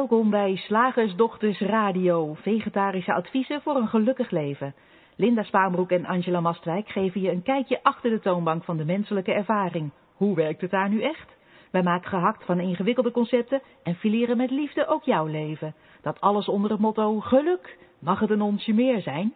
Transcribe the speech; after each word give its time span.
Welkom 0.00 0.30
bij 0.30 0.56
Slagersdochters 0.56 1.60
Radio, 1.60 2.34
vegetarische 2.34 3.12
adviezen 3.12 3.62
voor 3.62 3.76
een 3.76 3.88
gelukkig 3.88 4.30
leven. 4.30 4.74
Linda 5.16 5.42
Spaanbroek 5.42 5.90
en 5.90 6.06
Angela 6.06 6.40
Mastwijk 6.40 6.88
geven 6.88 7.20
je 7.20 7.30
een 7.30 7.42
kijkje 7.42 7.82
achter 7.82 8.10
de 8.10 8.20
toonbank 8.20 8.64
van 8.64 8.76
de 8.76 8.84
menselijke 8.84 9.32
ervaring. 9.32 9.90
Hoe 10.14 10.34
werkt 10.36 10.60
het 10.60 10.70
daar 10.70 10.88
nu 10.88 11.02
echt? 11.02 11.36
Wij 11.70 11.82
maken 11.82 12.08
gehakt 12.08 12.44
van 12.44 12.60
ingewikkelde 12.60 13.10
concepten 13.10 13.62
en 13.82 13.94
fileren 13.94 14.36
met 14.36 14.50
liefde 14.50 14.86
ook 14.86 15.04
jouw 15.04 15.26
leven. 15.26 15.74
Dat 16.02 16.20
alles 16.20 16.48
onder 16.48 16.70
het 16.70 16.80
motto 16.80 17.20
geluk. 17.20 17.78
Mag 17.98 18.20
het 18.20 18.30
een 18.30 18.42
onsje 18.42 18.72
meer 18.72 19.00
zijn? 19.00 19.34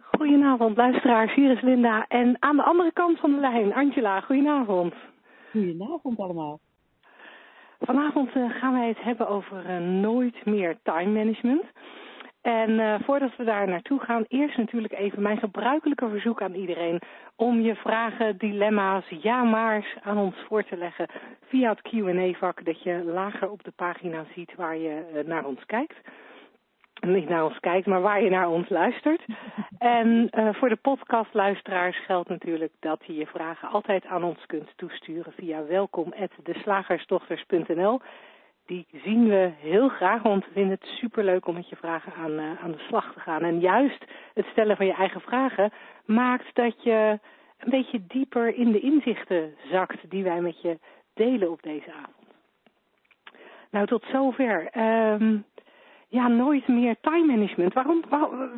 Goedenavond 0.00 0.76
luisteraars, 0.76 1.34
hier 1.34 1.50
is 1.50 1.62
Linda. 1.62 2.06
En 2.08 2.36
aan 2.42 2.56
de 2.56 2.64
andere 2.64 2.92
kant 2.92 3.18
van 3.18 3.30
de 3.30 3.40
lijn, 3.40 3.74
Angela, 3.74 4.20
goedenavond. 4.20 4.94
Goedenavond 5.50 6.18
allemaal. 6.18 6.60
Vanavond 7.78 8.36
uh, 8.36 8.50
gaan 8.50 8.72
wij 8.72 8.88
het 8.88 9.02
hebben 9.02 9.28
over 9.28 9.70
uh, 9.70 9.78
nooit 9.78 10.44
meer 10.44 10.78
time 10.82 11.12
management. 11.12 11.64
En 12.40 12.70
uh, 12.70 12.94
voordat 13.04 13.36
we 13.36 13.44
daar 13.44 13.68
naartoe 13.68 14.00
gaan, 14.00 14.24
eerst 14.28 14.56
natuurlijk 14.56 14.92
even 14.92 15.22
mijn 15.22 15.38
gebruikelijke 15.38 16.08
verzoek 16.08 16.42
aan 16.42 16.54
iedereen 16.54 17.00
om 17.36 17.60
je 17.60 17.74
vragen, 17.74 18.38
dilemma's, 18.38 19.04
ja 19.08 19.42
maar's 19.42 19.96
aan 20.02 20.18
ons 20.18 20.36
voor 20.48 20.64
te 20.64 20.76
leggen 20.76 21.06
via 21.48 21.70
het 21.70 21.82
Q&A-vak 21.82 22.64
dat 22.64 22.82
je 22.82 23.02
lager 23.04 23.50
op 23.50 23.64
de 23.64 23.72
pagina 23.76 24.24
ziet 24.34 24.54
waar 24.54 24.76
je 24.76 25.22
naar 25.26 25.44
ons 25.44 25.66
kijkt 25.66 25.96
niet 27.00 27.28
naar 27.28 27.44
ons 27.44 27.60
kijkt, 27.60 27.86
maar 27.86 28.00
waar 28.00 28.22
je 28.22 28.30
naar 28.30 28.48
ons 28.48 28.68
luistert. 28.68 29.24
En 29.78 30.28
uh, 30.30 30.54
voor 30.54 30.68
de 30.68 30.76
podcastluisteraars 30.76 32.04
geldt 32.04 32.28
natuurlijk 32.28 32.72
dat 32.80 33.00
je 33.06 33.14
je 33.14 33.26
vragen 33.26 33.68
altijd 33.68 34.06
aan 34.06 34.24
ons 34.24 34.46
kunt 34.46 34.72
toesturen 34.76 35.32
via 35.32 35.66
welkom@deslagersdochters.nl. 35.66 38.00
Die 38.66 38.86
zien 39.04 39.28
we 39.28 39.50
heel 39.58 39.88
graag, 39.88 40.22
want 40.22 40.44
we 40.44 40.50
vinden 40.52 40.78
het 40.80 40.86
superleuk 40.86 41.46
om 41.46 41.54
met 41.54 41.68
je 41.68 41.76
vragen 41.76 42.12
aan, 42.14 42.30
uh, 42.30 42.62
aan 42.62 42.72
de 42.72 42.84
slag 42.86 43.12
te 43.12 43.20
gaan. 43.20 43.42
En 43.42 43.60
juist 43.60 44.04
het 44.34 44.46
stellen 44.46 44.76
van 44.76 44.86
je 44.86 44.94
eigen 44.94 45.20
vragen 45.20 45.72
maakt 46.04 46.54
dat 46.54 46.82
je 46.82 47.18
een 47.58 47.70
beetje 47.70 48.06
dieper 48.06 48.54
in 48.54 48.72
de 48.72 48.80
inzichten 48.80 49.54
zakt 49.70 50.10
die 50.10 50.24
wij 50.24 50.40
met 50.40 50.62
je 50.62 50.78
delen 51.14 51.50
op 51.50 51.62
deze 51.62 51.92
avond. 51.92 52.16
Nou, 53.70 53.86
tot 53.86 54.04
zover. 54.12 54.78
Um, 54.78 55.44
ja, 56.08 56.28
nooit 56.28 56.68
meer 56.68 56.96
time 57.00 57.26
management. 57.26 57.74
Waarom, 57.74 58.04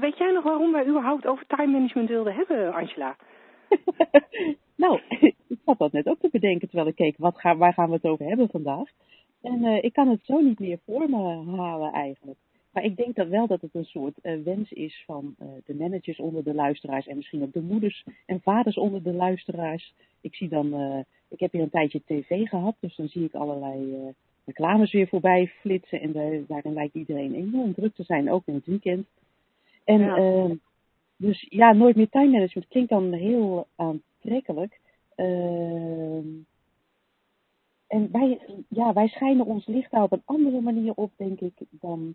weet 0.00 0.18
jij 0.18 0.32
nog 0.32 0.44
waarom 0.44 0.72
wij 0.72 0.86
überhaupt 0.86 1.26
over 1.26 1.46
time 1.46 1.72
management 1.72 2.08
wilden 2.08 2.34
hebben, 2.34 2.74
Angela? 2.74 3.16
nou, 4.76 5.00
ik 5.48 5.58
zat 5.64 5.78
dat 5.78 5.92
net 5.92 6.06
ook 6.06 6.18
te 6.20 6.28
bedenken 6.32 6.68
terwijl 6.68 6.88
ik 6.88 6.94
keek, 6.94 7.14
wat 7.18 7.42
waar 7.42 7.72
gaan 7.72 7.88
we 7.88 7.94
het 7.94 8.04
over 8.04 8.26
hebben 8.26 8.48
vandaag? 8.48 8.88
En 9.42 9.64
uh, 9.64 9.82
ik 9.82 9.92
kan 9.92 10.08
het 10.08 10.24
zo 10.24 10.40
niet 10.40 10.58
meer 10.58 10.78
voor 10.84 11.10
me 11.10 11.56
halen 11.56 11.92
eigenlijk. 11.92 12.38
Maar 12.72 12.84
ik 12.84 12.96
denk 12.96 13.14
dat 13.14 13.28
wel 13.28 13.46
dat 13.46 13.60
het 13.60 13.74
een 13.74 13.84
soort 13.84 14.14
uh, 14.22 14.42
wens 14.44 14.72
is 14.72 15.02
van 15.06 15.34
uh, 15.38 15.48
de 15.64 15.74
managers 15.74 16.18
onder 16.18 16.44
de 16.44 16.54
luisteraars 16.54 17.06
en 17.06 17.16
misschien 17.16 17.42
ook 17.42 17.52
de 17.52 17.62
moeders 17.62 18.04
en 18.26 18.40
vaders 18.40 18.76
onder 18.76 19.02
de 19.02 19.12
luisteraars. 19.12 19.94
Ik 20.20 20.34
zie 20.34 20.48
dan, 20.48 20.74
ik 21.28 21.40
heb 21.40 21.52
hier 21.52 21.62
een 21.62 21.70
tijdje 21.70 22.02
tv 22.06 22.48
gehad, 22.48 22.76
dus 22.80 22.96
dan 22.96 23.08
zie 23.08 23.24
ik 23.24 23.34
allerlei 23.34 24.14
reclames 24.44 24.92
weer 24.92 25.08
voorbij 25.08 25.46
flitsen. 25.46 26.00
En 26.00 26.12
de, 26.12 26.44
daarin 26.48 26.72
lijkt 26.72 26.94
iedereen 26.94 27.34
enorm 27.34 27.74
druk 27.74 27.94
te 27.94 28.02
zijn, 28.02 28.30
ook 28.30 28.46
in 28.46 28.54
het 28.54 28.66
weekend. 28.66 29.06
En 29.84 30.00
ja. 30.00 30.18
Uh, 30.18 30.50
dus 31.16 31.46
ja, 31.48 31.72
nooit 31.72 31.96
meer 31.96 32.08
time 32.08 32.30
management 32.30 32.68
klinkt 32.68 32.90
dan 32.90 33.12
heel 33.12 33.66
aantrekkelijk. 33.76 34.80
Uh, 35.16 36.24
en 37.86 38.08
wij, 38.12 38.40
ja, 38.68 38.92
wij 38.92 39.08
schijnen 39.08 39.46
ons 39.46 39.66
licht 39.66 39.90
daar 39.90 40.02
op 40.02 40.12
een 40.12 40.22
andere 40.24 40.60
manier 40.60 40.92
op, 40.94 41.10
denk 41.16 41.40
ik, 41.40 41.52
dan 41.70 42.14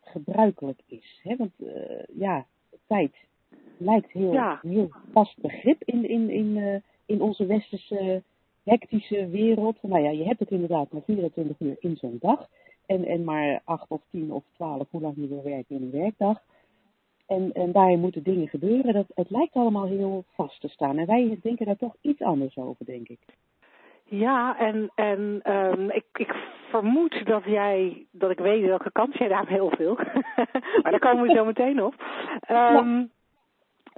gebruikelijk 0.00 0.80
is. 0.86 1.20
Hè? 1.22 1.36
Want 1.36 1.52
uh, 1.56 2.02
ja, 2.18 2.46
tijd 2.86 3.14
lijkt 3.76 4.10
heel, 4.12 4.32
ja. 4.32 4.60
heel 4.62 4.90
vast 5.12 5.40
begrip 5.40 5.82
in, 5.84 6.08
in, 6.08 6.30
in, 6.30 6.56
uh, 6.56 6.76
in 7.06 7.20
onze 7.20 7.46
westerse 7.46 8.22
hectische 8.64 9.28
wereld. 9.28 9.76
Nou 9.82 10.02
ja, 10.02 10.10
je 10.10 10.24
hebt 10.24 10.38
het 10.38 10.50
inderdaad 10.50 10.92
maar 10.92 11.02
24 11.02 11.60
uur 11.60 11.76
in 11.78 11.96
zo'n 11.96 12.18
dag. 12.20 12.48
En, 12.86 13.04
en 13.04 13.24
maar 13.24 13.60
8 13.64 13.84
of 13.88 14.00
10 14.10 14.32
of 14.32 14.44
12, 14.54 14.86
hoe 14.90 15.00
lang 15.00 15.14
je 15.16 15.28
wil 15.28 15.42
werken 15.42 15.76
in 15.76 15.82
een 15.82 16.00
werkdag. 16.00 16.42
En, 17.26 17.52
en 17.52 17.72
daarin 17.72 18.00
moeten 18.00 18.22
dingen 18.22 18.48
gebeuren. 18.48 18.92
Dat, 18.92 19.06
het 19.14 19.30
lijkt 19.30 19.54
allemaal 19.54 19.86
heel 19.86 20.24
vast 20.34 20.60
te 20.60 20.68
staan. 20.68 20.98
En 20.98 21.06
wij 21.06 21.38
denken 21.42 21.66
daar 21.66 21.76
toch 21.76 21.96
iets 22.00 22.20
anders 22.20 22.56
over, 22.56 22.84
denk 22.84 23.08
ik. 23.08 23.20
Ja, 24.04 24.58
en, 24.58 24.90
en 24.94 25.40
um, 25.44 25.90
ik, 25.90 26.04
ik 26.12 26.34
vermoed 26.68 27.26
dat 27.26 27.44
jij, 27.44 28.06
dat 28.10 28.30
ik 28.30 28.38
weet 28.38 28.64
welke 28.64 28.92
kant 28.92 29.18
jij 29.18 29.28
daar 29.28 29.48
heel 29.48 29.70
veel. 29.76 29.94
maar 30.82 30.90
daar 30.90 30.98
komen 30.98 31.26
we 31.26 31.34
zo 31.34 31.44
meteen 31.44 31.82
op. 31.82 31.94
Um, 32.50 32.56
ja. 32.56 33.06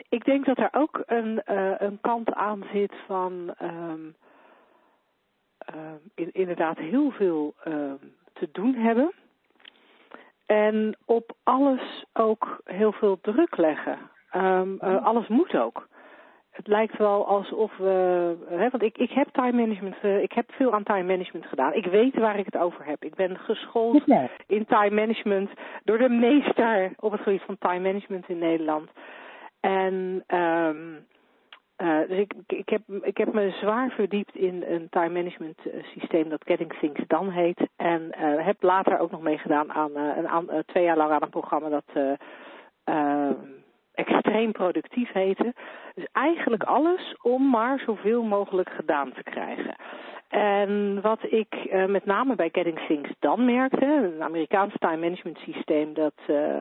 Ik 0.08 0.25
denk 0.25 0.44
dat 0.44 0.58
er 0.58 0.69
ook 0.72 1.02
een, 1.06 1.42
uh, 1.50 1.75
een 1.78 1.98
kant 2.00 2.32
aan 2.32 2.64
zit 2.72 2.92
van 3.06 3.54
um, 3.62 4.04
uh, 4.06 4.12
in, 6.14 6.30
inderdaad 6.32 6.78
heel 6.78 7.10
veel 7.10 7.54
uh, 7.69 7.92
te 8.32 8.48
doen 8.52 8.75
hebben. 8.75 9.12
En 10.47 10.97
op 11.04 11.32
alles 11.42 12.04
ook 12.12 12.60
heel 12.64 12.92
veel 12.92 13.19
druk 13.20 13.56
leggen. 13.56 13.98
Um, 14.36 14.78
uh, 14.82 15.04
alles 15.04 15.28
moet 15.28 15.56
ook. 15.56 15.88
Het 16.50 16.66
lijkt 16.66 16.98
wel 16.98 17.26
alsof 17.26 17.76
we. 17.76 18.36
Hè, 18.48 18.69
want 18.70 18.82
ik, 18.82 18.98
ik 18.98 19.10
heb 19.10 19.28
time 19.32 19.52
management. 19.52 20.22
ik 20.22 20.32
heb 20.32 20.52
veel 20.52 20.72
aan 20.72 20.82
time 20.82 21.02
management 21.02 21.47
gedaan. 21.47 21.72
Ik 21.72 21.86
weet 21.86 22.14
waar 22.14 22.38
ik 22.38 22.44
het 22.44 22.56
over 22.56 22.84
heb. 22.84 23.04
Ik 23.04 23.14
ben 23.14 23.38
geschoold 23.38 24.02
ja. 24.06 24.28
in 24.46 24.64
time 24.64 24.91
management 24.91 25.50
door 25.84 25.98
de 25.98 26.08
meester 26.08 26.92
op 26.96 27.12
het 27.12 27.20
gebied 27.20 27.42
van 27.42 27.58
time 27.58 27.81
management 27.81 28.28
in 28.28 28.38
Nederland. 28.38 28.91
En 29.60 30.25
um, 30.26 31.06
uh, 31.83 31.99
dus 32.09 32.19
ik, 32.19 32.33
ik, 32.47 32.69
heb, 32.69 32.83
ik 33.03 33.17
heb 33.17 33.33
me 33.33 33.51
zwaar 33.51 33.91
verdiept 33.91 34.37
in 34.37 34.65
een 34.67 34.89
time 34.91 35.09
management 35.09 35.59
systeem 35.83 36.29
dat 36.29 36.45
Getting 36.45 36.79
Things 36.79 37.01
Done 37.07 37.33
heet. 37.33 37.69
En 37.77 38.03
uh, 38.03 38.45
heb 38.45 38.62
later 38.62 38.99
ook 38.99 39.11
nog 39.11 39.23
meegedaan 39.23 39.73
aan, 39.73 39.91
uh, 39.97 40.17
een, 40.17 40.29
aan 40.29 40.47
twee 40.67 40.85
jaar 40.85 40.97
lang 40.97 41.11
aan 41.11 41.23
een 41.23 41.29
programma 41.29 41.69
dat 41.69 42.19
extreem 43.95 44.53
productief 44.53 45.12
heette. 45.12 45.55
Dus 45.95 46.07
eigenlijk 46.12 46.62
alles 46.62 47.17
om 47.23 47.51
maar 47.51 47.79
zoveel 47.79 48.23
mogelijk 48.23 48.71
gedaan 48.71 49.12
te 49.12 49.23
krijgen. 49.23 49.75
En 50.29 51.01
wat 51.01 51.19
ik 51.23 51.75
met 51.87 52.05
name 52.05 52.35
bij 52.35 52.49
Getting 52.53 52.81
Things 52.87 53.11
dan 53.19 53.45
merkte, 53.45 53.87
een 53.87 54.23
Amerikaans 54.23 54.75
time 54.79 54.97
management 54.97 55.39
systeem 55.39 55.95
dat 55.95 56.15
uh, 56.31 56.61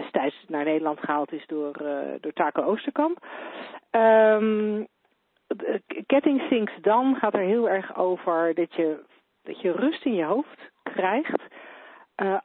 destijds 0.00 0.44
naar 0.48 0.64
Nederland 0.64 1.00
gehaald 1.00 1.32
is 1.32 1.46
door, 1.46 1.82
uh, 1.82 1.98
door 2.20 2.32
Taco 2.32 2.62
Oosterkamp. 2.62 3.26
Um, 3.90 4.86
Getting 6.06 6.48
Things 6.48 6.72
dan 6.80 7.14
gaat 7.14 7.34
er 7.34 7.40
heel 7.40 7.68
erg 7.68 7.96
over 7.96 8.54
dat 8.54 8.74
je, 8.74 8.98
dat 9.42 9.60
je 9.60 9.72
rust 9.72 10.04
in 10.04 10.14
je 10.14 10.24
hoofd 10.24 10.70
krijgt. 10.82 11.42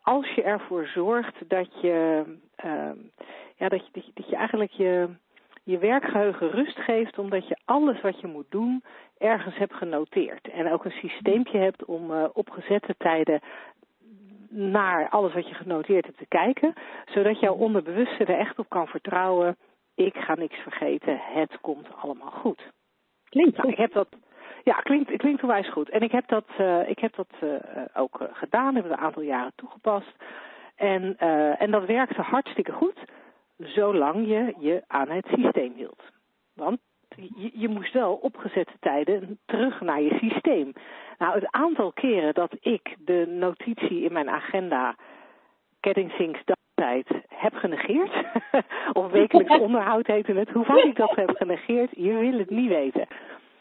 als 0.01 0.29
je 0.29 0.43
ervoor 0.43 0.85
zorgt 0.85 1.49
dat 1.49 1.81
je, 1.81 2.23
ja, 3.55 3.69
dat 3.69 3.85
je, 3.85 4.03
dat 4.13 4.29
je, 4.29 4.35
eigenlijk 4.35 4.71
je, 4.71 5.09
je 5.63 5.77
werkgeheugen 5.77 6.51
rust 6.51 6.79
geeft 6.79 7.17
omdat 7.17 7.47
je 7.47 7.57
alles 7.65 8.01
wat 8.01 8.19
je 8.19 8.27
moet 8.27 8.51
doen 8.51 8.83
ergens 9.17 9.57
hebt 9.57 9.73
genoteerd. 9.73 10.47
En 10.47 10.71
ook 10.71 10.85
een 10.85 10.91
systeempje 10.91 11.57
hebt 11.57 11.85
om 11.85 12.11
uh, 12.11 12.25
op 12.33 12.49
gezette 12.49 12.95
tijden 12.97 13.39
naar 14.51 15.09
alles 15.09 15.33
wat 15.33 15.47
je 15.47 15.53
genoteerd 15.53 16.05
hebt 16.05 16.17
te 16.17 16.25
kijken. 16.27 16.73
Zodat 17.05 17.39
jouw 17.39 17.53
onderbewuste 17.53 18.25
er 18.25 18.39
echt 18.39 18.59
op 18.59 18.69
kan 18.69 18.87
vertrouwen. 18.87 19.57
Ik 19.95 20.15
ga 20.15 20.35
niks 20.35 20.57
vergeten. 20.57 21.19
Het 21.21 21.57
komt 21.61 21.87
allemaal 21.95 22.31
goed. 22.31 22.61
Klinkt 23.29 23.57
nou, 23.57 23.69
ik 23.69 23.77
heb 23.77 23.93
dat. 23.93 24.07
Ja, 24.63 24.73
klinkt, 24.73 25.17
klinkt 25.17 25.41
onwijs 25.41 25.69
goed. 25.69 25.89
En 25.89 26.01
ik 26.01 26.11
heb 26.11 26.27
dat, 26.27 26.45
uh, 26.59 26.89
ik 26.89 26.99
heb 26.99 27.15
dat 27.15 27.29
uh, 27.43 27.55
ook 27.93 28.29
gedaan. 28.31 28.75
Heb 28.75 28.83
het 28.83 28.93
een 28.93 29.05
aantal 29.05 29.23
jaren 29.23 29.53
toegepast. 29.55 30.15
En, 30.75 31.17
en 31.57 31.71
dat 31.71 31.85
werkte 31.85 32.21
hartstikke 32.21 32.71
goed. 32.71 32.99
Zolang 33.57 34.27
je 34.27 34.53
je 34.59 34.83
aan 34.87 35.09
het 35.09 35.25
systeem 35.25 35.73
hield. 35.75 36.03
Want 36.53 36.79
je, 37.15 37.51
je, 37.53 37.67
moest 37.67 37.93
wel 37.93 38.13
opgezette 38.13 38.73
tijden 38.79 39.39
terug 39.45 39.81
naar 39.81 40.01
je 40.01 40.17
systeem. 40.17 40.73
Nou, 41.21 41.33
het 41.33 41.51
aantal 41.51 41.91
keren 41.91 42.33
dat 42.33 42.51
ik 42.59 42.95
de 42.99 43.25
notitie 43.27 44.03
in 44.03 44.13
mijn 44.13 44.29
agenda 44.29 44.95
Getting 45.81 46.13
Things 46.13 46.43
tijd 46.73 47.07
heb 47.27 47.53
genegeerd, 47.53 48.11
of 48.93 49.11
wekelijks 49.11 49.59
onderhoud 49.59 50.07
heette 50.07 50.33
het, 50.33 50.49
hoe 50.49 50.65
vaak 50.65 50.83
ik 50.83 50.95
dat 50.95 51.15
heb 51.15 51.29
genegeerd, 51.35 51.89
je 51.95 52.13
wil 52.13 52.37
het 52.37 52.49
niet 52.49 52.69
weten. 52.69 53.07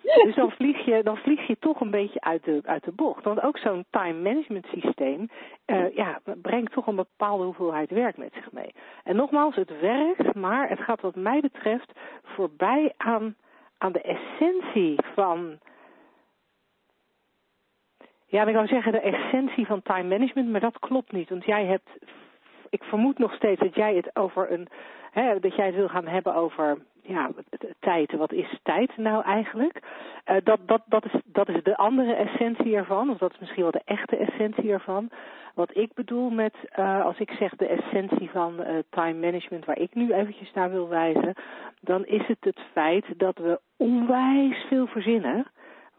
Dus 0.03 0.35
dan 0.35 0.51
vlieg 0.51 0.85
je, 0.85 1.03
dan 1.03 1.17
vlieg 1.17 1.47
je 1.47 1.59
toch 1.59 1.81
een 1.81 1.91
beetje 1.91 2.21
uit 2.21 2.45
de, 2.45 2.61
uit 2.65 2.85
de 2.85 2.93
bocht. 2.93 3.25
Want 3.25 3.43
ook 3.43 3.59
zo'n 3.59 3.85
time 3.91 4.21
management 4.23 4.67
systeem 4.67 5.29
uh, 5.67 5.95
ja, 5.95 6.21
brengt 6.43 6.73
toch 6.73 6.87
een 6.87 6.97
bepaalde 6.97 7.45
hoeveelheid 7.45 7.91
werk 7.91 8.17
met 8.17 8.33
zich 8.33 8.53
mee. 8.53 8.75
En 9.05 9.17
nogmaals, 9.17 9.55
het 9.55 9.81
werkt, 9.81 10.35
maar 10.35 10.69
het 10.69 10.81
gaat 10.81 11.01
wat 11.01 11.15
mij 11.15 11.41
betreft 11.41 11.93
voorbij 12.23 12.93
aan, 12.97 13.37
aan 13.79 13.93
de 13.93 14.03
essentie 14.03 14.99
van 15.15 15.59
Ja, 18.31 18.47
ik 18.47 18.55
wou 18.55 18.67
zeggen 18.67 18.93
de 18.93 19.01
essentie 19.01 19.67
van 19.67 19.83
time 19.83 20.09
management, 20.09 20.49
maar 20.49 20.61
dat 20.61 20.79
klopt 20.79 21.13
niet. 21.13 21.29
Want 21.29 21.45
jij 21.45 21.65
hebt, 21.65 21.89
ik 22.69 22.83
vermoed 22.83 23.19
nog 23.19 23.35
steeds 23.35 23.61
dat 23.61 23.75
jij 23.75 23.95
het 23.95 24.17
over 24.17 24.53
een, 24.53 24.69
hè, 25.11 25.41
dat 25.41 25.55
jij 25.57 25.67
het 25.67 25.75
wil 25.75 25.89
gaan 25.89 26.07
hebben 26.07 26.35
over, 26.35 26.79
ja, 27.03 27.31
tijd. 27.81 28.13
Wat 28.13 28.33
is 28.33 28.59
tijd 28.63 28.97
nou 28.97 29.25
eigenlijk? 29.25 29.81
Uh, 30.27 30.37
dat, 30.45 30.61
dat, 30.67 30.83
dat, 30.87 31.05
is, 31.05 31.21
dat 31.25 31.49
is 31.49 31.63
de 31.63 31.77
andere 31.77 32.13
essentie 32.13 32.77
ervan, 32.77 33.11
of 33.11 33.19
dat 33.19 33.33
is 33.33 33.39
misschien 33.39 33.63
wel 33.63 33.71
de 33.71 33.83
echte 33.85 34.17
essentie 34.17 34.73
ervan. 34.73 35.11
Wat 35.55 35.77
ik 35.77 35.95
bedoel 35.95 36.31
met, 36.31 36.55
uh, 36.79 37.05
als 37.05 37.19
ik 37.19 37.31
zeg 37.31 37.57
de 37.57 37.67
essentie 37.67 38.31
van 38.31 38.55
uh, 38.61 38.67
time 38.91 39.19
management, 39.19 39.65
waar 39.65 39.79
ik 39.79 39.95
nu 39.95 40.13
eventjes 40.13 40.53
naar 40.53 40.71
wil 40.71 40.89
wijzen, 40.89 41.35
dan 41.81 42.07
is 42.07 42.27
het 42.27 42.45
het 42.45 42.61
feit 42.73 43.05
dat 43.17 43.39
we 43.39 43.61
onwijs 43.77 44.65
veel 44.69 44.87
verzinnen 44.87 45.47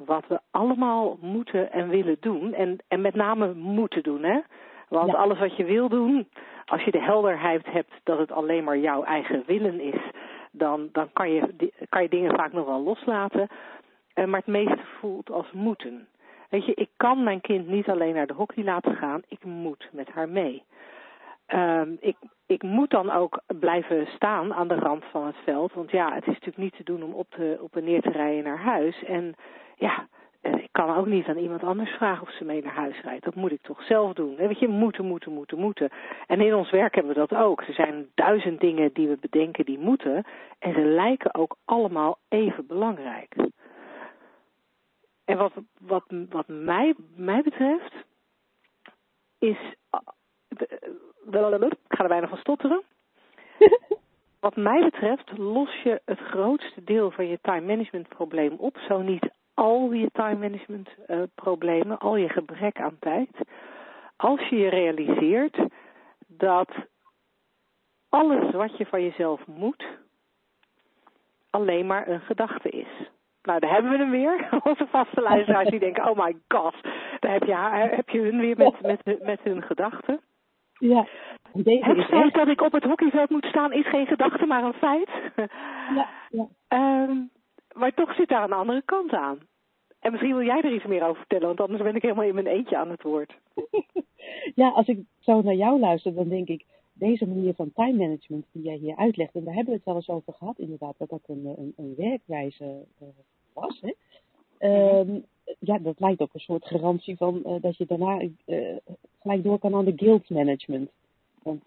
wat 0.05 0.27
we 0.27 0.39
allemaal 0.51 1.17
moeten 1.21 1.71
en 1.71 1.89
willen 1.89 2.17
doen. 2.19 2.53
En, 2.53 2.77
en 2.87 3.01
met 3.01 3.15
name 3.15 3.53
moeten 3.53 4.03
doen, 4.03 4.23
hè? 4.23 4.39
Want 4.89 5.15
alles 5.15 5.39
wat 5.39 5.55
je 5.55 5.63
wil 5.63 5.89
doen, 5.89 6.27
als 6.65 6.83
je 6.83 6.91
de 6.91 7.01
helderheid 7.01 7.65
hebt 7.65 7.91
dat 8.03 8.17
het 8.17 8.31
alleen 8.31 8.63
maar 8.63 8.77
jouw 8.77 9.03
eigen 9.03 9.43
willen 9.45 9.79
is, 9.79 10.01
dan, 10.51 10.89
dan 10.91 11.09
kan, 11.13 11.31
je, 11.31 11.71
kan 11.89 12.01
je 12.01 12.09
dingen 12.09 12.35
vaak 12.35 12.53
nog 12.53 12.65
wel 12.65 12.81
loslaten. 12.83 13.47
Uh, 14.15 14.25
maar 14.25 14.39
het 14.39 14.47
meeste 14.47 14.83
voelt 14.99 15.29
als 15.29 15.51
moeten. 15.51 16.07
Weet 16.49 16.65
je, 16.65 16.73
ik 16.73 16.89
kan 16.97 17.23
mijn 17.23 17.41
kind 17.41 17.67
niet 17.67 17.89
alleen 17.89 18.13
naar 18.13 18.27
de 18.27 18.33
hockey 18.33 18.63
laten 18.63 18.95
gaan, 18.95 19.21
ik 19.27 19.43
moet 19.43 19.89
met 19.91 20.09
haar 20.09 20.29
mee. 20.29 20.63
Um, 21.53 21.97
ik, 21.99 22.17
ik 22.45 22.63
moet 22.63 22.89
dan 22.89 23.11
ook 23.11 23.41
blijven 23.59 24.07
staan 24.07 24.53
aan 24.53 24.67
de 24.67 24.75
rand 24.75 25.03
van 25.05 25.25
het 25.25 25.35
veld. 25.43 25.73
Want 25.73 25.91
ja, 25.91 26.13
het 26.13 26.21
is 26.21 26.33
natuurlijk 26.33 26.57
niet 26.57 26.75
te 26.75 26.83
doen 26.83 27.03
om 27.03 27.13
op, 27.13 27.29
te, 27.29 27.57
op 27.61 27.75
en 27.75 27.83
neer 27.83 28.01
te 28.01 28.11
rijden 28.11 28.43
naar 28.43 28.59
huis. 28.59 29.03
En 29.03 29.35
ja, 29.75 30.07
eh, 30.41 30.53
ik 30.53 30.69
kan 30.71 30.95
ook 30.95 31.05
niet 31.05 31.27
aan 31.27 31.37
iemand 31.37 31.63
anders 31.63 31.89
vragen 31.89 32.21
of 32.21 32.33
ze 32.33 32.43
mee 32.43 32.63
naar 32.63 32.73
huis 32.73 33.01
rijdt. 33.01 33.23
Dat 33.23 33.35
moet 33.35 33.51
ik 33.51 33.61
toch 33.61 33.83
zelf 33.83 34.13
doen. 34.13 34.35
Weet 34.35 34.59
je, 34.59 34.67
moeten, 34.67 35.05
moeten, 35.05 35.31
moeten, 35.31 35.57
moeten. 35.57 35.89
En 36.27 36.41
in 36.41 36.55
ons 36.55 36.69
werk 36.71 36.95
hebben 36.95 37.13
we 37.13 37.19
dat 37.27 37.39
ook. 37.39 37.61
Er 37.61 37.73
zijn 37.73 38.09
duizend 38.15 38.59
dingen 38.59 38.93
die 38.93 39.07
we 39.07 39.17
bedenken 39.21 39.65
die 39.65 39.79
moeten. 39.79 40.23
En 40.59 40.73
ze 40.73 40.81
lijken 40.81 41.35
ook 41.35 41.55
allemaal 41.65 42.17
even 42.27 42.67
belangrijk. 42.67 43.35
En 45.25 45.37
wat, 45.37 45.53
wat, 45.79 46.03
wat 46.29 46.47
mij, 46.47 46.95
mij 47.15 47.41
betreft 47.41 47.93
is. 49.39 49.57
Ik 51.71 51.97
ga 51.97 52.03
er 52.03 52.09
bijna 52.09 52.27
van 52.27 52.37
stotteren. 52.37 52.81
Wat 54.39 54.55
mij 54.55 54.83
betreft 54.83 55.37
los 55.37 55.81
je 55.83 56.01
het 56.05 56.19
grootste 56.19 56.83
deel 56.83 57.11
van 57.11 57.27
je 57.27 57.39
time 57.41 57.65
management 57.65 58.07
probleem 58.07 58.55
op, 58.57 58.77
zo 58.87 59.01
niet 59.01 59.29
al 59.53 59.91
je 59.91 60.09
time 60.11 60.35
management 60.35 60.89
uh, 61.07 61.23
problemen, 61.35 61.99
al 61.99 62.15
je 62.15 62.29
gebrek 62.29 62.79
aan 62.79 62.97
tijd, 62.99 63.29
als 64.15 64.49
je 64.49 64.55
je 64.55 64.69
realiseert 64.69 65.57
dat 66.27 66.69
alles 68.09 68.51
wat 68.51 68.77
je 68.77 68.85
van 68.85 69.03
jezelf 69.03 69.47
moet, 69.47 69.85
alleen 71.49 71.85
maar 71.85 72.07
een 72.07 72.21
gedachte 72.21 72.69
is. 72.69 73.09
Nou, 73.43 73.59
daar 73.59 73.71
hebben 73.71 73.91
we 73.91 73.97
hem 73.97 74.11
weer. 74.11 74.49
Onze 74.63 74.87
vaste 74.87 75.21
luisteraars 75.21 75.69
die 75.69 75.79
denken, 75.79 76.09
oh 76.09 76.25
my 76.25 76.35
god, 76.47 76.75
daar 77.19 77.31
heb 77.31 77.43
je, 77.43 77.55
heb 77.95 78.09
je 78.09 78.19
hun 78.19 78.39
weer 78.39 78.57
met, 78.57 78.81
met, 79.05 79.21
met 79.21 79.39
hun 79.43 79.61
gedachten. 79.61 80.21
Ja. 80.81 81.07
Deze 81.53 81.85
het 81.85 82.05
feit 82.05 82.33
dat 82.33 82.47
ik 82.47 82.61
op 82.61 82.71
het 82.71 82.83
hockeyveld 82.83 83.29
moet 83.29 83.45
staan 83.45 83.73
is 83.73 83.89
geen 83.89 84.07
gedachte, 84.07 84.45
maar 84.45 84.63
een 84.63 84.73
feit. 84.73 85.09
Ja, 85.95 86.09
ja. 86.29 86.47
Um, 87.03 87.29
maar 87.73 87.93
toch 87.93 88.15
zit 88.15 88.29
daar 88.29 88.43
een 88.43 88.53
andere 88.53 88.81
kant 88.85 89.11
aan. 89.11 89.39
En 89.99 90.11
misschien 90.11 90.35
wil 90.35 90.45
jij 90.45 90.61
er 90.61 90.73
iets 90.73 90.85
meer 90.85 91.03
over 91.03 91.17
vertellen, 91.17 91.47
want 91.47 91.59
anders 91.59 91.81
ben 91.81 91.95
ik 91.95 92.01
helemaal 92.01 92.25
in 92.25 92.33
mijn 92.33 92.47
eentje 92.47 92.77
aan 92.77 92.89
het 92.89 93.01
woord. 93.01 93.33
ja, 94.61 94.69
als 94.69 94.87
ik 94.87 94.99
zo 95.19 95.41
naar 95.41 95.55
jou 95.55 95.79
luister, 95.79 96.13
dan 96.13 96.29
denk 96.29 96.47
ik, 96.47 96.65
deze 96.93 97.27
manier 97.27 97.53
van 97.53 97.71
time 97.73 97.97
management 97.97 98.45
die 98.51 98.63
jij 98.63 98.75
hier 98.75 98.95
uitlegt, 98.95 99.35
en 99.35 99.43
daar 99.43 99.53
hebben 99.53 99.71
we 99.71 99.77
het 99.77 99.85
wel 99.85 99.95
eens 99.95 100.09
over 100.09 100.33
gehad 100.33 100.59
inderdaad, 100.59 100.95
dat 100.97 101.09
dat 101.09 101.21
een, 101.25 101.45
een, 101.57 101.73
een 101.77 101.93
werkwijze 101.97 102.85
uh, 103.01 103.07
was. 103.53 103.81
Hè? 103.81 103.93
Uh, 104.59 105.21
ja, 105.59 105.77
dat 105.77 105.99
lijkt 105.99 106.21
ook 106.21 106.33
een 106.33 106.39
soort 106.39 106.65
garantie 106.65 107.17
van 107.17 107.41
uh, 107.45 107.61
dat 107.61 107.77
je 107.77 107.85
daarna 107.85 108.21
uh, 108.45 108.77
gelijk 109.21 109.43
door 109.43 109.59
kan 109.59 109.75
aan 109.75 109.85
de 109.85 109.93
guild 109.95 110.29
management. 110.29 110.89
Want 111.43 111.63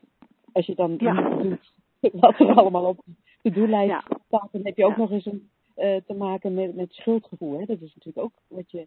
als 0.52 0.66
je 0.66 0.74
dan 0.74 0.94
ja. 0.98 1.28
doet 1.42 1.72
wat 2.12 2.38
er 2.38 2.54
allemaal 2.54 2.84
op 2.84 3.04
de 3.42 3.50
doellijst 3.50 3.90
ja. 3.90 4.18
staat, 4.26 4.48
dan 4.52 4.64
heb 4.64 4.76
je 4.76 4.84
ook 4.84 4.96
ja. 4.96 4.98
nog 4.98 5.10
eens 5.10 5.26
een 5.26 5.48
uh, 5.76 5.96
te 6.06 6.14
maken 6.14 6.54
met, 6.54 6.74
met 6.74 6.92
schuldgevoel. 6.92 7.58
Hè? 7.58 7.64
Dat 7.64 7.80
is 7.80 7.94
natuurlijk 7.94 8.26
ook 8.26 8.32
wat 8.48 8.70
je 8.70 8.86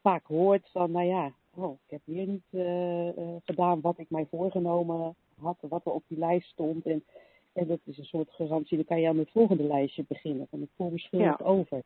vaak 0.00 0.26
hoort 0.26 0.68
van, 0.70 0.90
nou 0.90 1.06
ja, 1.06 1.32
oh, 1.54 1.72
ik 1.72 1.90
heb 1.90 2.00
weer 2.04 2.26
niet 2.26 2.46
uh, 2.50 3.06
uh, 3.06 3.12
gedaan 3.44 3.80
wat 3.80 3.98
ik 3.98 4.10
mij 4.10 4.26
voorgenomen 4.30 5.14
had, 5.40 5.56
wat 5.60 5.86
er 5.86 5.92
op 5.92 6.02
die 6.06 6.18
lijst 6.18 6.48
stond. 6.48 6.86
En, 6.86 7.04
en 7.52 7.66
dat 7.66 7.78
is 7.84 7.98
een 7.98 8.04
soort 8.04 8.30
garantie, 8.30 8.76
dan 8.76 8.86
kan 8.86 9.00
je 9.00 9.08
aan 9.08 9.18
het 9.18 9.30
volgende 9.30 9.62
lijstje 9.62 10.04
beginnen. 10.08 10.46
Van 10.50 10.62
ik 10.62 10.68
voel 10.76 10.90
me 10.90 10.98
schuldig 10.98 11.38
ja. 11.38 11.44
over. 11.44 11.82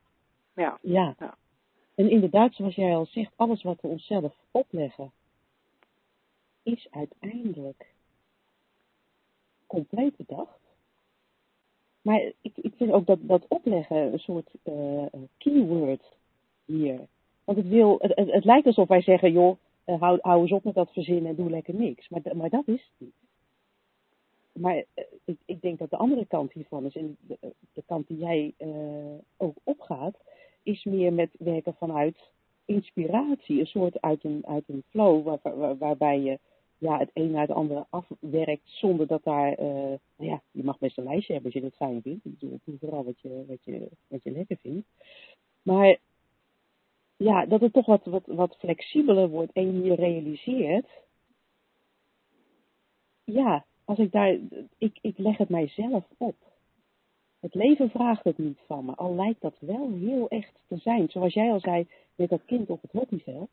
Ja. 0.54 0.78
ja. 0.82 1.14
ja. 1.18 1.34
En 1.94 2.10
inderdaad, 2.10 2.54
zoals 2.54 2.74
jij 2.74 2.96
al 2.96 3.06
zegt, 3.06 3.32
alles 3.36 3.62
wat 3.62 3.80
we 3.80 3.88
onszelf 3.88 4.34
opleggen, 4.50 5.12
is 6.62 6.88
uiteindelijk 6.90 7.94
compleet 9.66 10.16
bedacht. 10.16 10.58
Maar 12.02 12.32
ik, 12.40 12.52
ik 12.56 12.72
vind 12.76 12.90
ook 12.90 13.06
dat, 13.06 13.18
dat 13.22 13.44
opleggen 13.48 14.12
een 14.12 14.18
soort 14.18 14.50
uh, 14.64 15.04
keyword 15.38 16.16
hier. 16.64 17.00
Want 17.44 17.58
het, 17.58 17.68
wil, 17.68 17.98
het, 18.00 18.30
het, 18.30 18.44
lijkt 18.44 18.66
alsof 18.66 18.88
wij 18.88 19.02
zeggen, 19.02 19.32
joh, 19.32 19.56
uh, 19.86 20.00
hou, 20.00 20.18
hou 20.22 20.40
eens 20.40 20.52
op 20.52 20.64
met 20.64 20.74
dat 20.74 20.92
verzinnen 20.92 21.26
en 21.26 21.36
doe 21.36 21.50
lekker 21.50 21.74
niks. 21.74 22.08
Maar, 22.08 22.20
maar 22.36 22.48
dat 22.48 22.68
is 22.68 22.90
het 22.90 23.06
niet. 23.06 23.14
Maar 24.52 24.76
uh, 24.76 25.04
ik, 25.24 25.38
ik, 25.44 25.60
denk 25.60 25.78
dat 25.78 25.90
de 25.90 25.96
andere 25.96 26.26
kant 26.26 26.52
hiervan 26.52 26.84
is, 26.84 26.96
en 26.96 27.16
de, 27.20 27.82
kant 27.86 28.06
die 28.06 28.18
jij 28.18 28.54
ook 29.36 29.56
opgaat, 29.64 30.16
is 30.62 30.84
meer 30.84 31.12
met 31.12 31.30
werken 31.38 31.74
vanuit 31.74 32.16
inspiratie. 32.64 33.60
Een 33.60 33.66
soort 33.66 34.00
uit 34.00 34.24
een, 34.24 34.46
uit 34.46 34.64
een 34.66 34.84
flow 34.88 35.24
waar, 35.24 35.58
waar, 35.58 35.78
waarbij 35.78 36.20
je 36.20 36.38
ja, 36.80 36.98
het 36.98 37.10
een 37.14 37.30
naar 37.30 37.46
het 37.46 37.56
andere 37.56 37.86
afwerkt 37.90 38.62
zonder 38.64 39.06
dat 39.06 39.24
daar, 39.24 39.54
nou 39.58 39.98
ja, 40.16 40.42
je 40.50 40.64
mag 40.64 40.78
best 40.78 40.98
een 40.98 41.04
lijstje 41.04 41.32
hebben 41.32 41.52
als 41.52 41.62
je 41.62 41.68
dat 41.68 41.76
fijn 41.76 42.02
vindt. 42.02 42.40
Doe 42.40 42.78
vooral 42.78 43.04
wat 43.04 43.20
je, 43.20 43.44
wat, 43.48 43.64
je, 43.64 43.88
wat 44.08 44.22
je 44.22 44.30
lekker 44.30 44.56
vindt. 44.56 44.86
Maar 45.62 45.98
ja, 47.16 47.46
dat 47.46 47.60
het 47.60 47.72
toch 47.72 47.86
wat, 47.86 48.04
wat, 48.04 48.26
wat 48.26 48.56
flexibeler 48.58 49.28
wordt 49.28 49.52
en 49.52 49.84
je 49.84 49.94
realiseert, 49.94 50.88
ja, 53.24 53.64
als 53.84 53.98
ik 53.98 54.12
daar, 54.12 54.38
ik, 54.78 54.98
ik 55.00 55.18
leg 55.18 55.36
het 55.36 55.48
mijzelf 55.48 56.04
op. 56.18 56.36
Het 57.40 57.54
leven 57.54 57.90
vraagt 57.90 58.24
het 58.24 58.38
niet 58.38 58.58
van 58.66 58.84
me, 58.84 58.94
al 58.94 59.14
lijkt 59.14 59.40
dat 59.40 59.56
wel 59.58 59.90
heel 59.90 60.28
echt 60.28 60.52
te 60.66 60.76
zijn. 60.76 61.08
Zoals 61.08 61.34
jij 61.34 61.52
al 61.52 61.60
zei 61.60 61.88
met 62.14 62.28
dat 62.28 62.44
kind 62.44 62.70
op 62.70 62.82
het 62.82 62.92
hockeyveld 62.92 63.50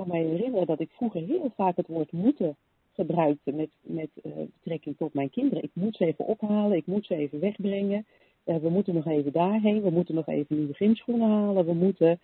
kan 0.00 0.08
mij 0.08 0.24
herinneren 0.24 0.66
dat 0.66 0.80
ik 0.80 0.90
vroeger 0.90 1.22
heel 1.22 1.50
vaak 1.56 1.76
het 1.76 1.86
woord 1.86 2.12
moeten 2.12 2.56
gebruikte 2.92 3.52
met, 3.52 3.70
met 3.80 4.10
uh, 4.22 4.32
betrekking 4.54 4.96
tot 4.96 5.14
mijn 5.14 5.30
kinderen. 5.30 5.62
Ik 5.64 5.70
moet 5.72 5.96
ze 5.96 6.06
even 6.06 6.26
ophalen, 6.26 6.76
ik 6.76 6.86
moet 6.86 7.06
ze 7.06 7.14
even 7.14 7.40
wegbrengen. 7.40 8.06
Uh, 8.44 8.56
we 8.56 8.68
moeten 8.68 8.94
nog 8.94 9.06
even 9.06 9.32
daarheen, 9.32 9.82
we 9.82 9.90
moeten 9.90 10.14
nog 10.14 10.26
even 10.26 10.56
nieuwe 10.56 10.74
gymschoenen 10.74 11.28
halen, 11.28 11.64
we 11.64 11.72
moeten... 11.72 12.20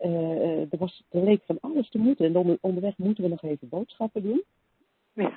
Uh, 0.00 0.72
er, 0.72 0.78
was, 0.78 1.04
er 1.08 1.24
leek 1.24 1.42
van 1.44 1.58
alles 1.60 1.90
te 1.90 1.98
moeten. 1.98 2.26
En 2.26 2.36
onder, 2.36 2.58
onderweg 2.60 2.98
moeten 2.98 3.24
we 3.24 3.30
nog 3.30 3.42
even 3.42 3.68
boodschappen 3.68 4.22
doen. 4.22 4.42
Ja. 5.12 5.32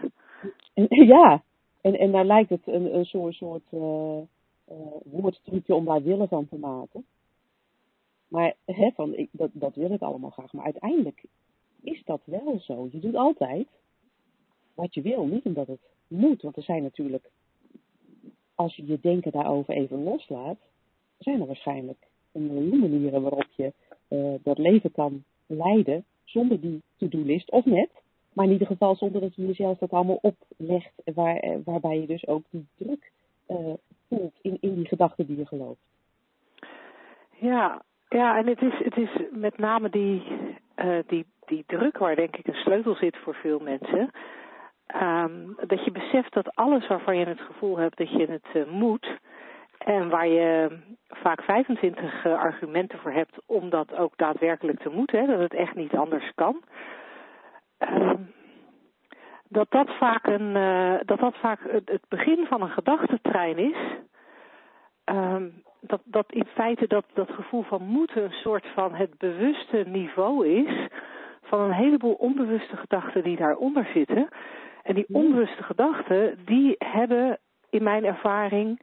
En, 0.73 0.87
ja, 1.15 1.43
en, 1.81 1.99
en 1.99 2.11
daar 2.11 2.25
lijkt 2.25 2.49
het 2.49 2.67
een, 2.67 2.95
een 2.95 3.05
soort, 3.05 3.35
soort 3.35 3.63
woordtrucje 5.03 5.75
om 5.75 5.85
daar 5.85 6.03
willen 6.03 6.27
van 6.27 6.47
te 6.47 6.57
maken. 6.57 7.05
Maar 8.27 8.55
hè, 8.65 8.91
van, 8.95 9.15
ik, 9.15 9.29
dat, 9.31 9.49
dat 9.53 9.75
wil 9.75 9.91
ik 9.91 10.01
allemaal 10.01 10.29
graag. 10.29 10.53
Maar 10.53 10.65
uiteindelijk 10.65 11.23
is 11.83 12.03
dat 12.05 12.21
wel 12.23 12.59
zo. 12.59 12.87
Je 12.91 12.99
doet 12.99 13.15
altijd 13.15 13.67
wat 14.73 14.93
je 14.93 15.01
wil, 15.01 15.25
niet 15.25 15.45
omdat 15.45 15.67
het 15.67 15.81
moet. 16.07 16.41
Want 16.41 16.57
er 16.57 16.63
zijn 16.63 16.83
natuurlijk, 16.83 17.29
als 18.55 18.75
je 18.75 18.85
je 18.85 18.99
denken 19.01 19.31
daarover 19.31 19.73
even 19.73 20.03
loslaat, 20.03 20.57
zijn 21.17 21.41
er 21.41 21.47
waarschijnlijk 21.47 22.07
een 22.31 22.53
miljoen 22.53 22.79
manieren 22.79 23.21
waarop 23.21 23.47
je 23.55 23.73
uh, 24.07 24.33
dat 24.43 24.57
leven 24.57 24.91
kan 24.91 25.23
leiden 25.45 26.05
zonder 26.23 26.61
die 26.61 26.81
to-do-list. 26.97 27.51
Of 27.51 27.65
net, 27.65 27.89
maar 28.33 28.45
in 28.45 28.51
ieder 28.51 28.67
geval 28.67 28.95
zonder 28.95 29.21
dat 29.21 29.35
je 29.35 29.45
jezelf 29.45 29.77
dat 29.77 29.91
allemaal 29.91 30.19
oplegt, 30.21 30.93
waar, 31.13 31.61
waarbij 31.63 31.99
je 31.99 32.07
dus 32.07 32.27
ook 32.27 32.43
die 32.49 32.65
druk 32.77 33.11
uh, 33.47 33.73
voelt 34.07 34.33
in, 34.41 34.57
in 34.59 34.75
die 34.75 34.87
gedachten 34.87 35.25
die 35.25 35.37
je 35.37 35.45
gelooft. 35.45 35.81
Ja, 37.39 37.83
ja, 38.09 38.37
en 38.37 38.47
het 38.47 38.61
is, 38.61 38.79
het 38.83 38.97
is 38.97 39.09
met 39.31 39.57
name 39.57 39.89
die, 39.89 40.23
die 41.07 41.25
die 41.45 41.63
druk 41.67 41.97
waar 41.97 42.15
denk 42.15 42.35
ik 42.35 42.47
een 42.47 42.53
sleutel 42.53 42.95
zit 42.95 43.17
voor 43.17 43.35
veel 43.35 43.59
mensen. 43.59 44.11
Um, 45.01 45.55
dat 45.67 45.83
je 45.83 45.91
beseft 45.91 46.33
dat 46.33 46.55
alles 46.55 46.87
waarvan 46.87 47.17
je 47.17 47.25
het 47.25 47.41
gevoel 47.41 47.77
hebt 47.77 47.97
dat 47.97 48.09
je 48.09 48.25
het 48.25 48.47
uh, 48.53 48.65
moet, 48.71 49.17
En 49.77 50.09
waar 50.09 50.27
je 50.27 50.79
vaak 51.07 51.41
25 51.41 52.25
argumenten 52.25 52.99
voor 52.99 53.11
hebt 53.11 53.37
om 53.45 53.69
dat 53.69 53.95
ook 53.95 54.17
daadwerkelijk 54.17 54.79
te 54.79 54.89
moeten, 54.89 55.19
hè, 55.19 55.25
dat 55.25 55.39
het 55.39 55.53
echt 55.53 55.75
niet 55.75 55.95
anders 55.95 56.31
kan. 56.35 56.61
Ehm, 57.77 58.21
dat 59.49 59.71
dat 59.71 59.89
vaak, 59.97 60.25
een, 60.27 60.53
dat 61.05 61.19
dat 61.19 61.37
vaak 61.37 61.59
het, 61.85 62.05
begin 62.07 62.45
van 62.45 62.61
een 62.61 62.69
gedachtentrein 62.69 63.57
is. 63.57 63.77
Ehm, 65.03 65.49
dat, 65.81 66.01
dat 66.03 66.31
in 66.31 66.45
feite 66.45 66.87
dat, 66.87 67.05
dat 67.13 67.29
gevoel 67.29 67.63
van 67.63 67.83
moeten 67.83 68.23
een 68.23 68.31
soort 68.31 68.65
van 68.73 68.93
het 68.93 69.17
bewuste 69.17 69.83
niveau 69.87 70.47
is 70.47 70.87
van 71.53 71.61
een 71.61 71.73
heleboel 71.73 72.13
onbewuste 72.13 72.77
gedachten 72.77 73.23
die 73.23 73.37
daaronder 73.37 73.87
zitten. 73.93 74.27
En 74.83 74.95
die 74.95 75.05
onbewuste 75.11 75.63
gedachten, 75.63 76.39
die 76.45 76.75
hebben 76.77 77.39
in 77.69 77.83
mijn 77.83 78.05
ervaring, 78.05 78.81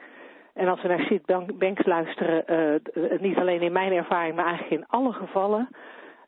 en 0.54 0.68
als 0.68 0.82
we 0.82 0.88
naar 0.88 1.00
Sid 1.00 1.26
Banks 1.58 1.86
luisteren, 1.86 2.44
uh, 2.94 3.20
niet 3.20 3.36
alleen 3.36 3.60
in 3.60 3.72
mijn 3.72 3.92
ervaring, 3.92 4.34
maar 4.34 4.44
eigenlijk 4.44 4.82
in 4.82 4.88
alle 4.88 5.12
gevallen, 5.12 5.68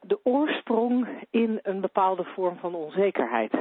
de 0.01 0.19
oorsprong 0.23 1.09
in 1.31 1.59
een 1.63 1.81
bepaalde 1.81 2.25
vorm 2.25 2.57
van 2.57 2.75
onzekerheid. 2.75 3.53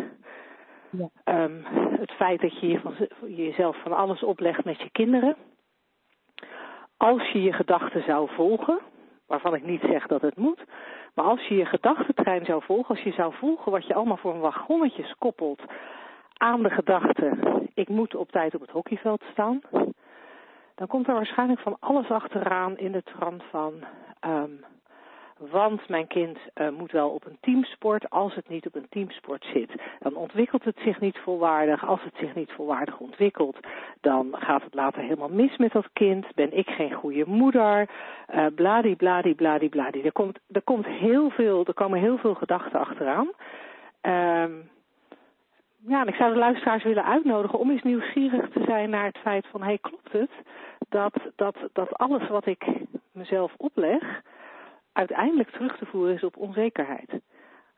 Ja. 0.90 1.44
Um, 1.44 1.66
het 2.00 2.12
feit 2.12 2.42
dat 2.42 2.60
je, 2.60 2.68
je 2.68 2.80
van, 2.80 2.94
jezelf 3.28 3.78
van 3.82 3.94
alles 3.94 4.24
oplegt 4.24 4.66
met 4.66 4.82
je 4.82 4.90
kinderen. 4.92 5.36
Als 6.98 7.32
je 7.32 7.42
je 7.42 7.54
gedachten 7.54 8.04
zou 8.04 8.30
volgen, 8.30 8.80
waarvan 9.28 9.56
ik 9.56 9.64
niet 9.64 9.82
zeg 9.82 10.08
dat 10.08 10.22
het 10.22 10.38
moet, 10.38 10.64
maar 11.14 11.26
als 11.26 11.48
je 11.48 11.56
je 11.56 11.66
gedachtentrein 11.66 12.46
zou 12.46 12.64
volgen, 12.64 12.96
als 12.96 13.04
je 13.04 13.12
zou 13.12 13.34
volgen 13.34 13.72
wat 13.72 13.88
je 13.88 13.94
allemaal 13.94 14.18
voor 14.18 14.34
een 14.34 14.40
wagonnetjes 14.40 15.16
koppelt 15.18 15.62
aan 16.38 16.64
de 16.64 16.70
gedachte, 16.70 17.38
ik 17.74 17.90
moet 17.90 18.16
op 18.16 18.32
tijd 18.32 18.56
op 18.56 18.62
het 18.62 18.70
hockeyveld 18.70 19.24
staan, 19.32 19.62
dan 20.76 20.88
komt 20.88 21.08
er 21.08 21.14
waarschijnlijk 21.14 21.60
van 21.60 21.78
alles 21.80 22.10
achteraan 22.10 22.78
in 22.78 22.92
de 22.92 23.04
trant 23.04 23.44
van, 23.50 23.74
um, 24.26 24.66
want 25.50 25.90
mijn 25.90 26.08
kind 26.08 26.38
uh, 26.56 26.70
moet 26.70 26.92
wel 26.92 27.10
op 27.10 27.26
een 27.26 27.38
teamsport. 27.42 28.10
Als 28.10 28.36
het 28.36 28.50
niet 28.50 28.66
op 28.66 28.76
een 28.76 28.90
teamsport 28.90 29.46
zit, 29.54 29.72
dan 30.00 30.16
ontwikkelt 30.16 30.64
het 30.64 30.78
zich 30.84 31.00
niet 31.00 31.18
volwaardig. 31.18 31.88
Als 31.88 32.04
het 32.04 32.16
zich 32.16 32.36
niet 32.36 32.52
volwaardig 32.52 33.00
ontwikkelt, 33.00 33.58
dan 34.02 34.36
gaat 34.40 34.64
het 34.64 34.74
later 34.74 35.02
helemaal 35.02 35.30
mis 35.30 35.58
met 35.58 35.72
dat 35.72 35.90
kind. 35.94 36.26
Ben 36.36 36.58
ik 36.58 36.70
geen 36.70 36.94
goede 36.94 37.24
moeder? 37.28 37.90
Uh, 38.36 38.46
bladi, 38.56 38.96
bladi, 38.96 39.36
bladi, 39.36 39.70
bladi. 39.70 40.02
Er 40.02 40.12
komt, 40.12 40.40
er 40.52 40.62
komt 40.62 40.86
heel 40.86 41.30
veel, 41.30 41.66
er 41.66 41.74
komen 41.74 42.00
heel 42.00 42.18
veel 42.18 42.36
gedachten 42.36 42.80
achteraan. 42.80 43.30
Um, 44.02 44.70
ja, 45.88 46.02
en 46.02 46.08
ik 46.08 46.16
zou 46.16 46.34
de 46.34 46.40
luisteraars 46.40 46.84
willen 46.84 47.06
uitnodigen 47.06 47.60
om 47.60 47.70
eens 47.70 47.84
nieuwsgierig 47.84 48.50
te 48.50 48.64
zijn 48.66 48.90
naar 48.90 49.06
het 49.06 49.18
feit 49.18 49.48
van, 49.48 49.62
hé, 49.62 49.68
hey, 49.68 49.78
klopt 49.78 50.12
het 50.12 50.32
dat, 50.90 51.14
dat, 51.36 51.56
dat 51.74 51.98
alles 51.98 52.28
wat 52.28 52.46
ik 52.46 52.66
mezelf 53.12 53.54
opleg, 53.58 54.22
uiteindelijk 54.94 55.50
terug 55.50 55.78
te 55.78 55.86
voeren 55.86 56.16
is 56.16 56.24
op 56.24 56.38
onzekerheid. 56.38 57.10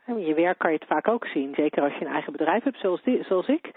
In 0.06 0.20
je 0.20 0.34
werk 0.34 0.58
kan 0.58 0.72
je 0.72 0.78
het 0.78 0.88
vaak 0.88 1.08
ook 1.08 1.26
zien, 1.26 1.54
zeker 1.56 1.84
als 1.84 1.94
je 1.94 2.06
een 2.06 2.12
eigen 2.12 2.32
bedrijf 2.32 2.64
hebt 2.64 2.80
zoals, 2.80 3.02
zoals 3.28 3.48
ik. 3.48 3.72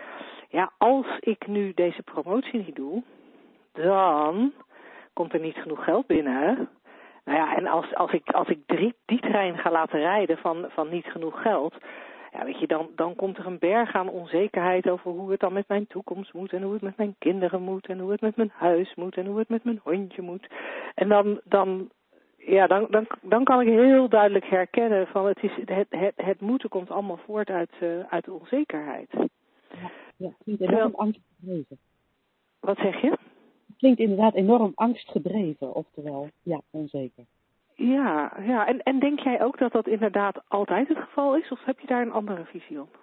Ja, 0.49 0.73
als 0.79 1.07
ik 1.21 1.47
nu 1.47 1.73
deze 1.75 2.03
promotie 2.03 2.65
niet 2.65 2.77
doe, 2.77 3.03
dan 3.73 4.53
komt 5.13 5.33
er 5.33 5.41
niet 5.41 5.57
genoeg 5.57 5.85
geld 5.85 6.07
binnen. 6.07 6.69
Nou 7.25 7.39
ja, 7.39 7.57
en 7.57 7.67
als, 7.67 7.95
als 7.95 8.13
ik, 8.13 8.31
als 8.31 8.49
ik 8.49 8.59
drie, 8.67 8.95
die 9.05 9.21
trein 9.21 9.59
ga 9.59 9.71
laten 9.71 9.99
rijden 9.99 10.39
van, 10.39 10.67
van 10.69 10.89
niet 10.89 11.07
genoeg 11.07 11.43
geld, 11.43 11.75
ja, 12.33 12.45
weet 12.45 12.59
je, 12.59 12.67
dan, 12.67 12.89
dan 12.95 13.15
komt 13.15 13.39
er 13.39 13.47
een 13.47 13.59
berg 13.59 13.95
aan 13.95 14.09
onzekerheid 14.09 14.89
over 14.89 15.11
hoe 15.11 15.31
het 15.31 15.41
dan 15.41 15.53
met 15.53 15.69
mijn 15.69 15.87
toekomst 15.87 16.33
moet 16.33 16.53
en 16.53 16.63
hoe 16.63 16.73
het 16.73 16.83
met 16.83 16.97
mijn 16.97 17.15
kinderen 17.19 17.63
moet 17.63 17.87
en 17.87 17.99
hoe 17.99 18.11
het 18.11 18.21
met 18.21 18.37
mijn 18.37 18.53
huis 18.55 18.95
moet 18.95 19.17
en 19.17 19.27
hoe 19.27 19.39
het 19.39 19.49
met 19.49 19.65
mijn 19.65 19.81
hondje 19.83 20.23
moet. 20.23 20.47
En 20.95 21.09
dan, 21.09 21.41
dan 21.45 21.91
ja, 22.47 22.67
dan, 22.67 22.87
dan, 22.91 23.07
dan 23.23 23.45
kan 23.45 23.61
ik 23.61 23.67
heel 23.67 24.09
duidelijk 24.09 24.45
herkennen 24.45 25.07
van 25.07 25.27
het, 25.27 25.43
is, 25.43 25.53
het, 25.65 25.87
het, 25.89 26.13
het 26.17 26.41
moeten 26.41 26.69
komt 26.69 26.91
allemaal 26.91 27.17
voort 27.17 27.49
uit, 27.49 27.71
uh, 27.81 28.05
uit 28.09 28.25
de 28.25 28.33
onzekerheid. 28.33 29.11
Ja, 29.11 29.91
ja 30.17 30.31
klinkt 30.45 30.63
enorm 30.63 30.95
angstgedreven. 30.95 31.79
Wat 32.61 32.77
zeg 32.77 33.01
je? 33.01 33.11
Het 33.67 33.77
klinkt 33.77 34.01
inderdaad 34.01 34.35
enorm 34.35 34.73
angstgedreven, 34.75 35.75
oftewel, 35.75 36.29
ja, 36.43 36.61
onzeker. 36.71 37.25
Ja, 37.75 38.33
ja. 38.41 38.67
En, 38.67 38.83
en 38.83 38.99
denk 38.99 39.21
jij 39.21 39.43
ook 39.43 39.59
dat 39.59 39.73
dat 39.73 39.87
inderdaad 39.87 40.43
altijd 40.49 40.89
het 40.89 40.99
geval 40.99 41.37
is, 41.37 41.49
of 41.51 41.65
heb 41.65 41.81
je 41.81 41.87
daar 41.87 42.03
een 42.03 42.13
andere 42.13 42.45
visie 42.45 42.81
op? 42.81 42.99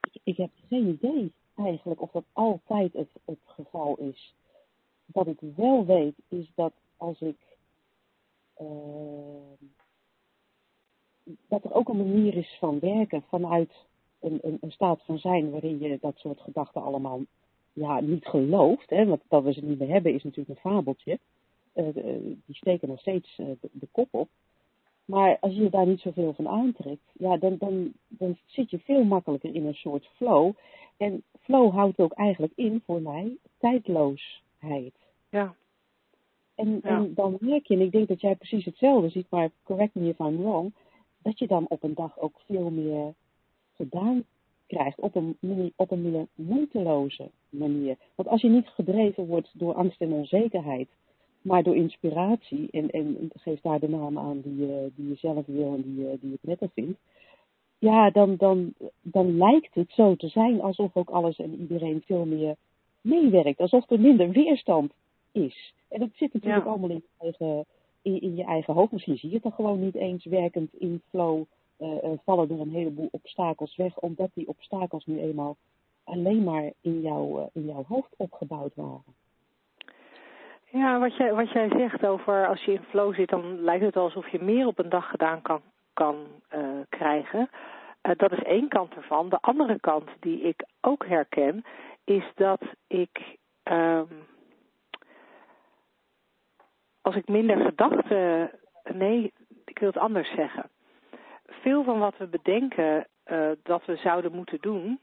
Ik, 0.00 0.20
ik 0.24 0.36
heb 0.36 0.50
geen 0.68 0.86
idee 0.86 1.32
eigenlijk 1.56 2.00
of 2.00 2.10
dat 2.10 2.24
altijd 2.32 2.92
het, 2.92 3.10
het 3.24 3.38
geval 3.44 3.96
is. 3.96 4.34
Wat 5.06 5.26
ik 5.26 5.38
wel 5.56 5.86
weet 5.86 6.14
is 6.28 6.50
dat 6.54 6.72
als 6.96 7.20
ik 7.20 7.36
dat 11.48 11.64
er 11.64 11.74
ook 11.74 11.88
een 11.88 11.96
manier 11.96 12.36
is 12.36 12.56
van 12.58 12.78
werken 12.78 13.22
vanuit 13.22 13.86
een, 14.20 14.38
een, 14.42 14.58
een, 14.60 14.70
staat 14.70 15.02
van 15.04 15.18
zijn 15.18 15.50
waarin 15.50 15.78
je 15.78 15.98
dat 16.00 16.16
soort 16.16 16.40
gedachten 16.40 16.82
allemaal 16.82 17.20
ja, 17.72 18.00
niet 18.00 18.26
gelooft. 18.26 18.90
Hè, 18.90 19.06
want 19.06 19.22
dat 19.28 19.42
we 19.42 19.52
ze 19.52 19.64
niet 19.64 19.78
meer 19.78 19.88
hebben 19.88 20.14
is 20.14 20.22
natuurlijk 20.22 20.48
een 20.48 20.70
fabeltje. 20.70 21.18
Uh, 21.74 21.86
die 22.46 22.56
steken 22.56 22.88
nog 22.88 23.00
steeds 23.00 23.36
de, 23.36 23.56
de, 23.72 23.88
kop 23.92 24.08
op. 24.10 24.28
Maar 25.04 25.36
als 25.40 25.54
je 25.54 25.70
daar 25.70 25.86
niet 25.86 26.00
zoveel 26.00 26.32
van 26.32 26.48
aantrekt, 26.48 27.10
ja, 27.12 27.36
dan, 27.36 27.56
dan, 27.58 27.92
dan 28.08 28.38
zit 28.46 28.70
je 28.70 28.78
veel 28.78 29.04
makkelijker 29.04 29.54
in 29.54 29.66
een 29.66 29.74
soort 29.74 30.06
flow. 30.06 30.52
En 30.96 31.22
flow 31.40 31.72
houdt 31.72 31.98
ook 31.98 32.12
eigenlijk 32.12 32.52
in 32.56 32.82
voor 32.86 33.02
mij 33.02 33.36
tijdloosheid. 33.58 34.94
Ja. 35.30 35.54
En, 36.60 36.80
en 36.82 37.14
dan 37.14 37.36
merk 37.40 37.66
je, 37.66 37.74
en 37.74 37.80
ik 37.80 37.92
denk 37.92 38.08
dat 38.08 38.20
jij 38.20 38.36
precies 38.36 38.64
hetzelfde 38.64 39.08
ziet, 39.08 39.26
maar 39.30 39.50
correct 39.62 39.94
me 39.94 40.08
if 40.08 40.18
I'm 40.18 40.36
wrong, 40.36 40.72
dat 41.22 41.38
je 41.38 41.46
dan 41.46 41.66
op 41.68 41.82
een 41.82 41.94
dag 41.94 42.18
ook 42.18 42.40
veel 42.46 42.70
meer 42.70 43.14
gedaan 43.76 44.24
krijgt 44.66 45.00
op 45.00 45.14
een, 45.14 45.36
op 45.76 45.90
een 45.90 46.10
meer 46.10 46.26
moeiteloze 46.34 47.30
manier. 47.48 47.96
Want 48.14 48.28
als 48.28 48.40
je 48.40 48.48
niet 48.48 48.68
gedreven 48.68 49.26
wordt 49.26 49.50
door 49.52 49.74
angst 49.74 50.00
en 50.00 50.12
onzekerheid, 50.12 50.88
maar 51.42 51.62
door 51.62 51.76
inspiratie, 51.76 52.68
en, 52.70 52.90
en 52.90 53.30
geef 53.34 53.60
daar 53.60 53.80
de 53.80 53.88
naam 53.88 54.18
aan 54.18 54.40
die 54.40 54.56
je, 54.56 54.90
die 54.94 55.08
je 55.08 55.14
zelf 55.14 55.46
wil 55.46 55.74
en 55.74 55.82
die, 55.82 55.96
je, 55.96 56.18
die 56.20 56.30
je 56.30 56.38
prettig 56.40 56.72
vindt, 56.72 56.98
ja, 57.78 58.10
dan, 58.10 58.36
dan, 58.36 58.74
dan 59.02 59.36
lijkt 59.36 59.74
het 59.74 59.90
zo 59.92 60.16
te 60.16 60.28
zijn 60.28 60.60
alsof 60.60 60.96
ook 60.96 61.10
alles 61.10 61.38
en 61.38 61.60
iedereen 61.60 62.02
veel 62.06 62.24
meer 62.24 62.56
meewerkt. 63.00 63.60
Alsof 63.60 63.90
er 63.90 64.00
minder 64.00 64.30
weerstand 64.30 64.92
is. 65.32 65.74
En 65.88 66.00
dat 66.00 66.08
zit 66.14 66.32
natuurlijk 66.32 66.66
allemaal 66.66 66.90
in 66.90 67.02
je, 67.04 67.24
eigen, 67.24 67.66
in, 68.02 68.20
in, 68.20 68.36
je 68.36 68.44
eigen 68.44 68.74
hoofd. 68.74 68.92
Misschien 68.92 69.16
zie 69.16 69.28
je 69.28 69.34
het 69.34 69.44
dan 69.44 69.52
gewoon 69.52 69.80
niet 69.80 69.94
eens 69.94 70.24
werkend 70.24 70.74
in 70.74 71.02
flow. 71.08 71.44
Uh, 71.78 72.10
vallen 72.24 72.50
er 72.50 72.60
een 72.60 72.70
heleboel 72.70 73.08
obstakels 73.10 73.76
weg, 73.76 73.98
omdat 73.98 74.30
die 74.34 74.48
obstakels 74.48 75.06
nu 75.06 75.20
eenmaal 75.20 75.56
alleen 76.04 76.44
maar 76.44 76.72
in, 76.80 77.00
jou, 77.00 77.40
uh, 77.40 77.46
in 77.52 77.66
jouw 77.66 77.84
hoofd 77.88 78.14
opgebouwd 78.16 78.74
waren. 78.74 79.14
Ja, 80.72 80.98
wat 80.98 81.16
jij, 81.16 81.34
wat 81.34 81.50
jij 81.50 81.68
zegt 81.68 82.06
over 82.06 82.46
als 82.46 82.64
je 82.64 82.72
in 82.72 82.82
flow 82.82 83.14
zit, 83.14 83.28
dan 83.28 83.60
lijkt 83.60 83.84
het 83.84 83.96
alsof 83.96 84.28
je 84.28 84.42
meer 84.42 84.66
op 84.66 84.78
een 84.78 84.88
dag 84.88 85.10
gedaan 85.10 85.42
kan, 85.42 85.60
kan 85.92 86.16
uh, 86.54 86.60
krijgen. 86.88 87.50
dat 88.00 88.32
is 88.32 88.42
één 88.42 88.68
kant 88.68 88.94
ervan. 88.94 89.28
De 89.28 89.40
andere 89.40 89.80
kant 89.80 90.08
die 90.20 90.40
ik 90.40 90.64
ook 90.80 91.06
herken, 91.06 91.64
is 92.04 92.24
dat 92.34 92.60
ik 92.86 93.38
um, 93.64 94.08
als 97.10 97.18
ik 97.18 97.28
minder 97.28 97.56
gedachten. 97.56 98.50
Nee, 98.92 99.32
ik 99.64 99.78
wil 99.78 99.88
het 99.88 99.98
anders 99.98 100.30
zeggen. 100.34 100.70
Veel 101.46 101.84
van 101.84 101.98
wat 101.98 102.16
we 102.16 102.26
bedenken 102.26 103.06
uh, 103.26 103.50
dat 103.62 103.84
we 103.84 103.96
zouden 103.96 104.32
moeten 104.32 104.58
doen, 104.60 105.00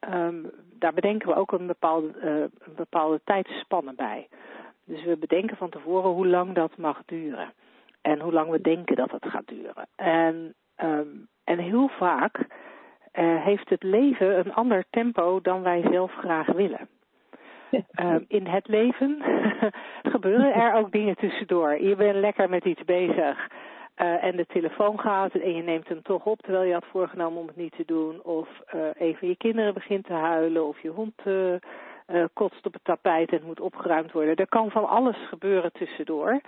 um, 0.00 0.50
daar 0.78 0.92
bedenken 0.92 1.28
we 1.28 1.34
ook 1.34 1.52
een 1.52 1.66
bepaalde, 1.66 2.12
uh, 2.24 2.40
een 2.40 2.74
bepaalde 2.76 3.20
tijdsspanne 3.24 3.94
bij. 3.94 4.28
Dus 4.84 5.04
we 5.04 5.16
bedenken 5.16 5.56
van 5.56 5.70
tevoren 5.70 6.10
hoe 6.10 6.26
lang 6.26 6.54
dat 6.54 6.76
mag 6.76 7.02
duren. 7.06 7.52
En 8.00 8.20
hoe 8.20 8.32
lang 8.32 8.50
we 8.50 8.60
denken 8.60 8.96
dat 8.96 9.10
het 9.10 9.26
gaat 9.26 9.48
duren. 9.48 9.88
En, 9.96 10.54
um, 10.76 11.28
en 11.44 11.58
heel 11.58 11.88
vaak 11.88 12.46
heeft 13.18 13.68
het 13.68 13.82
leven 13.82 14.38
een 14.38 14.54
ander 14.54 14.84
tempo 14.90 15.40
dan 15.40 15.62
wij 15.62 15.82
zelf 15.90 16.12
graag 16.12 16.46
willen. 16.46 16.88
Uh, 18.00 18.14
in 18.38 18.46
het 18.46 18.68
leven 18.68 19.22
gebeuren 20.14 20.54
er 20.54 20.74
ook 20.74 20.92
dingen 20.92 21.16
tussendoor. 21.16 21.80
Je 21.80 21.96
bent 21.96 22.16
lekker 22.16 22.48
met 22.48 22.64
iets 22.64 22.84
bezig 22.84 23.48
uh, 23.96 24.24
en 24.24 24.36
de 24.36 24.46
telefoon 24.46 25.00
gaat 25.00 25.34
en 25.34 25.54
je 25.54 25.62
neemt 25.62 25.88
hem 25.88 26.02
toch 26.02 26.24
op 26.24 26.40
terwijl 26.40 26.64
je 26.64 26.72
had 26.72 26.86
voorgenomen 26.90 27.40
om 27.40 27.46
het 27.46 27.56
niet 27.56 27.76
te 27.76 27.84
doen. 27.86 28.22
Of 28.22 28.48
een 28.98 29.16
van 29.16 29.28
je 29.28 29.36
kinderen 29.36 29.74
begint 29.74 30.04
te 30.04 30.12
huilen 30.12 30.66
of 30.66 30.80
je 30.80 30.88
hond 30.88 31.14
kotst 32.32 32.66
op 32.66 32.72
het 32.72 32.84
tapijt 32.84 33.30
en 33.30 33.36
het 33.36 33.46
moet 33.46 33.60
opgeruimd 33.60 34.12
worden. 34.12 34.36
Er 34.36 34.48
kan 34.48 34.70
van 34.70 34.88
alles 34.88 35.16
gebeuren 35.28 35.72
tussendoor. 35.72 36.40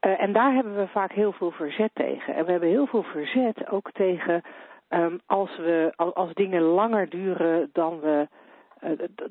en 0.00 0.32
daar 0.32 0.52
hebben 0.52 0.76
we 0.76 0.86
vaak 0.86 1.12
heel 1.12 1.32
veel 1.32 1.50
verzet 1.50 1.90
tegen. 1.94 2.34
En 2.34 2.44
we 2.44 2.50
hebben 2.50 2.68
heel 2.68 2.86
veel 2.86 3.02
verzet 3.02 3.70
ook 3.70 3.90
tegen 3.92 4.42
um, 4.90 5.20
als, 5.26 5.56
we, 5.56 5.92
als 5.96 6.34
dingen 6.34 6.62
langer 6.62 7.08
duren 7.08 7.70
dan 7.72 8.00
we 8.00 8.28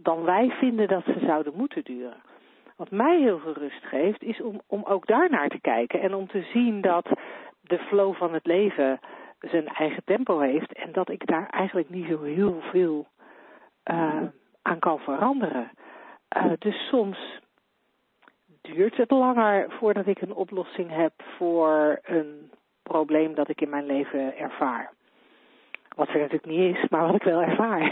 dan 0.01 0.23
wij 0.23 0.49
vinden 0.49 0.87
dat 0.87 1.03
ze 1.03 1.19
zouden 1.25 1.53
moeten 1.55 1.83
duren. 1.83 2.21
wat 2.75 2.91
mij 2.91 3.19
heel 3.19 3.39
veel 3.39 3.53
rust 3.53 3.83
geeft, 3.83 4.23
is 4.23 4.41
om, 4.41 4.61
om 4.67 4.83
ook 4.83 5.07
daar 5.07 5.29
naar 5.29 5.49
te 5.49 5.61
kijken. 5.61 6.01
En 6.01 6.13
om 6.13 6.27
te 6.27 6.41
zien 6.53 6.81
dat 6.81 7.09
de 7.61 7.77
flow 7.77 8.15
van 8.15 8.33
het 8.33 8.45
leven 8.45 8.99
zijn 9.39 9.67
eigen 9.67 10.03
tempo 10.05 10.39
heeft. 10.39 10.73
En 10.73 10.91
dat 10.91 11.09
ik 11.09 11.25
daar 11.27 11.49
eigenlijk 11.49 11.89
niet 11.89 12.07
zo 12.07 12.21
heel 12.21 12.61
veel 12.61 13.07
uh, 13.91 14.21
aan 14.61 14.79
kan 14.79 14.99
veranderen. 14.99 15.71
Uh, 16.37 16.51
dus 16.59 16.87
soms 16.87 17.39
duurt 18.61 18.97
het 18.97 19.11
langer 19.11 19.71
voordat 19.71 20.07
ik 20.07 20.21
een 20.21 20.33
oplossing 20.33 20.89
heb 20.91 21.13
voor 21.37 21.99
een 22.03 22.51
probleem 22.83 23.35
dat 23.35 23.49
ik 23.49 23.61
in 23.61 23.69
mijn 23.69 23.85
leven 23.85 24.37
ervaar. 24.37 24.93
Wat 25.99 26.07
er 26.07 26.19
natuurlijk 26.19 26.45
niet 26.45 26.75
is, 26.75 26.89
maar 26.89 27.05
wat 27.05 27.15
ik 27.15 27.23
wel 27.23 27.41
ervaar. 27.41 27.83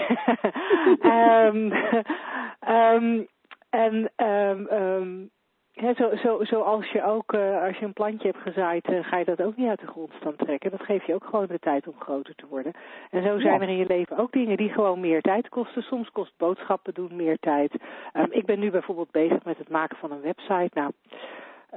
um, 1.46 1.74
um, 2.76 3.28
en 3.70 4.12
um, 4.28 5.32
He, 5.78 5.94
zo, 5.94 6.16
zo, 6.16 6.44
zoals 6.44 6.92
je 6.92 7.04
ook, 7.04 7.34
uh, 7.34 7.64
als 7.64 7.78
je 7.78 7.86
een 7.86 7.94
plantje 7.94 8.28
hebt 8.28 8.42
gezaaid, 8.42 8.90
uh, 8.90 9.04
ga 9.04 9.18
je 9.18 9.26
dat 9.26 9.42
ook 9.42 9.56
niet 9.56 9.70
uit 9.70 9.80
de 9.80 9.88
grondstand 9.88 10.38
trekken. 10.38 10.72
Dat 10.72 10.82
geeft 10.82 11.06
je 11.06 11.14
ook 11.14 11.26
gewoon 11.26 11.46
de 11.48 11.60
tijd 11.60 11.88
om 11.88 11.94
groter 12.00 12.36
te 12.36 12.46
worden. 12.50 12.74
En 13.10 13.24
zo 13.24 13.40
zijn 13.40 13.62
er 13.62 13.70
in 13.70 13.78
je 13.78 13.86
leven 13.86 14.18
ook 14.18 14.32
dingen 14.32 14.58
die 14.58 14.70
gewoon 14.70 15.00
meer 15.00 15.22
tijd 15.22 15.50
kosten. 15.50 15.82
Soms 15.82 16.10
kost 16.12 16.34
boodschappen 16.38 16.94
doen 16.94 17.16
meer 17.16 17.38
tijd. 17.40 17.74
Um, 18.14 18.28
ik 18.30 18.46
ben 18.46 18.60
nu 18.60 18.72
bijvoorbeeld 18.72 19.12
bezig 19.12 19.44
met 19.44 19.58
het 19.58 19.70
maken 19.70 19.98
van 19.98 20.12
een 20.12 20.22
website. 20.22 20.70
Nou, 20.74 20.92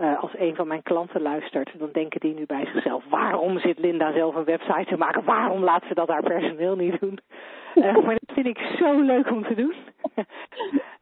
uh, 0.00 0.22
als 0.22 0.30
een 0.38 0.54
van 0.54 0.68
mijn 0.68 0.82
klanten 0.82 1.22
luistert, 1.22 1.70
dan 1.78 1.88
denken 1.92 2.20
die 2.20 2.34
nu 2.34 2.46
bij 2.46 2.66
zichzelf: 2.72 3.04
waarom 3.08 3.58
zit 3.58 3.78
Linda 3.78 4.12
zelf 4.12 4.34
een 4.34 4.44
website 4.44 4.84
te 4.86 4.96
maken? 4.96 5.24
Waarom 5.24 5.62
laat 5.62 5.84
ze 5.88 5.94
dat 5.94 6.08
haar 6.08 6.22
personeel 6.22 6.76
niet 6.76 7.00
doen? 7.00 7.18
maar 7.74 8.18
dat 8.20 8.34
vind 8.34 8.46
ik 8.46 8.58
zo 8.78 9.00
leuk 9.00 9.30
om 9.30 9.44
te 9.44 9.54
doen. 9.54 9.74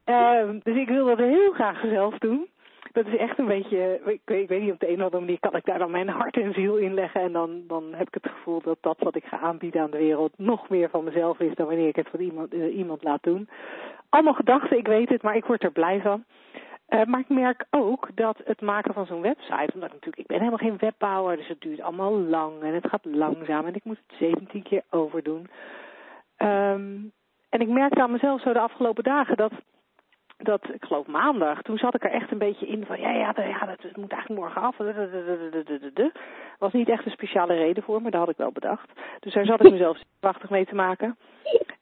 dus 0.63 0.77
ik 0.77 0.89
wil 0.89 1.07
dat 1.07 1.19
heel 1.19 1.53
graag 1.53 1.81
zelf 1.81 2.19
doen 2.19 2.49
dat 2.93 3.07
is 3.07 3.17
echt 3.17 3.39
een 3.39 3.47
beetje, 3.47 4.01
ik 4.05 4.49
weet, 4.49 4.61
niet, 4.61 4.73
op 4.73 4.81
de 4.81 4.89
een 4.89 4.99
of 4.99 5.05
andere 5.05 5.21
manier 5.21 5.41
kan 5.41 5.57
ik 5.57 5.65
daar 5.65 5.79
dan 5.79 5.91
mijn 5.91 6.09
hart 6.09 6.37
en 6.37 6.53
ziel 6.53 6.77
in 6.77 6.95
leggen. 6.95 7.21
En 7.21 7.33
dan, 7.33 7.63
dan 7.67 7.85
heb 7.95 8.07
ik 8.07 8.15
het 8.15 8.33
gevoel 8.33 8.61
dat 8.63 8.79
dat 8.81 8.97
wat 8.99 9.17
ik 9.17 9.25
ga 9.25 9.39
aanbieden 9.39 9.83
aan 9.83 9.91
de 9.91 9.99
wereld 9.99 10.33
nog 10.37 10.69
meer 10.69 10.91
van 10.91 11.05
mezelf 11.05 11.41
is 11.41 11.55
dan 11.55 11.67
wanneer 11.67 11.89
ik 11.89 11.97
het 11.97 12.09
van 12.09 12.21
iemand, 12.21 12.55
uh, 12.55 12.77
iemand 12.77 13.03
laat 13.03 13.23
doen. 13.23 13.49
Allemaal 14.09 14.35
gedachten, 14.35 14.79
ik 14.79 14.87
weet 14.87 15.09
het, 15.09 15.23
maar 15.23 15.37
ik 15.37 15.45
word 15.45 15.63
er 15.63 15.73
blij 15.73 16.01
van. 16.01 16.25
Uh, 16.89 17.05
maar 17.05 17.21
ik 17.21 17.29
merk 17.29 17.65
ook 17.71 18.09
dat 18.15 18.41
het 18.45 18.61
maken 18.61 18.95
van 18.95 19.07
zo'n 19.07 19.21
website, 19.21 19.71
omdat 19.75 19.89
ik 19.89 19.95
natuurlijk, 19.95 20.19
ik 20.19 20.27
ben 20.27 20.39
helemaal 20.39 20.59
geen 20.59 20.79
webbouwer, 20.79 21.37
dus 21.37 21.49
het 21.49 21.61
duurt 21.61 21.81
allemaal 21.81 22.19
lang 22.19 22.63
en 22.63 22.75
het 22.75 22.89
gaat 22.89 23.05
langzaam 23.05 23.67
en 23.67 23.75
ik 23.75 23.85
moet 23.85 24.01
het 24.07 24.19
17 24.19 24.63
keer 24.63 24.83
overdoen. 24.91 25.51
Um, 26.39 27.13
en 27.49 27.61
ik 27.61 27.69
merkte 27.69 28.03
aan 28.03 28.13
mezelf 28.13 28.41
zo 28.41 28.53
de 28.53 28.59
afgelopen 28.59 29.05
dagen 29.05 29.37
dat 29.37 29.53
dat, 30.39 30.69
ik 30.73 30.85
geloof 30.85 31.07
maandag, 31.07 31.63
toen 31.63 31.79
zat 31.79 31.95
ik 31.95 32.05
er 32.05 32.11
echt 32.11 32.31
een 32.31 32.39
beetje 32.39 32.67
in 32.67 32.87
van, 32.87 33.01
ja, 33.01 33.11
ja, 33.11 33.33
ja 33.37 33.67
dat, 33.67 33.97
moet 33.97 34.13
eigenlijk 34.13 34.41
morgen 34.41 34.63
af. 34.63 34.77
Was 36.59 36.73
niet 36.73 36.89
echt 36.89 37.05
een 37.05 37.11
speciale 37.11 37.55
reden 37.55 37.83
voor 37.83 38.03
me, 38.03 38.11
dat 38.11 38.21
had 38.21 38.29
ik 38.29 38.37
wel 38.37 38.53
bedacht. 38.53 38.91
Dus 39.21 39.35
daar 39.35 39.45
zat 39.45 39.65
ik 39.65 39.71
mezelf 39.79 39.99
prachtig 40.21 40.51
mee 40.51 40.67
te 40.67 40.75
maken. 40.75 41.19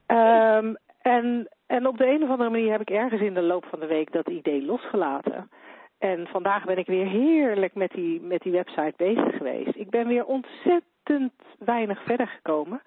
Um, 0.07 0.77
en, 1.03 1.49
en 1.67 1.87
op 1.87 1.99
de 1.99 2.07
een 2.07 2.23
of 2.23 2.29
andere 2.29 2.51
manier 2.51 2.71
heb 2.71 2.81
ik 2.81 2.91
ergens 2.91 3.21
in 3.21 3.35
de 3.35 3.43
loop 3.43 3.65
van 3.65 3.81
de 3.81 3.87
week 3.87 4.13
dat 4.13 4.29
idee 4.29 4.65
losgelaten. 4.65 5.51
En 5.99 6.27
vandaag 6.27 6.65
ben 6.65 6.79
ik 6.79 6.87
weer 6.87 7.07
heerlijk 7.07 7.75
met 7.75 7.91
die, 7.91 8.21
met 8.21 8.43
die 8.43 8.53
website 8.53 8.95
bezig 8.97 9.37
geweest. 9.37 9.77
Ik 9.77 9.91
ben 9.91 10.07
weer 10.07 10.25
ontzettend 10.25 11.33
weinig 11.59 12.03
verder 12.03 12.27
gekomen. 12.27 12.83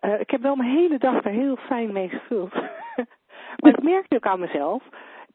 Uh, 0.00 0.20
ik 0.20 0.30
heb 0.30 0.42
wel 0.42 0.56
mijn 0.56 0.70
hele 0.70 0.98
dag 0.98 1.24
er 1.24 1.30
heel 1.30 1.56
fijn 1.56 1.92
mee 1.92 2.08
gevuld. 2.08 2.52
Maar 3.56 3.72
ik 3.78 3.82
merkte 3.82 4.16
ook 4.16 4.26
aan 4.26 4.40
mezelf 4.40 4.82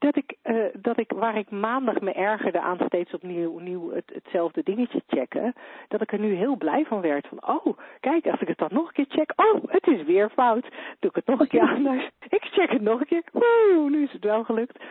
dat 0.02 0.16
ik, 0.16 0.36
uh, 0.44 0.66
dat 0.74 0.98
ik, 0.98 1.12
waar 1.12 1.38
ik 1.38 1.50
maandag 1.50 2.00
me 2.00 2.12
ergerde 2.12 2.60
aan 2.60 2.78
steeds 2.86 3.14
opnieuw 3.14 3.60
nieuw 3.60 3.92
het, 3.92 4.12
hetzelfde 4.14 4.64
dingetje 4.64 5.02
checken, 5.08 5.54
dat 5.88 6.02
ik 6.02 6.12
er 6.12 6.20
nu 6.20 6.34
heel 6.34 6.56
blij 6.56 6.86
van 6.86 7.02
werd. 7.02 7.28
Van, 7.28 7.48
oh, 7.48 7.78
kijk, 8.00 8.28
als 8.28 8.42
ik 8.42 8.48
het 8.48 8.58
dan 8.58 8.70
nog 8.72 8.88
een 8.88 8.94
keer 8.94 9.06
check, 9.18 9.34
oh, 9.36 9.64
het 9.68 9.88
is 9.88 10.04
weer 10.04 10.30
fout. 10.30 10.68
Doe 11.00 11.10
ik 11.10 11.16
het 11.16 11.26
nog 11.26 11.40
een 11.40 11.48
keer 11.48 11.70
anders. 11.76 12.10
Ik 12.30 12.44
check 12.44 12.72
het 12.72 12.82
nog 12.82 13.00
een 13.00 13.06
keer. 13.06 13.24
Woe, 13.32 13.90
nu 13.90 14.04
is 14.04 14.12
het 14.12 14.24
wel 14.24 14.44
gelukt. 14.44 14.84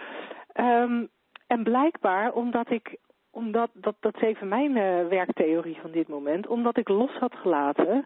Um, 0.54 1.08
en 1.46 1.62
blijkbaar, 1.62 2.32
omdat 2.32 2.70
ik, 2.70 2.96
omdat, 3.30 3.70
dat, 3.74 3.96
dat 4.00 4.14
is 4.14 4.22
even 4.22 4.48
mijn 4.48 4.76
uh, 4.76 5.08
werktheorie 5.08 5.78
van 5.80 5.90
dit 5.90 6.08
moment, 6.08 6.46
omdat 6.46 6.76
ik 6.76 6.88
los 6.88 7.12
had 7.12 7.34
gelaten 7.34 8.04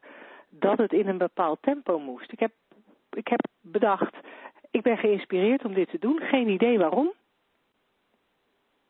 dat 0.51 0.79
het 0.79 0.93
in 0.93 1.09
een 1.09 1.19
bepaald 1.19 1.59
tempo 1.61 1.99
moest. 1.99 2.33
Ik 2.33 2.41
heb, 2.41 2.53
ik 3.11 3.29
heb 3.29 3.41
bedacht, 3.61 4.17
ik 4.75 4.83
ben 4.83 4.99
geïnspireerd 4.99 5.65
om 5.65 5.75
dit 5.75 5.91
te 5.91 5.99
doen. 5.99 6.21
Geen 6.21 6.49
idee 6.49 6.79
waarom. 6.79 7.13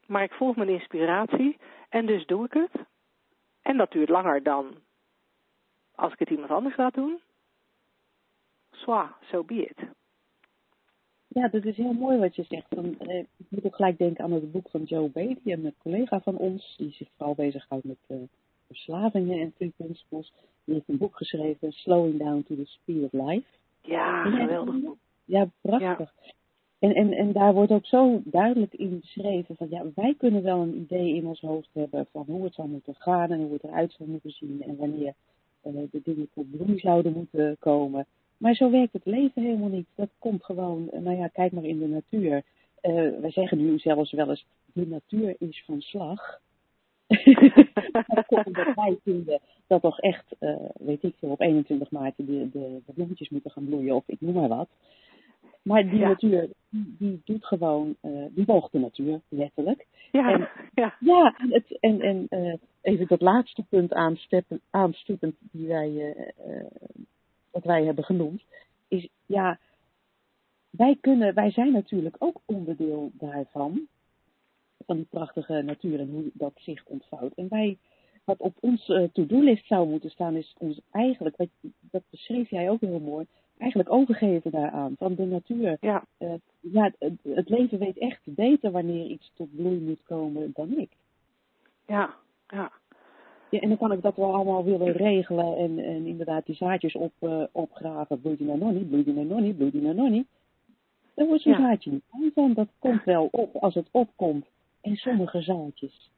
Maar 0.07 0.23
ik 0.23 0.33
volg 0.33 0.57
mijn 0.57 0.69
inspiratie 0.69 1.57
en 1.89 2.07
dus 2.07 2.27
doe 2.27 2.45
ik 2.45 2.53
het. 2.53 2.87
En 3.63 3.77
dat 3.77 3.91
duurt 3.91 4.09
langer 4.09 4.43
dan 4.43 4.75
als 5.95 6.13
ik 6.13 6.19
het 6.19 6.31
iemand 6.31 6.51
anders 6.51 6.77
laat 6.77 6.95
doen. 6.95 7.21
Zwa, 8.71 9.17
so 9.31 9.45
be 9.45 9.55
it. 9.55 9.79
Ja, 11.27 11.49
dat 11.49 11.65
is 11.65 11.77
heel 11.77 11.93
mooi 11.93 12.19
wat 12.19 12.37
je 12.37 12.45
zegt. 12.49 12.67
Dan, 12.69 12.99
eh, 12.99 13.19
ik 13.19 13.47
moet 13.49 13.65
ook 13.65 13.75
gelijk 13.75 13.99
denken 13.99 14.25
aan 14.25 14.33
het 14.33 14.53
boek 14.53 14.71
van 14.71 14.83
Joe 14.83 15.11
Beatty, 15.11 15.53
een 15.53 15.75
collega 15.79 16.21
van 16.21 16.37
ons, 16.37 16.75
die 16.77 16.93
zich 16.93 17.09
vooral 17.17 17.35
bezighoudt 17.35 17.85
met 17.85 17.99
uh, 18.09 18.19
verslavingen 18.67 19.41
en 19.41 19.53
three 19.55 19.73
principles. 19.77 20.33
Die 20.65 20.75
heeft 20.75 20.89
een 20.89 20.99
boek 20.99 21.17
geschreven, 21.17 21.73
Slowing 21.73 22.19
Down 22.19 22.43
to 22.43 22.55
the 22.55 22.65
Speed 22.65 23.05
of 23.05 23.13
Life. 23.13 23.47
Ja, 23.81 24.23
geweldig 24.25 24.81
boek. 24.81 25.03
Ja, 25.25 25.49
prachtig. 25.61 26.13
En, 26.79 26.95
en, 26.95 27.13
en 27.13 27.33
daar 27.33 27.55
wordt 27.55 27.73
ook 27.73 27.87
zo 27.87 28.21
duidelijk 28.25 28.75
in 28.75 29.01
beschreven 29.01 29.57
van 29.57 29.67
ja, 29.71 29.85
wij 29.95 30.15
kunnen 30.19 30.43
wel 30.43 30.61
een 30.61 30.77
idee 30.77 31.15
in 31.15 31.27
ons 31.27 31.41
hoofd 31.41 31.69
hebben 31.73 32.07
van 32.13 32.25
hoe 32.27 32.45
het 32.45 32.55
zou 32.55 32.69
moeten 32.69 32.95
gaan 32.95 33.31
en 33.31 33.43
hoe 33.43 33.53
het 33.53 33.65
eruit 33.65 33.93
zou 33.93 34.09
moeten 34.09 34.31
zien 34.31 34.63
en 34.63 34.77
wanneer 34.77 35.15
uh, 35.65 35.83
de 35.91 36.01
dingen 36.03 36.29
tot 36.35 36.51
bloei 36.51 36.79
zouden 36.79 37.13
moeten 37.13 37.57
komen. 37.59 38.07
Maar 38.37 38.55
zo 38.55 38.71
werkt 38.71 38.93
het 38.93 39.05
leven 39.05 39.43
helemaal 39.43 39.69
niet. 39.69 39.87
Dat 39.95 40.09
komt 40.19 40.45
gewoon, 40.45 40.89
uh, 40.93 41.01
nou 41.01 41.17
ja, 41.17 41.29
kijk 41.29 41.53
maar 41.53 41.65
in 41.65 41.79
de 41.79 41.89
natuur. 41.89 42.43
Uh, 42.83 43.21
wij 43.21 43.31
zeggen 43.31 43.59
nu 43.59 43.79
zelfs 43.79 44.13
wel 44.13 44.29
eens, 44.29 44.47
de 44.73 44.87
natuur 44.87 45.35
is 45.39 45.63
van 45.67 45.81
slag. 45.81 46.41
dat 48.15 48.27
komt 48.27 48.47
omdat 48.47 48.75
wij 48.75 48.99
vinden 49.03 49.41
dat 49.67 49.83
toch 49.83 50.01
echt, 50.01 50.25
weet 50.75 51.03
ik 51.03 51.15
veel, 51.19 51.31
op 51.31 51.41
21 51.41 51.91
maart 51.91 52.17
de, 52.17 52.25
de, 52.25 52.81
de 52.87 52.93
bloemetjes 52.95 53.29
moeten 53.29 53.51
gaan 53.51 53.65
bloeien 53.65 53.95
of 53.95 54.03
ik 54.07 54.21
noem 54.21 54.35
maar 54.35 54.49
wat. 54.49 54.69
Maar 55.63 55.91
die 55.91 56.01
natuur, 56.01 56.49
die, 56.71 57.21
doet 57.25 57.45
gewoon, 57.45 57.97
uh, 58.03 58.25
die 58.31 58.45
volgt 58.45 58.73
de 58.73 58.79
natuur, 58.79 59.21
letterlijk. 59.29 59.87
Ja, 60.13 60.33
en, 60.33 60.49
ja. 60.83 60.95
Ja, 61.01 61.35
en, 61.39 61.53
het, 61.53 61.79
en, 61.81 62.01
en 62.01 62.27
uh, 62.31 62.55
even 62.81 63.07
dat 63.07 63.21
laatste 63.21 63.65
punt 63.69 63.93
aanstippend 64.71 65.37
die 65.41 65.67
wij, 65.67 66.17
wat 67.51 67.65
wij 67.65 67.85
hebben 67.85 68.05
genoemd, 68.05 68.43
is 68.89 69.09
ja, 69.27 69.59
wij 70.71 70.97
kunnen, 71.01 71.35
wij 71.35 71.51
zijn 71.51 71.73
natuurlijk 71.73 72.17
ook 72.19 72.41
onderdeel 72.45 73.11
daarvan, 73.13 73.87
van 74.87 74.97
die 74.97 75.07
prachtige 75.11 75.63
natuur 75.63 76.01
en 76.01 76.11
hoe 76.11 76.31
dat 76.33 76.53
zich 76.55 76.85
ontvouwt. 76.85 77.35
En 77.35 77.49
wij, 77.49 77.79
wat 78.25 78.39
op 78.39 78.57
ons 78.61 78.85
to-do-list 79.13 79.67
zou 79.67 79.89
moeten 79.89 80.11
staan, 80.11 80.37
is 80.37 80.55
ons 80.59 80.81
eigenlijk, 80.91 81.37
wat, 81.37 81.49
dat 81.81 82.03
beschreef 82.11 82.51
jij 82.51 82.71
ook 82.71 82.81
heel 82.81 83.01
mooi, 83.01 83.27
eigenlijk 83.59 83.93
overgeven 83.93 84.51
daaraan. 84.51 84.95
Van 84.99 85.15
de 85.15 85.25
natuur. 85.25 85.77
Ja. 85.81 86.05
Uh, 86.19 86.33
ja, 86.61 86.93
het, 86.99 87.13
het, 87.23 87.49
leven 87.49 87.79
weet 87.79 87.99
echt 87.99 88.21
beter 88.25 88.71
wanneer 88.71 89.07
iets 89.07 89.33
tot 89.35 89.57
bloei 89.57 89.81
moet 89.81 90.03
komen 90.05 90.51
dan 90.55 90.79
ik. 90.79 90.91
Ja, 91.87 92.15
ja. 92.49 92.73
ja 93.51 93.61
en 93.61 93.69
dan 93.69 93.79
kan 93.79 93.93
ik 93.93 94.03
dat 94.03 94.17
wel 94.17 94.35
allemaal 94.35 94.65
willen 94.65 94.93
regelen 94.93 95.57
en, 95.57 95.79
en 95.79 96.07
inderdaad 96.07 96.47
die 96.47 96.55
zaadjes 96.55 96.95
op, 96.95 97.13
uh, 97.21 97.43
opgraven. 97.53 98.21
Bloeit 98.21 98.39
die 98.39 98.47
nou 98.47 98.59
nog 98.59 98.73
niet, 98.73 98.89
bloeit 98.89 99.05
die 99.05 99.15
nou 99.15 99.27
nog 99.27 99.41
niet, 99.41 99.57
bloeit 99.57 99.73
die 99.73 99.83
nou 99.83 99.95
nog 99.95 100.11
niet. 100.11 100.27
Daar 101.15 101.27
wordt 101.27 101.43
zo'n 101.43 101.53
ja. 101.53 101.59
zaadje 101.59 101.91
niet 102.13 102.33
van. 102.35 102.53
Dat 102.53 102.69
komt 102.79 103.05
wel 103.05 103.29
op 103.31 103.57
als 103.57 103.75
het 103.75 103.89
opkomt. 103.91 104.47
En 104.81 104.97
sommige 104.97 105.43
zaadjes, 105.43 106.11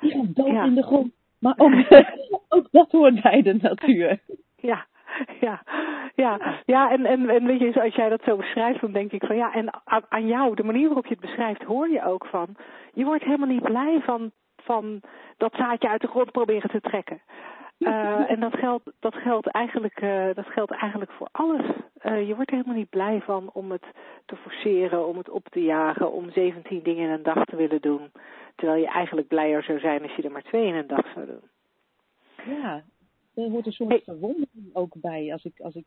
ja, 0.00 0.08
die 0.08 0.10
gaan 0.10 0.30
dood 0.34 0.46
ja. 0.46 0.64
in 0.64 0.74
de 0.74 0.82
grond. 0.82 1.12
Maar 1.38 1.54
ook, 1.56 1.72
ook 2.48 2.68
dat 2.70 2.90
hoort 2.90 3.22
bij 3.22 3.42
de 3.42 3.54
natuur. 3.60 4.18
Ja, 4.56 4.86
ja, 5.40 5.62
ja, 6.14 6.60
ja 6.64 6.90
en, 6.90 7.06
en, 7.06 7.28
en 7.28 7.44
weet 7.44 7.60
je, 7.60 7.82
als 7.82 7.94
jij 7.94 8.08
dat 8.08 8.22
zo 8.24 8.36
beschrijft, 8.36 8.80
dan 8.80 8.92
denk 8.92 9.12
ik 9.12 9.24
van 9.24 9.36
ja, 9.36 9.52
en 9.54 9.80
aan, 9.84 10.02
aan 10.08 10.26
jou, 10.26 10.54
de 10.54 10.64
manier 10.64 10.86
waarop 10.86 11.06
je 11.06 11.14
het 11.14 11.26
beschrijft, 11.26 11.62
hoor 11.62 11.88
je 11.88 12.04
ook 12.04 12.26
van, 12.26 12.56
je 12.92 13.04
wordt 13.04 13.24
helemaal 13.24 13.48
niet 13.48 13.62
blij 13.62 14.00
van, 14.00 14.30
van 14.56 15.00
dat 15.36 15.54
zaadje 15.54 15.88
uit 15.88 16.00
de 16.00 16.08
grond 16.08 16.32
proberen 16.32 16.70
te 16.70 16.80
trekken. 16.80 17.20
Uh, 17.78 18.30
en 18.30 18.40
dat 18.40 18.54
geldt, 18.54 18.90
dat 18.98 19.14
geldt 19.14 19.46
eigenlijk, 19.46 20.00
uh, 20.00 20.34
dat 20.34 20.46
geldt 20.46 20.70
eigenlijk 20.70 21.10
voor 21.10 21.28
alles. 21.32 21.66
Uh, 22.04 22.28
je 22.28 22.34
wordt 22.34 22.50
er 22.50 22.56
helemaal 22.56 22.76
niet 22.76 22.90
blij 22.90 23.20
van 23.20 23.50
om 23.52 23.70
het 23.70 23.84
te 24.26 24.36
forceren, 24.36 25.06
om 25.06 25.16
het 25.16 25.30
op 25.30 25.48
te 25.48 25.62
jagen, 25.62 26.12
om 26.12 26.30
17 26.30 26.82
dingen 26.82 27.04
in 27.04 27.10
een 27.10 27.22
dag 27.22 27.44
te 27.44 27.56
willen 27.56 27.80
doen. 27.80 28.10
Terwijl 28.54 28.80
je 28.80 28.88
eigenlijk 28.88 29.28
blijer 29.28 29.62
zou 29.62 29.78
zijn 29.78 30.02
als 30.02 30.14
je 30.14 30.22
er 30.22 30.32
maar 30.32 30.42
twee 30.42 30.66
in 30.66 30.74
een 30.74 30.86
dag 30.86 31.12
zou 31.14 31.26
doen. 31.26 31.42
Ja, 32.56 32.84
er 33.34 33.50
hoort 33.50 33.66
een 33.66 33.72
soort 33.72 33.90
hey. 33.90 34.02
verwondering 34.04 34.70
ook 34.72 34.92
bij 34.94 35.32
als 35.32 35.44
ik, 35.44 35.60
als 35.60 35.74
ik, 35.74 35.86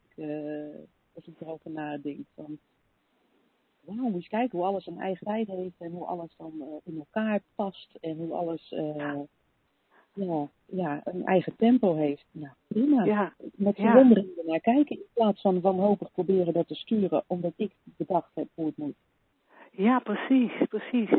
als 1.14 1.28
ik 1.28 1.42
erover 1.42 1.72
nadenk. 1.72 2.26
Van, 2.36 2.60
wauw, 3.82 4.10
moet 4.10 4.24
je 4.24 4.30
kijken 4.30 4.58
hoe 4.58 4.68
alles 4.68 4.88
een 4.88 5.00
eigen 5.00 5.26
tijd 5.26 5.48
heeft 5.48 5.80
en 5.80 5.92
hoe 5.92 6.06
alles 6.06 6.36
dan 6.38 6.54
eh, 6.62 6.94
in 6.94 6.98
elkaar 6.98 7.42
past 7.56 7.98
en 8.02 8.18
hoe 8.18 8.34
alles 8.34 8.76
ja, 10.14 10.48
ja, 10.66 11.02
een 11.04 11.26
eigen 11.26 11.56
tempo 11.56 11.96
heeft. 11.96 12.26
Nou, 12.32 12.54
prima. 12.68 13.04
Ja. 13.04 13.34
Met 13.56 13.78
Ja. 13.78 13.84
verwondering 13.92 14.28
ernaar 14.38 14.60
kijken 14.60 14.96
in 14.96 15.06
plaats 15.14 15.42
van 15.42 15.62
wanhopig 15.62 16.12
proberen 16.12 16.54
dat 16.54 16.68
te 16.68 16.76
sturen 16.76 17.24
omdat 17.28 17.54
ik 17.56 17.72
bedacht 17.84 18.32
heb 18.34 18.48
hoe 18.54 18.66
het 18.66 18.78
moet. 18.78 18.96
Ja, 19.72 20.00
precies, 20.00 20.52
precies. 20.70 21.10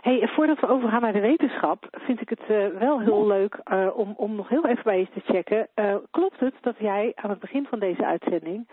Hey, 0.00 0.28
voordat 0.28 0.60
we 0.60 0.68
overgaan 0.68 1.00
naar 1.00 1.12
de 1.12 1.20
wetenschap, 1.20 1.88
vind 1.90 2.20
ik 2.20 2.28
het 2.28 2.40
eh, 2.40 2.66
wel 2.66 3.00
heel 3.00 3.26
leuk 3.26 3.54
eh, 3.64 3.88
om, 3.94 4.14
om 4.16 4.34
nog 4.34 4.48
heel 4.48 4.66
even 4.66 4.82
bij 4.84 4.98
je 4.98 5.08
te 5.14 5.32
checken. 5.32 5.68
Eh, 5.74 5.96
klopt 6.10 6.40
het 6.40 6.54
dat 6.60 6.78
jij 6.78 7.12
aan 7.14 7.30
het 7.30 7.38
begin 7.38 7.66
van 7.66 7.78
deze 7.78 8.06
uitzending 8.06 8.68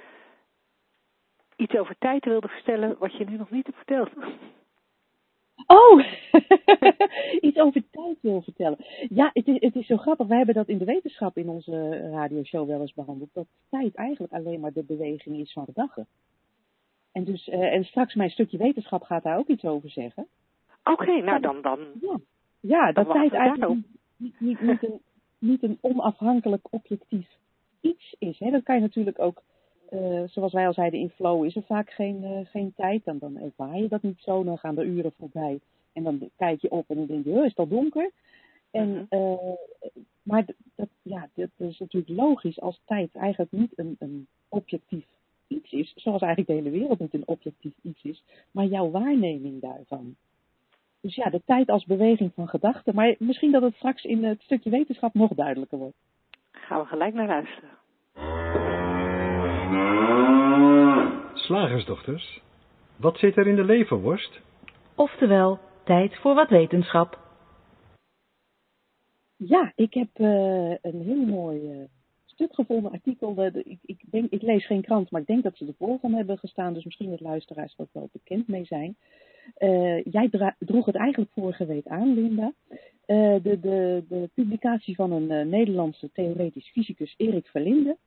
iets 1.55 1.75
over 1.77 1.95
tijd 1.99 2.25
wilde 2.25 2.47
vertellen 2.47 2.95
wat 2.99 3.17
je 3.17 3.25
nu 3.25 3.37
nog 3.37 3.49
niet 3.49 3.65
hebt 3.65 3.77
verteld? 3.77 4.09
Oh, 5.71 6.03
iets 7.47 7.57
over 7.57 7.83
tijd 7.91 8.17
wil 8.21 8.41
vertellen. 8.41 8.77
Ja, 9.09 9.29
het 9.33 9.47
is, 9.47 9.59
het 9.59 9.75
is 9.75 9.85
zo 9.85 9.97
grappig. 9.97 10.27
We 10.27 10.35
hebben 10.35 10.55
dat 10.55 10.67
in 10.67 10.77
de 10.77 10.85
wetenschap 10.85 11.37
in 11.37 11.49
onze 11.49 12.09
radioshow 12.11 12.67
wel 12.67 12.81
eens 12.81 12.93
behandeld. 12.93 13.29
Dat 13.33 13.47
tijd 13.69 13.95
eigenlijk 13.95 14.33
alleen 14.33 14.59
maar 14.59 14.73
de 14.73 14.83
beweging 14.83 15.39
is 15.39 15.53
van 15.53 15.65
gedachten. 15.65 16.07
En, 17.11 17.23
dus, 17.23 17.49
eh, 17.49 17.73
en 17.73 17.83
straks 17.83 18.15
mijn 18.15 18.29
stukje 18.29 18.57
wetenschap 18.57 19.03
gaat 19.03 19.23
daar 19.23 19.37
ook 19.37 19.47
iets 19.47 19.63
over 19.63 19.89
zeggen. 19.89 20.27
Oké, 20.83 21.21
nou 21.21 21.41
dan, 21.41 21.61
dan. 21.61 21.79
Ja, 22.01 22.19
ja 22.59 22.91
dat 22.91 23.05
tijd 23.05 23.33
eigenlijk 23.33 23.59
daarop. 23.59 23.77
niet, 24.17 24.39
niet, 24.39 24.61
niet, 24.61 24.83
een, 24.83 25.01
niet 25.39 25.63
een 25.63 25.77
onafhankelijk 25.81 26.67
objectief 26.69 27.27
iets 27.81 28.15
is. 28.19 28.39
Hè. 28.39 28.51
Dat 28.51 28.63
kan 28.63 28.75
je 28.75 28.81
natuurlijk 28.81 29.19
ook, 29.19 29.41
eh, 29.89 30.23
zoals 30.25 30.53
wij 30.53 30.67
al 30.67 30.73
zeiden, 30.73 30.99
in 30.99 31.09
flow 31.09 31.45
is 31.45 31.55
er 31.55 31.63
vaak 31.63 31.89
geen, 31.89 32.23
eh, 32.23 32.39
geen 32.45 32.73
tijd. 32.75 33.05
Dan, 33.05 33.17
dan 33.17 33.37
ervaar 33.37 33.77
je 33.77 33.87
dat 33.87 34.01
niet 34.01 34.19
zo, 34.19 34.43
dan 34.43 34.57
gaan 34.57 34.75
de 34.75 34.83
uren 34.83 35.13
voorbij. 35.17 35.59
En 35.93 36.03
dan 36.03 36.29
kijk 36.37 36.61
je 36.61 36.71
op 36.71 36.85
en 36.89 36.95
dan 36.95 37.05
denk 37.05 37.25
je, 37.25 37.31
"Oh, 37.31 37.43
is 37.43 37.49
het 37.49 37.57
al 37.59 37.67
donker? 37.67 38.11
En, 38.71 38.89
Mhm. 38.89 39.03
eh, 39.09 39.53
maar 40.23 40.45
dat, 40.75 40.87
ja, 41.01 41.27
dat 41.33 41.49
is 41.57 41.79
natuurlijk 41.79 42.19
logisch 42.19 42.61
als 42.61 42.81
tijd 42.85 43.15
eigenlijk 43.15 43.51
niet 43.51 43.71
een, 43.75 43.95
een 43.99 44.27
objectief 44.49 45.05
iets 45.47 45.71
is, 45.71 45.93
zoals 45.95 46.21
eigenlijk 46.21 46.51
de 46.51 46.69
hele 46.69 46.79
wereld 46.79 46.99
niet 46.99 47.13
een 47.13 47.27
objectief 47.27 47.73
iets 47.81 48.03
is, 48.03 48.23
maar 48.51 48.65
jouw 48.65 48.89
waarneming 48.91 49.61
daarvan. 49.61 50.15
Dus 51.01 51.15
ja, 51.15 51.29
de 51.29 51.41
tijd 51.45 51.69
als 51.69 51.85
beweging 51.85 52.31
van 52.33 52.47
gedachten. 52.47 52.95
Maar 52.95 53.15
misschien 53.19 53.51
dat 53.51 53.61
het 53.61 53.75
straks 53.75 54.03
in 54.03 54.23
het 54.23 54.41
stukje 54.41 54.69
wetenschap 54.69 55.13
nog 55.13 55.33
duidelijker 55.33 55.77
wordt. 55.77 55.97
Gaan 56.51 56.79
we 56.79 56.85
gelijk 56.85 57.13
naar 57.13 57.27
luisteren. 57.27 57.69
Slagersdochters, 61.33 62.41
wat 62.95 63.17
zit 63.17 63.37
er 63.37 63.47
in 63.47 63.55
de 63.55 63.63
leverworst? 63.63 64.39
Oftewel, 64.95 65.59
tijd 65.83 66.15
voor 66.17 66.35
wat 66.35 66.49
wetenschap. 66.49 67.19
Ja, 69.35 69.71
ik 69.75 69.93
heb 69.93 70.07
eh, 70.13 70.71
een 70.81 71.01
heel 71.01 71.25
mooi 71.25 71.71
eh, 71.71 71.77
stuk 72.25 72.53
gevonden, 72.55 72.91
artikel. 72.91 73.33
De, 73.33 73.51
de- 73.51 73.63
ik, 73.63 73.79
ik, 73.85 73.99
denk, 74.11 74.31
ik 74.31 74.41
lees 74.41 74.65
geen 74.65 74.81
krant, 74.81 75.11
maar 75.11 75.21
ik 75.21 75.27
denk 75.27 75.43
dat 75.43 75.57
ze 75.57 75.65
ervoor 75.65 75.99
van 75.99 76.13
hebben 76.13 76.37
gestaan. 76.37 76.73
Dus 76.73 76.83
misschien 76.85 77.09
dat 77.09 77.19
luisteraars 77.21 77.73
er 77.77 77.83
ook 77.83 77.93
wel 77.93 78.09
bekend 78.11 78.47
mee 78.47 78.65
zijn. 78.65 78.95
Eh, 79.55 80.03
jij 80.03 80.29
droeg 80.59 80.85
het 80.85 80.95
eigenlijk 80.95 81.31
vorige 81.33 81.65
week 81.65 81.87
aan, 81.87 82.13
Linda. 82.13 82.53
Eh, 83.05 83.35
de, 83.43 83.59
de, 83.59 84.03
de 84.09 84.29
publicatie 84.33 84.95
van 84.95 85.11
een 85.11 85.31
eh, 85.31 85.45
Nederlandse 85.45 86.11
theoretisch 86.11 86.69
fysicus, 86.69 87.13
Erik 87.17 87.47
Verlinde. 87.47 87.97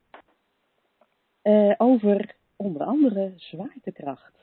Eh, 1.42 1.74
over 1.76 2.34
onder 2.56 2.82
andere 2.82 3.32
zwaartekracht. 3.36 4.40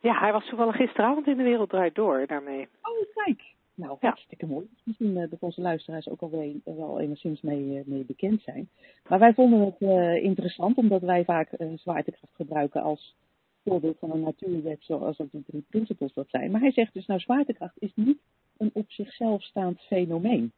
Ja, 0.00 0.18
hij 0.18 0.32
was 0.32 0.48
toevallig 0.48 0.76
gisteravond 0.76 1.26
in 1.26 1.36
de 1.36 1.42
wereld 1.42 1.70
draait 1.70 1.94
door 1.94 2.26
daarmee. 2.26 2.68
Oh, 2.82 3.24
kijk. 3.24 3.42
Nou, 3.74 3.96
Ja. 4.00 4.08
hartstikke 4.08 4.46
mooi. 4.46 4.66
Misschien 4.84 5.16
eh, 5.16 5.30
dat 5.30 5.40
onze 5.40 5.60
luisteraars 5.60 6.08
ook 6.08 6.20
alweer 6.20 6.54
wel, 6.64 6.76
wel 6.76 7.00
enigszins 7.00 7.40
mee, 7.40 7.78
eh, 7.78 7.84
mee 7.86 8.04
bekend 8.04 8.42
zijn. 8.42 8.68
Maar 9.08 9.18
wij 9.18 9.34
vonden 9.34 9.60
het 9.60 9.76
eh, 9.78 10.22
interessant, 10.24 10.76
omdat 10.76 11.00
wij 11.02 11.24
vaak 11.24 11.52
eh, 11.52 11.68
zwaartekracht 11.76 12.34
gebruiken 12.34 12.82
als 12.82 13.16
voorbeeld 13.64 13.98
van 13.98 14.10
een 14.10 14.20
natuurwet, 14.20 14.78
zoals 14.80 15.20
ook 15.20 15.30
de 15.32 15.42
drie 15.46 15.64
principles 15.68 16.12
dat 16.12 16.28
zijn. 16.28 16.50
Maar 16.50 16.60
hij 16.60 16.72
zegt 16.72 16.92
dus, 16.94 17.06
nou, 17.06 17.20
zwaartekracht 17.20 17.74
is 17.78 17.92
niet 17.94 18.18
een 18.56 18.70
op 18.72 18.90
zichzelf 18.90 19.42
staand 19.42 19.80
fenomeen. 19.80 20.52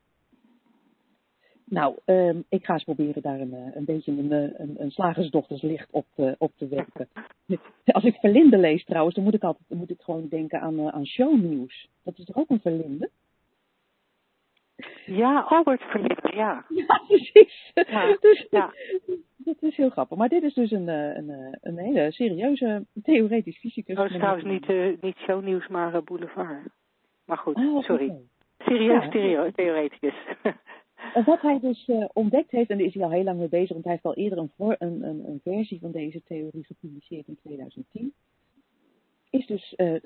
Nou, 1.70 1.96
ehm, 2.04 2.40
ik 2.48 2.64
ga 2.64 2.72
eens 2.72 2.84
proberen 2.84 3.22
daar 3.22 3.40
een, 3.40 3.54
eh, 3.54 3.76
een 3.76 3.84
beetje 3.84 4.12
een, 4.12 4.32
eh, 4.32 4.60
een, 4.60 4.74
een 4.78 4.90
slagersdochterslicht 4.90 5.90
op 5.90 6.06
te, 6.14 6.34
op 6.38 6.52
te 6.56 6.68
werpen. 6.68 7.08
Als 7.84 8.04
ik 8.04 8.14
verlinde 8.14 8.58
lees 8.58 8.84
trouwens, 8.84 9.14
dan 9.14 9.24
moet 9.24 9.34
ik 9.34 9.42
altijd 9.42 9.64
dan 9.68 9.78
moet 9.78 9.90
ik 9.90 10.00
gewoon 10.00 10.28
denken 10.28 10.60
aan, 10.60 10.92
aan 10.92 11.06
shownieuws. 11.06 11.88
Dat 12.04 12.18
is 12.18 12.24
toch 12.24 12.36
ook 12.36 12.50
een 12.50 12.60
verlinde? 12.60 13.10
Ja, 15.06 15.40
Albert 15.40 15.82
Verlinde, 15.82 16.30
ja. 16.34 16.64
Ja, 16.86 17.02
precies. 17.06 17.70
Ja, 17.74 18.16
dus 18.20 18.46
ja. 18.50 18.72
dat 19.36 19.56
is 19.62 19.76
heel 19.76 19.90
grappig. 19.90 20.18
Maar 20.18 20.28
dit 20.28 20.42
is 20.42 20.54
dus 20.54 20.70
een, 20.70 20.88
een, 20.88 21.58
een 21.60 21.78
hele 21.78 22.12
serieuze 22.12 22.84
theoretisch 23.02 23.58
fysicus. 23.58 23.96
Dat 23.96 24.10
is 24.10 24.16
trouwens 24.16 24.44
niet, 24.44 24.68
niet 25.02 25.16
shownieuws, 25.16 25.68
maar 25.68 26.02
boulevard. 26.02 26.68
Maar 27.26 27.38
goed, 27.38 27.56
Oh, 27.56 27.82
sorry. 27.82 28.08
oké. 28.08 28.20
Serieus 28.58 29.04
Ja. 29.04 29.10
theo- 29.10 29.50
theoreticus. 29.50 30.14
Wat 31.24 31.40
hij 31.40 31.60
dus 31.60 31.88
eh, 31.88 32.04
ontdekt 32.12 32.50
heeft, 32.50 32.70
en 32.70 32.78
daar 32.78 32.86
is 32.86 32.94
hij 32.94 33.04
al 33.04 33.10
heel 33.10 33.24
lang 33.24 33.38
mee 33.38 33.48
bezig, 33.48 33.72
want 33.72 33.84
hij 33.84 33.92
heeft 33.92 34.04
al 34.04 34.14
eerder 34.14 34.38
een, 34.38 34.52
een, 34.78 35.04
een, 35.04 35.40
versie 35.42 35.80
van 35.80 35.90
deze 35.90 36.22
theorie 36.24 36.64
gepubliceerd 36.64 37.26
in 37.26 37.38
2010, 37.42 38.12
is 39.30 39.46
dus 39.46 39.74
eh, 39.74 39.94
eh, 39.94 40.00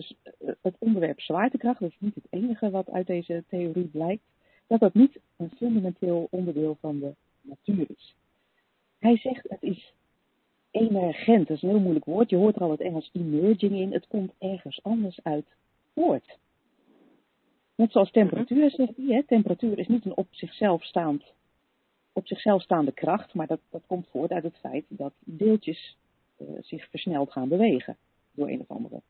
het 0.62 0.76
onderwerp 0.78 1.20
zwaartekracht, 1.20 1.80
dat 1.80 1.90
is 1.90 1.96
niet 1.98 2.14
het 2.14 2.26
enige 2.30 2.70
wat 2.70 2.90
uit 2.90 3.06
deze 3.06 3.44
theorie 3.48 3.86
blijkt, 3.86 4.22
dat 4.66 4.80
dat 4.80 4.94
niet 4.94 5.18
een 5.36 5.50
fundamenteel 5.56 6.26
onderdeel 6.30 6.76
van 6.80 6.98
de 6.98 7.14
natuur 7.40 7.86
is. 7.96 8.14
Hij 8.98 9.16
zegt 9.16 9.48
het 9.48 9.62
is 9.62 9.92
emergent, 10.70 11.48
dat 11.48 11.56
is 11.56 11.62
een 11.62 11.68
heel 11.68 11.80
moeilijk 11.80 12.04
woord, 12.04 12.30
je 12.30 12.36
hoort 12.36 12.56
er 12.56 12.62
al 12.62 12.70
het 12.70 12.80
Engels 12.80 13.10
emerging 13.12 13.72
in, 13.72 13.92
het 13.92 14.06
komt 14.06 14.32
ergens 14.38 14.82
anders 14.82 15.20
uit 15.22 15.46
voort. 15.94 16.38
Net 17.76 17.92
zoals 17.92 18.10
temperatuur, 18.10 18.70
zegt 18.70 18.96
hij. 18.96 19.06
Hè? 19.06 19.22
Temperatuur 19.22 19.78
is 19.78 19.86
niet 19.86 20.04
een 20.04 20.16
op 20.16 20.26
zichzelf, 20.30 20.84
staand, 20.84 21.24
op 22.12 22.26
zichzelf 22.26 22.62
staande 22.62 22.92
kracht, 22.92 23.34
maar 23.34 23.46
dat, 23.46 23.60
dat 23.70 23.82
komt 23.86 24.08
voort 24.08 24.30
uit 24.30 24.42
het 24.42 24.56
feit 24.56 24.84
dat 24.88 25.12
deeltjes 25.18 25.96
eh, 26.36 26.46
zich 26.60 26.88
versneld 26.90 27.32
gaan 27.32 27.48
bewegen 27.48 27.96
door 28.32 28.48
een 28.48 28.60
of 28.60 28.70
andere 28.70 29.00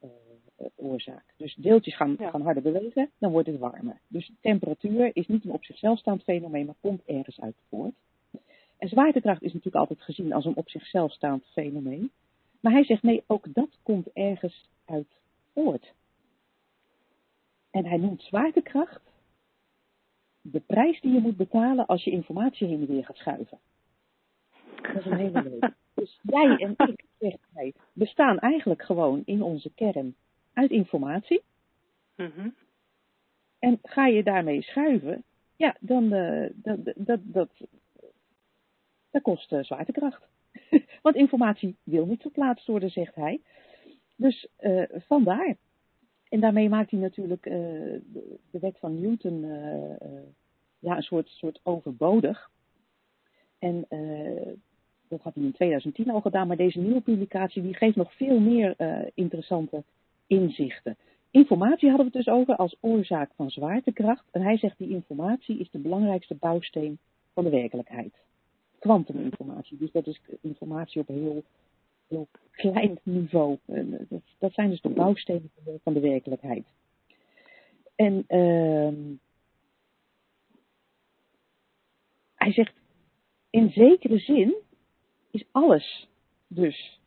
eh, 0.00 0.08
eh, 0.56 0.66
oorzaak. 0.76 1.24
Dus 1.36 1.54
deeltjes 1.54 1.96
gaan, 1.96 2.16
Ja. 2.18 2.30
gaan 2.30 2.42
harder 2.42 2.62
bewegen, 2.62 3.10
dan 3.18 3.30
wordt 3.32 3.46
het 3.48 3.58
warmer. 3.58 4.00
Dus 4.08 4.30
temperatuur 4.40 5.10
is 5.12 5.26
niet 5.26 5.44
een 5.44 5.52
op 5.52 5.64
zichzelf 5.64 5.98
staand 5.98 6.22
fenomeen, 6.22 6.66
maar 6.66 6.74
komt 6.80 7.02
ergens 7.04 7.40
uit 7.40 7.56
voort. 7.68 7.94
En 8.78 8.88
zwaartekracht 8.88 9.42
is 9.42 9.52
natuurlijk 9.52 9.76
altijd 9.76 10.02
gezien 10.02 10.32
als 10.32 10.44
een 10.44 10.56
op 10.56 10.68
zichzelf 10.70 11.12
staand 11.12 11.44
fenomeen. 11.44 12.10
Maar 12.60 12.72
hij 12.72 12.84
zegt 12.84 13.02
nee, 13.02 13.22
ook 13.26 13.54
dat 13.54 13.78
komt 13.82 14.12
ergens 14.12 14.68
uit 14.84 15.06
voort. 15.52 15.92
En 17.70 17.86
hij 17.86 17.96
noemt 17.96 18.22
zwaartekracht 18.22 19.10
de 20.40 20.60
prijs 20.60 21.00
die 21.00 21.12
je 21.12 21.20
moet 21.20 21.36
betalen 21.36 21.86
als 21.86 22.04
je 22.04 22.10
informatie 22.10 22.66
heen 22.66 22.80
en 22.80 22.86
weer 22.86 23.04
gaat 23.04 23.16
schuiven. 23.16 23.58
Dat 24.82 24.96
is 24.96 25.04
een 25.04 25.16
hele 25.16 25.42
leuke. 25.42 25.74
Dus 25.94 26.20
jij 26.22 26.56
en 26.56 26.74
ik, 26.88 27.04
zegt 27.18 27.38
hij, 27.54 27.74
bestaan 27.92 28.38
eigenlijk 28.38 28.82
gewoon 28.82 29.22
in 29.24 29.42
onze 29.42 29.70
kern 29.74 30.14
uit 30.52 30.70
informatie. 30.70 31.42
Mhm. 32.16 32.48
En 33.58 33.78
ga 33.82 34.06
je 34.06 34.22
daarmee 34.22 34.62
schuiven, 34.62 35.24
ja, 35.56 35.76
dan 35.80 36.12
eh, 36.12 36.50
dat, 36.54 36.78
dat, 36.96 37.20
dat, 37.22 37.50
dat 39.10 39.22
kost 39.22 39.52
eh, 39.52 39.62
zwaartekracht. 39.62 40.28
Want 41.02 41.16
informatie 41.16 41.76
wil 41.82 42.06
niet 42.06 42.20
verplaatst 42.20 42.66
worden, 42.66 42.90
zegt 42.90 43.14
hij. 43.14 43.40
Dus 44.16 44.48
eh, 44.56 44.82
vandaar. 44.88 45.56
En 46.30 46.40
daarmee 46.40 46.68
maakt 46.68 46.90
hij 46.90 47.00
natuurlijk 47.00 47.46
eh, 47.46 47.54
de, 48.50 48.58
wet 48.60 48.78
van 48.78 49.00
Newton 49.00 49.44
eh, 49.44 49.90
eh, 49.90 50.22
ja, 50.78 50.96
een 50.96 51.02
soort, 51.02 51.28
soort 51.28 51.60
overbodig. 51.62 52.50
En 53.58 53.86
dat 55.08 55.20
had 55.20 55.34
hij 55.34 55.44
in 55.44 55.52
2010 55.52 56.10
al 56.10 56.20
gedaan, 56.20 56.46
maar 56.46 56.56
deze 56.56 56.78
nieuwe 56.78 57.00
publicatie 57.00 57.62
die 57.62 57.74
geeft 57.74 57.96
nog 57.96 58.14
veel 58.14 58.40
meer 58.40 58.74
interessante 59.14 59.82
inzichten. 60.26 60.96
Informatie 61.30 61.88
hadden 61.88 62.10
we 62.10 62.16
het 62.16 62.26
dus 62.26 62.34
over 62.34 62.56
als 62.56 62.76
oorzaak 62.80 63.30
van 63.36 63.50
zwaartekracht. 63.50 64.24
En 64.30 64.42
hij 64.42 64.58
zegt 64.58 64.78
die 64.78 64.88
informatie 64.88 65.58
is 65.58 65.70
de 65.70 65.78
belangrijkste 65.78 66.34
bouwsteen 66.34 66.98
van 67.34 67.44
de 67.44 67.50
werkelijkheid. 67.50 68.14
Kwantuminformatie. 68.78 69.76
Dus 69.78 69.92
dat 69.92 70.06
is 70.06 70.20
informatie 70.40 71.00
op 71.00 71.08
heel, 71.08 71.44
heel 72.10 72.28
klein 72.50 72.98
niveau. 73.02 73.58
Eh, 73.64 73.84
dat, 74.08 74.22
dat 74.38 74.52
zijn 74.52 74.70
dus 74.70 74.80
de 74.80 74.88
bouwstenen 74.88 75.50
van 75.54 75.72
de, 75.72 75.80
van 75.82 75.92
de 75.92 76.00
werkelijkheid. 76.00 76.64
En 77.94 78.24
ehm 78.26 79.16
hij 82.34 82.52
zegt, 82.52 82.72
in 83.50 83.70
zekere 83.70 84.18
zin 84.18 84.54
is 85.30 85.44
alles 85.50 86.08
dus 86.46 87.00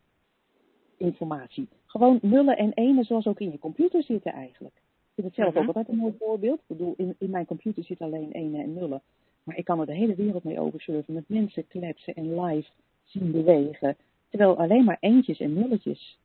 informatie. 0.98 1.68
Gewoon 1.86 2.20
nullen 2.22 2.58
en 2.58 2.74
enen 2.74 3.04
zoals 3.04 3.28
ook 3.28 3.39
in 3.39 3.52
je 3.52 3.60
computer 3.60 4.04
zitten 4.04 4.32
eigenlijk. 4.32 4.76
Ik 4.76 5.24
vind 5.24 5.28
het 5.28 5.36
zelf 5.36 5.56
ook 5.56 5.68
altijd 5.68 5.88
een 5.88 5.98
mooi 5.98 6.13
voorbeeld. 6.20 6.60
Ik 6.60 6.68
bedoel, 6.68 6.94
in, 6.98 7.16
in 7.20 7.30
mijn 7.30 7.46
computer 7.46 7.84
zit 7.84 8.02
alleen 8.02 8.32
enen 8.32 8.62
en 8.62 8.74
nullen. 8.74 9.02
Maar 9.44 9.58
ik 9.58 9.66
kan 9.66 9.80
er 9.80 9.86
de 9.86 9.96
hele 9.96 10.16
wereld 10.16 10.44
mee 10.44 10.60
oversurfen. 10.60 11.13
Met 11.13 11.30
mensen 11.30 11.68
kletsen 11.68 12.13
en 12.13 12.42
live 12.42 12.70
zien 13.04 13.32
bewegen. 13.32 13.98
Terwijl 14.34 14.58
alleen 14.58 14.84
maar 14.84 14.98
eentjes 15.00 15.39
en 15.39 15.54
nulletjes 15.54 16.17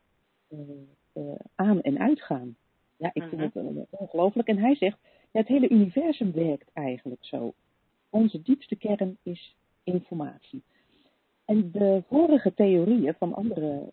eh, 0.47 0.59
eh, 1.13 1.23
aan 1.55 1.81
en 1.81 1.99
uitgaan. 1.99 2.55
Ja, 2.97 3.09
ik 3.13 3.23
vind 3.23 3.31
Mhm. 3.35 3.41
het 3.43 3.55
eh, 3.55 3.99
ongelooflijk. 3.99 4.47
En 4.47 4.57
hij 4.57 4.75
zegt, 4.75 4.97
ja, 5.31 5.39
het 5.39 5.47
hele 5.47 5.69
universum 5.69 6.31
werkt 6.31 6.69
eigenlijk 6.73 7.25
zo. 7.25 7.53
Onze 8.09 8.41
diepste 8.41 8.75
kern 8.75 9.17
is 9.23 9.55
informatie. 9.83 10.63
En 11.45 11.71
de 11.71 12.03
vorige 12.07 12.53
theorieën 12.53 13.13
van 13.13 13.33
andere 13.33 13.91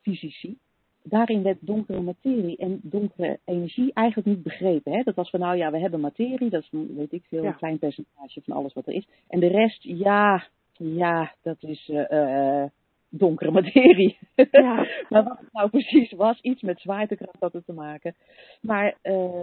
fysici, 0.00 0.58
daarin 1.02 1.42
werd 1.42 1.58
donkere 1.60 2.00
materie 2.00 2.56
en 2.56 2.80
donkere 2.82 3.38
energie 3.44 3.92
eigenlijk 3.92 4.28
niet 4.28 4.42
begrepen. 4.42 4.92
Hè? 4.92 5.02
Dat 5.02 5.14
was 5.14 5.30
van, 5.30 5.40
nou 5.40 5.56
ja, 5.56 5.70
we 5.70 5.78
hebben 5.78 6.00
materie, 6.00 6.50
dat 6.50 6.62
is, 6.62 6.68
weet 6.70 7.12
ik 7.12 7.24
veel, 7.24 7.42
Ja. 7.42 7.48
een 7.48 7.56
klein 7.56 7.78
percentage 7.78 8.40
van 8.42 8.56
alles 8.56 8.72
wat 8.72 8.86
er 8.86 8.94
is. 8.94 9.08
En 9.28 9.40
de 9.40 9.46
rest, 9.48 9.82
ja, 9.82 10.46
ja, 10.78 11.34
dat 11.42 11.62
is 11.62 11.88
eh, 11.88 12.62
eh, 12.62 12.70
donkere 13.08 13.50
materie. 13.50 14.18
Ja. 14.34 14.86
maar 15.10 15.24
wat 15.24 15.38
het 15.38 15.52
nou 15.52 15.70
precies 15.70 16.12
was, 16.12 16.40
iets 16.40 16.62
met 16.62 16.80
zwaartekracht 16.80 17.40
had 17.40 17.52
het 17.52 17.66
te 17.66 17.72
maken. 17.72 18.14
Maar 18.60 18.96
eh, 19.02 19.42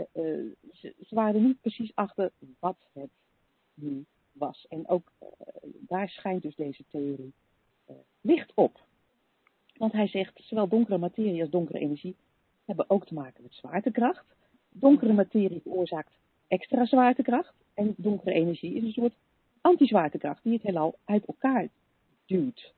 ze, 0.72 0.94
ze 1.00 1.16
waren 1.16 1.44
niet 1.44 1.62
precies 1.62 1.92
achter 1.96 2.32
wat 2.60 2.78
het 2.94 3.10
nu 3.74 4.06
was. 4.32 4.66
En 4.70 4.88
ook 4.88 5.12
daar 5.64 6.10
schijnt 6.10 6.42
dus 6.42 6.56
deze 6.56 6.84
theorie 6.92 7.34
licht 8.22 8.52
op. 8.56 8.80
Want 9.78 9.92
hij 9.92 10.08
zegt, 10.08 10.42
zowel 10.44 10.68
donkere 10.68 10.98
materie 10.98 11.42
als 11.42 11.50
donkere 11.50 11.80
energie 11.80 12.16
hebben 12.66 12.90
ook 12.90 13.06
te 13.06 13.14
maken 13.14 13.44
met 13.44 13.54
zwaartekracht. 13.54 14.26
Donkere 14.70 15.14
materie 15.14 15.62
veroorzaakt 15.62 16.14
extra 16.48 16.86
zwaartekracht. 16.86 17.54
En 17.74 17.94
donkere 17.98 18.32
energie 18.32 18.74
is 18.74 18.84
een 18.84 18.92
soort 18.92 19.14
anti-zwaartekracht 19.62 20.44
die 20.44 20.54
het 20.54 20.62
heelal 20.62 20.98
uit 21.06 21.26
elkaar 21.26 21.68
duwt. 22.26 22.74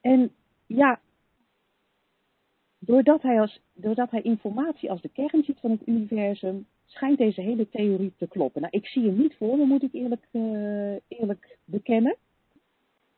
En 0.00 0.32
ja, 0.66 1.00
doordat 2.78 3.22
hij, 3.22 3.40
als, 3.40 3.60
doordat 3.72 4.10
hij 4.10 4.22
informatie 4.22 4.90
als 4.90 5.00
de 5.00 5.08
kern 5.08 5.42
ziet 5.44 5.60
van 5.60 5.70
het 5.70 5.86
universum, 5.86 6.66
schijnt 6.86 7.18
deze 7.18 7.40
hele 7.40 7.68
theorie 7.68 8.12
te 8.16 8.28
kloppen. 8.28 8.60
Nou, 8.60 8.76
ik 8.76 8.86
zie 8.86 9.04
hem 9.04 9.16
niet 9.16 9.34
voor 9.36 9.56
me, 9.56 9.64
moet 9.64 9.82
ik 9.82 9.92
eerlijk, 9.92 10.26
eh, 10.30 11.18
eerlijk 11.18 11.58
bekennen. 11.64 12.16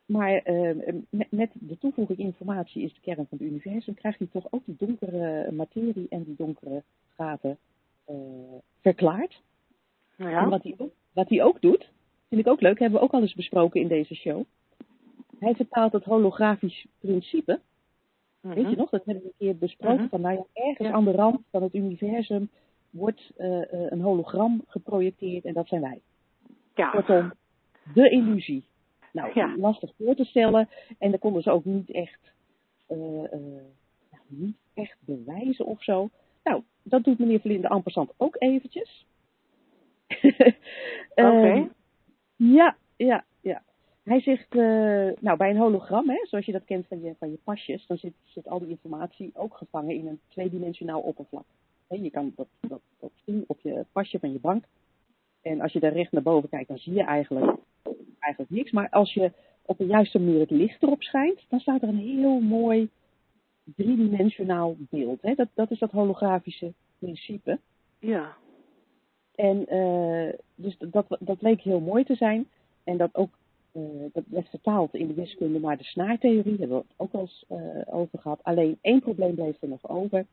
Maar 0.07 0.37
eh, 0.37 0.95
met, 1.11 1.31
met 1.31 1.51
de 1.53 1.79
toevoeging 1.79 2.19
informatie 2.19 2.83
is 2.83 2.95
de 2.95 3.01
kern 3.01 3.27
van 3.29 3.39
het 3.39 3.41
universum, 3.41 3.95
krijgt 3.95 4.19
hij 4.19 4.29
toch 4.33 4.47
ook 4.51 4.63
die 4.65 4.77
donkere 4.79 5.53
materie 5.53 6.07
en 6.09 6.25
die 6.25 6.35
donkere 6.37 6.83
gaten 7.17 7.59
eh, 8.05 8.15
verklaard. 8.81 9.43
En 10.17 10.29
Ja. 10.29 10.49
wat 10.49 10.63
hij, 10.63 10.75
ook, 10.77 10.93
wat 11.13 11.29
hij 11.29 11.43
ook 11.43 11.61
doet, 11.61 11.91
vind 12.29 12.41
ik 12.41 12.47
ook 12.47 12.61
leuk, 12.61 12.79
hebben 12.79 12.99
we 12.99 13.05
ook 13.05 13.13
al 13.13 13.21
eens 13.21 13.35
besproken 13.35 13.81
in 13.81 13.89
deze 13.89 14.15
show. 14.15 14.43
Hij 15.39 15.55
vertaalt 15.55 15.93
het 15.93 16.05
holografisch 16.05 16.87
principe. 17.01 17.61
Weet 18.41 18.57
je 18.57 18.63
Mhm. 18.63 18.77
nog, 18.79 18.91
dat 18.91 19.05
hebben 19.05 19.23
we 19.25 19.29
een 19.29 19.35
keer 19.39 19.57
besproken. 19.57 19.97
Mhm. 20.01 20.09
Van 20.09 20.21
nou 20.21 20.35
ja, 20.37 20.63
ergens 20.63 20.89
Ja. 20.89 20.95
aan 20.95 21.05
de 21.05 21.11
rand 21.13 21.41
van 21.51 21.63
het 21.63 21.75
universum 21.75 22.51
wordt 22.91 23.31
eh, 23.37 23.63
eh, 23.63 23.91
een 23.91 24.01
hologram 24.01 24.63
geprojecteerd 24.67 25.45
en 25.45 25.53
dat 25.55 25.69
zijn 25.69 25.81
wij. 25.81 26.01
Ja. 26.75 26.91
Kortom, 26.91 27.33
de 27.95 28.11
illusie. 28.11 28.65
Nou, 29.13 29.31
Ja. 29.35 29.57
lastig 29.57 29.93
voor 29.99 30.15
te 30.15 30.25
stellen. 30.25 30.69
En 30.99 31.11
dat 31.11 31.21
konden 31.21 31.43
ze 31.43 31.51
ook 31.51 31.65
niet 31.65 31.91
echt, 31.91 32.33
nou, 32.89 33.29
niet 34.27 34.57
echt 34.75 34.97
bewijzen 35.01 35.67
of 35.67 35.83
zo. 35.83 36.11
Nou, 36.45 36.63
dat 36.83 37.05
doet 37.05 37.19
meneer 37.19 37.41
Verlinde 37.41 37.69
Ampersand 37.69 38.13
ook 38.17 38.37
eventjes. 38.39 39.07
Oké. 41.15 41.31
Ehm, 41.51 41.65
ja, 42.37 42.77
ja, 42.97 43.25
ja. 43.41 43.63
Hij 44.03 44.21
zegt, 44.21 44.55
eh, 44.55 45.09
nou 45.21 45.37
bij 45.37 45.51
een 45.51 45.57
hologram, 45.57 46.09
hè, 46.09 46.27
zoals 46.27 46.45
je 46.45 46.53
dat 46.53 46.65
kent 46.65 46.87
van 46.87 47.01
je, 47.01 47.15
van 47.19 47.31
je 47.31 47.39
pasjes, 47.45 47.87
dan 47.87 47.97
zit, 47.97 48.15
zit 48.25 48.49
al 48.49 48.59
die 48.59 48.69
informatie 48.69 49.31
ook 49.35 49.57
gevangen 49.57 49.95
in 49.95 50.07
een 50.07 50.21
tweedimensionaal 50.29 51.01
oppervlak. 51.01 51.45
Je 51.89 52.11
kan 52.11 52.33
dat, 52.37 52.47
dat, 52.61 52.81
dat 52.99 53.11
zien 53.25 53.45
op 53.47 53.61
je 53.61 53.85
pasje 53.93 54.19
van 54.19 54.33
je 54.33 54.39
bank. 54.39 54.65
En 55.43 55.61
als 55.61 55.73
je 55.73 55.81
daar 55.81 55.93
recht 55.93 56.13
naar 56.13 56.23
boven 56.23 56.49
kijkt, 56.49 56.69
dan 56.69 56.79
zie 56.79 56.93
je 56.93 57.03
eigenlijk, 57.03 57.57
eigenlijk 58.19 58.53
niks. 58.53 58.71
Maar 58.71 58.89
als 58.91 59.15
je 59.15 59.33
op 59.63 59.79
de 59.79 59.87
juiste 59.87 60.19
manier 60.19 60.41
het 60.41 60.51
licht 60.51 60.83
erop 60.83 61.03
schijnt, 61.03 61.45
dan 61.49 61.61
staat 61.61 61.83
er 61.83 61.89
een 61.89 62.19
heel 62.19 62.41
mooi 62.41 62.89
driedimensionaal 63.65 64.77
beeld. 64.79 65.23
Hè. 65.23 65.35
Dat, 65.35 65.49
dat 65.55 65.71
is 65.71 65.79
dat 65.79 65.91
holografische 65.91 66.73
principe. 66.99 67.59
Ja. 67.99 68.37
En 69.35 69.67
eh, 69.69 70.33
dus 70.55 70.77
dat, 70.79 71.07
dat 71.19 71.43
leek 71.43 71.61
heel 71.61 71.81
mooi 71.81 72.05
te 72.05 72.15
zijn. 72.15 72.49
En 72.85 72.97
dat 72.97 73.15
ook 73.15 73.31
eh, 73.73 73.83
dat 74.13 74.25
werd 74.27 74.49
vertaald 74.49 74.95
in 74.95 75.07
de 75.07 75.15
wiskunde 75.15 75.61
naar 75.61 75.77
de 75.77 75.85
snaartheorie. 75.85 76.59
Hebben 76.59 76.77
we 76.77 76.85
het 76.89 76.95
ook 76.97 77.13
al 77.13 77.21
eens 77.21 77.45
eh, 77.49 77.95
over 77.95 78.19
gehad. 78.19 78.41
Alleen 78.43 78.79
één 78.81 79.01
probleem 79.01 79.35
bleef 79.35 79.63
er 79.63 79.69
nog 79.69 79.89
over. 79.89 80.27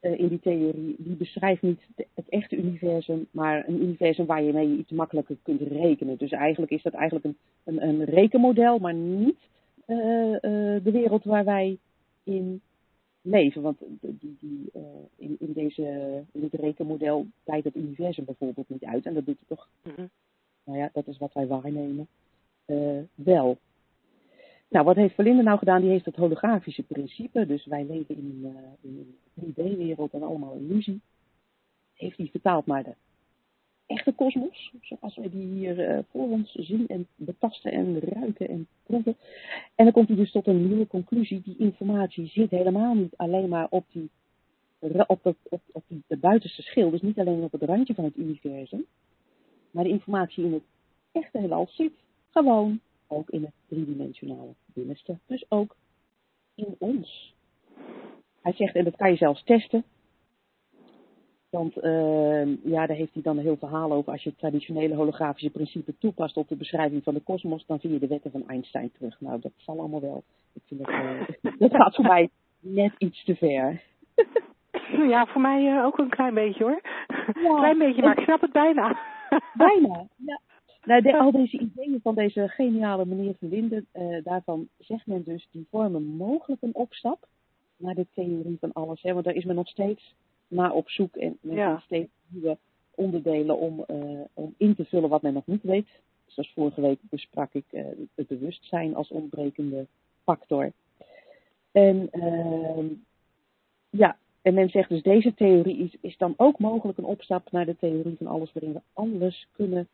in 0.00 0.28
die 0.28 0.40
theorie. 0.40 0.94
Die 0.98 1.16
beschrijft 1.16 1.62
niet 1.62 1.80
het 2.14 2.28
echte 2.28 2.56
universum, 2.56 3.26
maar 3.30 3.68
een 3.68 3.82
universum 3.82 4.26
waar 4.26 4.42
je 4.42 4.52
mee 4.52 4.76
iets 4.76 4.90
makkelijker 4.90 5.36
kunt 5.42 5.60
rekenen. 5.60 6.16
Dus 6.16 6.30
eigenlijk 6.30 6.72
is 6.72 6.82
dat 6.82 6.92
eigenlijk 6.92 7.24
een, 7.24 7.36
een, 7.64 7.82
een 7.82 8.04
rekenmodel, 8.04 8.78
maar 8.78 8.94
niet 8.94 9.38
de 9.86 10.80
wereld 10.82 11.24
waar 11.24 11.44
wij 11.44 11.78
in 12.24 12.60
leven. 13.22 13.62
Want 13.62 13.78
die, 14.00 14.36
die, 14.40 14.70
eh, 14.72 14.82
in, 15.16 15.36
in, 15.38 15.52
deze, 15.52 15.82
in 16.32 16.40
dit 16.40 16.52
rekenmodel 16.54 17.26
leidt 17.44 17.64
het 17.64 17.76
universum 17.76 18.24
bijvoorbeeld 18.24 18.68
niet 18.68 18.84
uit. 18.84 19.06
En 19.06 19.14
dat 19.14 19.26
doet 19.26 19.38
het 19.38 19.48
toch, 19.48 19.68
nou 20.64 20.78
ja, 20.78 20.90
dat 20.92 21.06
is 21.06 21.18
wat 21.18 21.32
wij 21.32 21.46
waarnemen, 21.46 22.08
eh, 22.64 22.98
wel. 23.14 23.58
Nou, 24.68 24.84
wat 24.84 24.96
heeft 24.96 25.14
Verlinde 25.14 25.42
nou 25.42 25.58
gedaan? 25.58 25.80
Die 25.80 25.90
heeft 25.90 26.04
het 26.04 26.16
holografische 26.16 26.82
principe. 26.82 27.46
Dus 27.46 27.66
wij 27.66 27.84
leven 27.84 28.16
in 28.16 28.24
een, 28.24 28.56
eh, 28.56 28.90
in 28.90 29.16
een 29.34 29.52
3D-wereld 29.54 30.12
en 30.12 30.22
allemaal 30.22 30.54
illusie. 30.54 31.00
Heeft 31.94 32.16
hij 32.16 32.26
vertaald 32.26 32.66
naar 32.66 32.82
de 32.82 32.94
echte 33.92 34.12
kosmos. 34.12 34.72
Zoals 34.80 35.16
wij 35.16 35.30
die 35.30 35.46
hier 35.46 35.88
eh, 35.88 35.98
voor 36.10 36.28
ons 36.28 36.52
zien 36.52 36.88
en 36.88 37.06
betasten 37.14 37.72
en 37.72 38.00
ruiken 38.00 38.48
en 38.48 38.66
proeven. 38.82 39.16
En 39.74 39.84
dan 39.84 39.92
komt 39.92 40.08
hij 40.08 40.16
dus 40.16 40.30
tot 40.30 40.46
een 40.46 40.68
nieuwe 40.68 40.86
conclusie. 40.86 41.42
Die 41.44 41.58
informatie 41.58 42.26
zit 42.26 42.50
helemaal 42.50 42.94
niet 42.94 43.16
alleen 43.16 43.48
maar 43.48 43.66
op, 43.70 43.84
die, 43.92 44.10
op, 45.06 45.22
dat, 45.22 45.36
op, 45.48 45.60
op 45.72 45.84
de 46.06 46.16
buitenste 46.16 46.62
schil. 46.62 46.90
Dus 46.90 47.02
niet 47.02 47.18
alleen 47.18 47.42
op 47.42 47.52
het 47.52 47.62
randje 47.62 47.94
van 47.94 48.04
het 48.04 48.16
universum. 48.16 48.86
Maar 49.70 49.84
de 49.84 49.90
informatie 49.90 50.44
in 50.44 50.52
het 50.52 50.62
echte 51.12 51.38
heelal 51.38 51.68
zit 51.70 51.92
gewoon 52.30 52.80
ook 53.06 53.30
in 53.30 53.42
het 53.42 53.54
driedimensionale 53.68 54.54
binnenste. 54.66 55.18
Dus 55.26 55.44
ook 55.48 55.76
in 56.54 56.74
ons. 56.78 57.34
Hij 58.40 58.52
zegt, 58.52 58.74
en 58.74 58.84
dat 58.84 58.96
kan 58.96 59.10
je 59.10 59.16
zelfs 59.16 59.44
testen. 59.44 59.84
Want 61.52 61.76
eh, 61.76 62.64
ja, 62.64 62.86
daar 62.86 62.96
heeft 62.96 63.12
hij 63.12 63.22
dan 63.22 63.36
een 63.36 63.42
heel 63.42 63.56
verhaal 63.56 63.92
over. 63.92 64.12
Als 64.12 64.22
je 64.22 64.28
het 64.28 64.38
traditionele 64.38 64.94
holografische 64.94 65.50
principe 65.50 65.94
toepast 65.98 66.36
op 66.36 66.48
de 66.48 66.56
beschrijving 66.56 67.02
van 67.02 67.14
de 67.14 67.20
kosmos, 67.20 67.66
dan 67.66 67.80
vind 67.80 67.92
je 67.92 67.98
de 67.98 68.06
wetten 68.06 68.30
van 68.30 68.48
Einstein 68.48 68.92
terug. 68.92 69.20
Nou, 69.20 69.40
dat 69.40 69.52
zal 69.56 69.78
allemaal 69.78 70.00
wel. 70.00 70.22
Ik 70.52 70.62
vind 70.66 70.80
dat, 70.80 70.88
eh, 70.88 71.52
dat 71.58 71.74
gaat 71.74 71.94
voor 71.94 72.04
mij 72.04 72.28
net 72.60 72.92
iets 72.98 73.24
te 73.24 73.34
ver. 73.34 73.82
Ja, 75.08 75.26
voor 75.26 75.40
mij 75.40 75.76
eh, 75.76 75.84
ook 75.84 75.98
een 75.98 76.08
klein 76.08 76.34
beetje 76.34 76.64
hoor. 76.64 76.80
Ja. 77.42 77.56
Klein 77.60 77.78
beetje, 77.78 78.02
maar 78.02 78.18
ik 78.18 78.24
snap 78.24 78.40
het 78.40 78.52
bijna. 78.52 78.98
Bijna. 79.54 80.06
Ja. 80.16 80.40
Nou, 80.84 81.02
de, 81.02 81.18
al 81.18 81.30
deze 81.30 81.58
ideeën 81.58 82.00
van 82.02 82.14
deze 82.14 82.48
geniale 82.48 83.04
meneer 83.04 83.34
Van 83.38 83.48
Linden, 83.48 83.86
eh, 83.92 84.24
daarvan 84.24 84.68
zegt 84.78 85.06
men 85.06 85.22
dus, 85.24 85.48
die 85.50 85.66
vormen 85.70 86.04
mogelijk 86.04 86.62
een 86.62 86.74
opstap 86.74 87.26
naar 87.76 87.94
de 87.94 88.06
theorie 88.14 88.56
van 88.60 88.72
alles. 88.72 89.02
Hè? 89.02 89.12
Want 89.12 89.24
daar 89.24 89.34
is 89.34 89.44
men 89.44 89.54
nog 89.54 89.68
steeds 89.68 90.14
naar 90.52 90.72
op 90.72 90.90
zoek 90.90 91.16
en 91.16 91.38
Ja. 91.40 91.66
vindt 91.66 91.82
steeds 91.84 92.10
nieuwe 92.28 92.58
onderdelen 92.94 93.58
om, 93.58 93.84
eh, 93.86 94.20
om 94.32 94.54
in 94.56 94.74
te 94.74 94.84
vullen 94.84 95.08
wat 95.08 95.22
men 95.22 95.32
nog 95.32 95.46
niet 95.46 95.62
weet. 95.62 95.88
Zoals 96.26 96.52
vorige 96.52 96.80
week 96.80 96.98
besprak 97.00 97.54
ik 97.54 97.64
eh, 97.70 97.84
het 98.14 98.26
bewustzijn 98.26 98.94
als 98.94 99.08
ontbrekende 99.10 99.86
factor. 100.24 100.72
En 101.72 102.08
ehm, 102.10 102.86
ja, 103.90 104.16
en 104.42 104.54
men 104.54 104.68
zegt 104.68 104.88
dus 104.88 105.02
deze 105.02 105.34
theorie 105.34 105.76
is, 105.76 105.96
is 106.00 106.16
dan 106.16 106.34
ook 106.36 106.58
mogelijk 106.58 106.98
een 106.98 107.04
opstap 107.04 107.50
naar 107.50 107.66
de 107.66 107.76
theorie 107.76 108.16
van 108.16 108.26
alles 108.26 108.52
waarin 108.52 108.72
we 108.72 108.80
alles 108.92 109.48
kunnen 109.52 109.88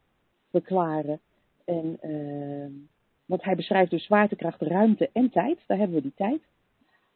verklaren. 0.51 1.21
En, 1.65 1.97
ehm, 2.01 2.71
want 3.27 3.43
hij 3.45 3.55
beschrijft 3.55 3.91
dus 3.91 4.05
zwaartekracht, 4.05 4.61
ruimte 4.63 5.11
en 5.13 5.31
tijd, 5.31 5.59
daar 5.67 5.79
hebben 5.79 5.97
we 5.97 6.03
die 6.03 6.15
tijd, 6.17 6.41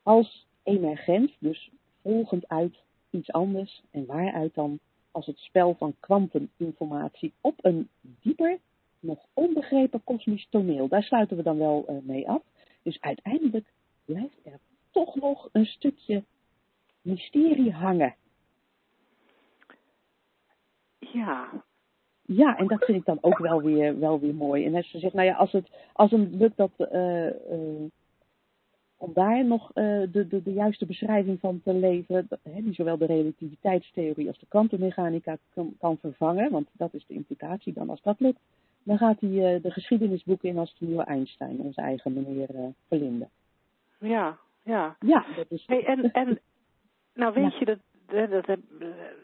als 0.02 0.46
emergent, 0.62 1.30
dus 1.38 1.70
volgend 2.02 2.48
uit 2.48 2.76
iets 3.12 3.32
anders. 3.32 3.82
En 3.90 4.06
waaruit 4.06 4.54
dan 4.54 4.78
als 5.10 5.26
het 5.26 5.38
spel 5.38 5.74
van 5.74 5.94
kwantuminformatie 6.00 7.32
op 7.40 7.54
een 7.60 7.88
dieper, 8.00 8.58
nog 9.00 9.18
onbegrepen 9.32 10.04
kosmisch 10.04 10.46
toneel. 10.50 10.88
Daar 10.88 11.02
sluiten 11.02 11.36
we 11.36 11.42
dan 11.42 11.58
wel 11.58 11.84
eh, 11.86 11.96
mee 12.02 12.28
af. 12.28 12.42
Dus 12.82 13.00
uiteindelijk 13.00 13.72
blijft 14.04 14.38
er 14.44 14.58
toch 14.90 15.14
nog 15.14 15.48
een 15.52 15.66
stukje 15.66 16.22
mysterie 17.02 17.72
hangen. 17.72 18.14
Ja. 20.98 21.64
Ja, 22.22 22.56
en 22.56 22.66
dat 22.66 22.84
vind 22.84 22.98
ik 22.98 23.04
dan 23.04 23.18
ook 23.20 23.38
wel 23.38 23.62
weer, 23.62 23.98
wel 23.98 24.20
weer 24.20 24.34
mooi. 24.34 24.64
En 24.66 24.74
als 24.74 24.90
ze 24.90 24.98
zegt, 24.98 25.14
nou 25.14 25.26
ja, 25.26 25.34
als 25.34 25.52
het, 25.52 25.70
als 25.92 26.10
het 26.10 26.34
lukt 26.34 26.56
dat, 26.56 26.70
uh, 26.78 27.26
uh, 27.26 27.90
om 29.02 29.12
daar 29.12 29.44
nog 29.44 29.68
uh, 29.68 29.74
de, 30.12 30.26
de, 30.28 30.42
de 30.42 30.52
juiste 30.52 30.86
beschrijving 30.86 31.40
van 31.40 31.60
te 31.64 31.74
leveren, 31.74 32.28
hè, 32.42 32.62
die 32.62 32.74
zowel 32.74 32.98
de 32.98 33.06
relativiteitstheorie 33.06 34.28
als 34.28 34.38
de 34.38 34.46
kwantummechanica 34.48 35.36
kan, 35.54 35.74
kan, 35.78 35.98
vervangen, 35.98 36.50
want 36.50 36.68
dat 36.72 36.94
is 36.94 37.06
de 37.06 37.14
implicatie 37.14 37.72
dan 37.72 37.90
als 37.90 38.02
dat 38.02 38.20
lukt, 38.20 38.40
dan 38.82 38.98
gaat 38.98 39.20
hij 39.20 39.60
de 39.62 39.70
geschiedenisboeken 39.70 40.48
in 40.48 40.58
als 40.58 40.76
de 40.78 40.86
nieuwe 40.86 41.04
Einstein, 41.04 41.60
onze 41.60 41.80
eigen 41.80 42.12
meneer 42.12 42.48
Verlinde. 42.88 43.28
Ja, 43.98 44.38
ja. 44.62 44.96
Ja, 45.00 45.26
dat 45.36 45.50
is... 45.50 45.64
Hey, 45.66 45.84
en, 45.84 46.12
en 46.12 46.38
nou 47.14 47.32
weet 47.32 47.52
ja. 47.52 47.58
je, 47.58 47.64
dat, 47.64 47.78
dat 48.30 48.46
heb, 48.46 48.60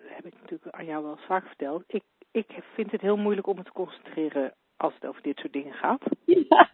heb 0.05 0.27
ik 0.27 0.35
natuurlijk 0.41 0.75
aan 0.75 0.85
jou 0.85 1.05
wel 1.05 1.17
vaak 1.17 1.47
verteld. 1.47 1.85
Ik, 1.87 2.03
ik 2.31 2.63
vind 2.75 2.91
het 2.91 3.01
heel 3.01 3.17
moeilijk 3.17 3.47
om 3.47 3.57
me 3.57 3.63
te 3.63 3.73
concentreren 3.73 4.55
als 4.77 4.95
het 4.95 5.07
over 5.07 5.23
dit 5.23 5.39
soort 5.39 5.53
dingen 5.53 5.75
gaat. 5.75 6.03
Ja. 6.25 6.71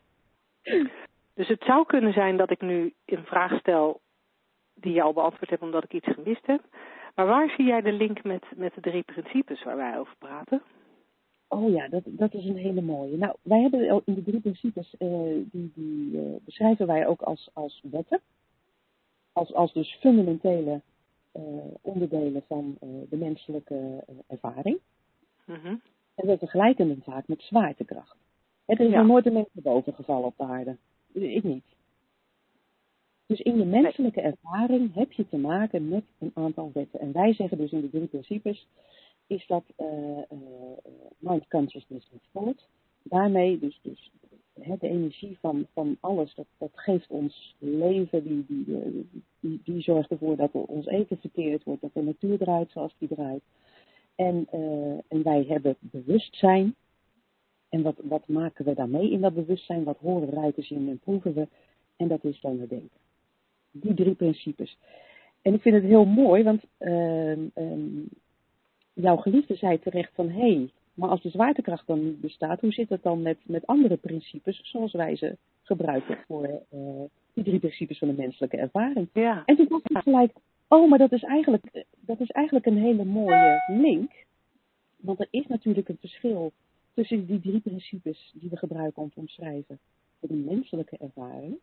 Dus 1.34 1.48
het 1.48 1.62
zou 1.62 1.86
kunnen 1.86 2.12
zijn 2.12 2.36
dat 2.36 2.50
ik 2.50 2.60
nu 2.60 2.94
een 3.04 3.24
vraag 3.24 3.58
stel 3.58 4.00
die 4.74 4.92
je 4.92 5.02
al 5.02 5.12
beantwoord 5.12 5.50
hebt 5.50 5.62
omdat 5.62 5.84
ik 5.84 5.92
iets 5.92 6.08
gemist 6.14 6.46
heb. 6.46 6.60
Maar 7.14 7.26
waar 7.26 7.50
zie 7.56 7.64
jij 7.64 7.80
de 7.80 7.92
link 7.92 8.22
met, 8.22 8.44
met 8.56 8.74
de 8.74 8.80
drie 8.80 9.02
principes 9.02 9.62
waar 9.62 9.76
wij 9.76 9.98
over 9.98 10.16
praten? 10.18 10.62
Oh 11.48 11.72
ja, 11.72 11.88
dat, 11.88 12.02
dat 12.06 12.34
is 12.34 12.44
een 12.44 12.56
hele 12.56 12.80
mooie. 12.82 13.16
Nou, 13.16 13.36
wij 13.42 13.60
hebben 13.60 14.02
in 14.04 14.14
de 14.14 14.22
drie 14.22 14.40
principes, 14.40 14.94
uh, 14.98 15.08
die, 15.50 15.72
die 15.74 16.10
uh, 16.12 16.36
beschrijven 16.44 16.86
wij 16.86 17.06
ook 17.06 17.22
als, 17.22 17.50
als 17.52 17.80
wetten. 17.90 18.20
Als, 19.32 19.54
als 19.54 19.72
dus 19.72 19.96
fundamentele 20.00 20.80
uh, 21.36 21.42
onderdelen 21.80 22.42
van 22.48 22.76
de 22.80 23.16
menselijke 23.16 24.04
ervaring. 24.26 24.78
Mm 25.46 25.54
-hmm. 25.54 25.80
En 26.14 26.26
we 26.26 26.38
vergelijken 26.38 26.88
hem 26.88 27.02
vaak 27.02 27.28
met 27.28 27.42
zwaartekracht. 27.42 28.16
Er 28.66 28.80
is 28.80 28.90
Ja. 28.90 28.98
nog 28.98 29.06
nooit 29.06 29.26
een 29.26 29.32
mens 29.32 29.48
boven 29.52 29.94
gevallen 29.94 30.26
op 30.26 30.36
de 30.36 30.44
aarde. 30.44 30.76
Ik 31.22 31.42
niet. 31.42 31.64
Dus 33.26 33.40
in 33.40 33.56
de 33.56 33.64
menselijke 33.64 34.20
ervaring 34.20 34.94
heb 34.94 35.12
je 35.12 35.28
te 35.28 35.36
maken 35.36 35.88
met 35.88 36.04
een 36.18 36.30
aantal 36.34 36.70
wetten. 36.74 37.00
En 37.00 37.12
wij 37.12 37.34
zeggen 37.34 37.58
dus 37.58 37.72
in 37.72 37.80
de 37.80 37.90
drie 37.90 38.06
principes, 38.06 38.66
is 39.26 39.46
dat 39.46 39.64
uh, 39.76 39.88
uh, 39.88 40.38
mind 41.18 41.48
consciousness 41.48 42.08
en 42.12 42.20
thought. 42.32 42.68
Daarmee 43.02 43.58
dus, 43.58 43.80
dus 43.82 44.10
hè, 44.60 44.76
de 44.78 44.88
energie 44.88 45.38
van, 45.40 45.66
van 45.72 45.96
alles, 46.00 46.34
dat, 46.34 46.46
dat 46.58 46.70
geeft 46.74 47.10
ons 47.10 47.54
leven, 47.58 48.22
die, 48.24 48.44
die, 48.48 48.76
eh, 48.76 48.90
die, 49.40 49.60
die 49.64 49.82
zorgt 49.82 50.10
ervoor 50.10 50.36
dat 50.36 50.50
ons 50.52 50.86
eten 50.86 51.18
verteerd 51.18 51.64
wordt, 51.64 51.80
dat 51.80 51.94
de 51.94 52.02
natuur 52.02 52.38
draait 52.38 52.70
zoals 52.70 52.94
die 52.98 53.08
draait. 53.08 53.42
En, 54.14 54.46
uh, 54.54 54.98
en 55.08 55.22
wij 55.22 55.44
hebben 55.48 55.76
bewustzijn. 55.80 56.74
En 57.68 57.82
wat, 57.82 57.96
wat 58.02 58.28
maken 58.28 58.64
we 58.64 58.74
daarmee 58.74 59.10
in 59.10 59.20
dat 59.20 59.34
bewustzijn? 59.34 59.84
Wat 59.84 59.98
horen, 59.98 60.30
ruiken, 60.30 60.62
zien 60.62 60.88
en 60.88 60.98
proeven 60.98 61.34
we? 61.34 61.48
En 61.96 62.08
dat 62.08 62.24
is 62.24 62.40
dan 62.40 62.60
het 62.60 62.68
denken. 62.68 62.98
Die 63.70 63.94
drie 63.94 64.14
principes. 64.14 64.78
En 65.42 65.54
ik 65.54 65.60
vind 65.60 65.74
het 65.74 65.84
heel 65.84 66.04
mooi, 66.04 66.42
want 66.42 66.62
uh, 66.78 67.30
um, 67.30 68.08
jouw 68.92 69.16
geliefde 69.16 69.54
zei 69.54 69.78
terecht 69.78 70.10
van 70.14 70.28
hé, 70.28 70.54
hey, 70.54 70.70
maar 70.94 71.08
als 71.08 71.22
de 71.22 71.30
zwaartekracht 71.30 71.86
dan 71.86 72.04
niet 72.04 72.20
bestaat, 72.20 72.60
hoe 72.60 72.72
zit 72.72 72.88
het 72.88 73.02
dan 73.02 73.22
met, 73.22 73.38
met 73.42 73.66
andere 73.66 73.96
principes 73.96 74.60
zoals 74.62 74.92
wij 74.92 75.16
ze 75.16 75.36
gebruiken 75.62 76.18
voor 76.26 76.44
uh, 76.44 76.80
die 77.32 77.44
drie 77.44 77.58
principes 77.58 77.98
van 77.98 78.08
de 78.08 78.14
menselijke 78.14 78.56
ervaring? 78.56 79.08
Ja. 79.12 79.42
En 79.46 79.56
toen 79.56 79.66
dacht 79.68 79.90
ik 79.90 79.96
gelijk, 79.96 80.32
oh, 80.68 80.90
maar 80.90 80.98
dat 80.98 81.12
is 81.12 81.22
eigenlijk, 81.22 81.84
dat 82.00 82.20
is 82.20 82.30
eigenlijk 82.30 82.66
een 82.66 82.78
hele 82.78 83.04
mooie 83.04 83.64
link. 83.66 84.12
Want 84.96 85.20
er 85.20 85.28
is 85.30 85.46
natuurlijk 85.46 85.88
een 85.88 85.98
verschil 86.00 86.52
tussen 86.94 87.26
die 87.26 87.40
drie 87.40 87.60
principes 87.60 88.32
die 88.34 88.50
we 88.50 88.56
gebruiken 88.56 89.02
om 89.02 89.10
te 89.10 89.20
omschrijven 89.20 89.78
voor 90.18 90.28
de 90.28 90.34
menselijke 90.34 90.96
ervaring. 90.96 91.58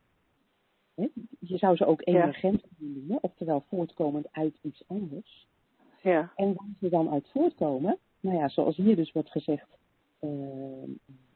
Je 1.39 1.57
zou 1.57 1.75
ze 1.75 1.85
ook 1.85 2.01
emergent 2.03 2.61
kunnen 2.77 2.97
noemen, 2.97 3.23
oftewel 3.23 3.63
voortkomend 3.67 4.27
uit 4.31 4.55
iets 4.61 4.83
anders. 4.87 5.47
Ja. 6.01 6.31
En 6.35 6.53
waar 6.53 6.69
ze 6.79 6.89
dan 6.89 7.09
uit 7.09 7.27
voortkomen, 7.31 7.97
nou 8.19 8.37
ja, 8.37 8.49
zoals 8.49 8.75
hier 8.75 8.95
dus 8.95 9.11
wordt 9.11 9.31
gezegd, 9.31 9.67
uh, 10.19 10.29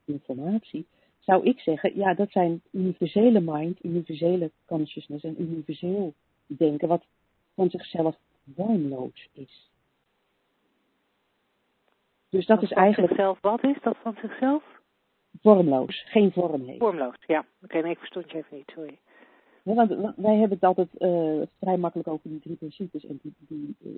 informatie, 0.04 0.86
zou 1.18 1.44
ik 1.44 1.60
zeggen, 1.60 1.96
ja, 1.96 2.14
dat 2.14 2.30
zijn 2.30 2.62
universele 2.70 3.40
mind, 3.40 3.84
universele 3.84 4.50
consciousness 4.64 5.24
en 5.24 5.42
universeel 5.42 6.14
denken, 6.46 6.88
wat 6.88 7.04
van 7.54 7.70
zichzelf 7.70 8.16
vormloos 8.54 9.28
is. 9.32 9.70
Dus 12.36 12.46
dat, 12.46 12.60
dat 12.60 12.70
is 12.70 12.76
eigenlijk. 12.76 13.12
Zichzelf, 13.12 13.38
wat 13.40 13.64
is 13.64 13.76
dat 13.82 13.96
van 14.02 14.16
zichzelf? 14.20 14.62
Vormloos, 15.42 16.04
geen 16.08 16.32
vorm 16.32 16.64
heeft. 16.64 16.78
Vormloos, 16.78 17.16
ja. 17.26 17.38
Oké, 17.38 17.64
okay, 17.64 17.80
nee, 17.80 17.90
ik 17.90 17.98
verstond 17.98 18.30
je 18.30 18.36
even 18.36 18.56
niet, 18.56 18.72
sorry. 18.74 18.98
Ja, 19.62 19.74
want 19.74 20.14
wij 20.16 20.36
hebben 20.36 20.58
het 20.58 20.64
altijd 20.64 20.88
uh, 20.98 21.42
vrij 21.60 21.76
makkelijk 21.76 22.08
over 22.08 22.30
die 22.30 22.40
drie 22.40 22.56
principes 22.56 23.06
en 23.06 23.18
die, 23.22 23.34
die, 23.38 23.76
uh, 23.80 23.92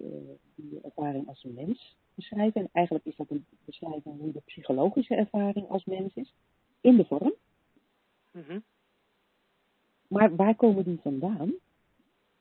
die 0.54 0.80
ervaring 0.82 1.28
als 1.28 1.44
een 1.44 1.54
mens 1.54 1.96
beschrijven. 2.14 2.60
En 2.60 2.68
eigenlijk 2.72 3.04
is 3.04 3.16
dat 3.16 3.30
een 3.30 3.46
beschrijving 3.64 4.18
hoe 4.18 4.32
de 4.32 4.42
psychologische 4.44 5.14
ervaring 5.14 5.68
als 5.68 5.84
mens 5.84 6.14
is, 6.14 6.34
in 6.80 6.96
de 6.96 7.04
vorm. 7.04 7.34
Mm 8.32 8.44
-hmm. 8.46 8.62
Maar 10.08 10.36
waar 10.36 10.54
komen 10.54 10.84
die 10.84 11.00
vandaan? 11.02 11.54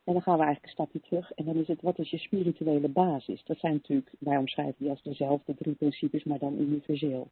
En 0.07 0.13
dan 0.13 0.21
gaan 0.21 0.37
we 0.37 0.43
eigenlijk 0.43 0.63
een 0.63 0.83
stapje 0.83 1.07
terug 1.07 1.31
en 1.31 1.45
dan 1.45 1.55
is 1.55 1.67
het, 1.67 1.81
wat 1.81 1.99
is 1.99 2.09
je 2.09 2.17
spirituele 2.17 2.87
basis? 2.87 3.43
Dat 3.43 3.59
zijn 3.59 3.73
natuurlijk, 3.73 4.11
wij 4.19 4.37
omschrijven 4.37 4.75
die 4.77 4.89
als 4.89 5.03
dezelfde 5.03 5.55
drie 5.55 5.73
principes, 5.73 6.23
maar 6.23 6.39
dan 6.39 6.59
universeel. 6.59 7.27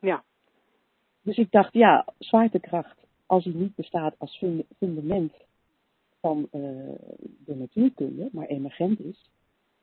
Ja. 0.00 0.24
Dus 1.22 1.36
ik 1.36 1.50
dacht, 1.50 1.72
ja, 1.72 2.06
zwaartekracht, 2.18 3.06
als 3.26 3.44
die 3.44 3.54
niet 3.54 3.74
bestaat 3.74 4.14
als 4.18 4.44
fundament 4.78 5.32
van 6.20 6.38
uh, 6.38 6.60
de 7.44 7.54
natuurkunde, 7.54 8.28
maar 8.32 8.46
emergent 8.46 9.00
is, 9.00 9.30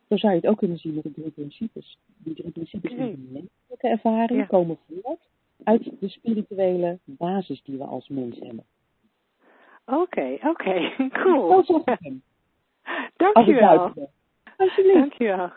dan 0.08 0.18
zou 0.18 0.34
je 0.34 0.40
het 0.40 0.50
ook 0.50 0.58
kunnen 0.58 0.78
zien 0.78 0.94
met 0.94 1.04
de 1.04 1.12
drie 1.12 1.32
principes. 1.32 1.98
Die 2.18 2.36
drie 2.36 2.52
principes 2.52 2.92
in 2.92 2.98
de 2.98 3.32
menselijke 3.32 3.88
ervaring 3.88 4.40
ja. 4.40 4.46
komen 4.46 4.78
voort 4.88 5.30
uit 5.64 5.92
de 6.00 6.10
spirituele 6.10 7.00
basis 7.04 7.64
die 7.64 7.78
we 7.78 7.84
als 7.84 8.08
mens 8.08 8.40
hebben. 8.40 8.66
Oké, 9.86 10.00
okay, 10.00 10.34
oké, 10.34 10.48
okay. 10.48 11.10
cool. 11.24 11.64
Dankjewel. 13.16 13.94
Alsjeblieft. 14.58 14.98
Dankjewel. 15.00 15.52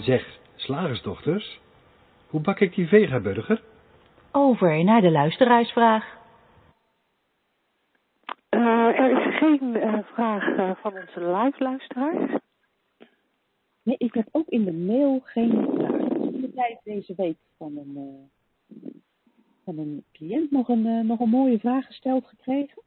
Zeg, 0.08 0.38
slagersdochters, 0.54 1.60
hoe 2.28 2.40
bak 2.40 2.60
ik 2.60 2.74
die 2.74 2.88
vegaburger? 2.88 3.62
Over 4.32 4.84
naar 4.84 5.00
de 5.00 5.10
luisteraarsvraag. 5.10 6.18
Uh, 8.50 8.98
er 9.00 9.26
is 9.26 9.38
geen 9.38 9.76
uh, 9.76 9.98
vraag 10.12 10.46
uh, 10.46 10.70
van 10.74 10.92
onze 10.92 11.32
live 11.32 11.62
luisteraars. 11.62 12.32
Nee, 13.82 13.96
ik 13.98 14.14
heb 14.14 14.28
ook 14.30 14.48
in 14.48 14.64
de 14.64 14.72
mail 14.72 15.20
geen 15.24 15.68
vraag. 15.74 16.00
In 16.00 16.40
de 16.40 16.52
tijd 16.54 16.80
deze 16.84 17.14
week 17.16 17.36
van 17.56 17.76
een, 17.76 18.30
van 19.74 19.84
een 19.84 20.04
cliënt 20.12 20.50
nog 20.50 20.68
een, 20.68 21.06
nog 21.06 21.20
een 21.20 21.28
mooie 21.28 21.58
vraag 21.58 21.86
gesteld 21.86 22.26
gekregen. 22.26 22.82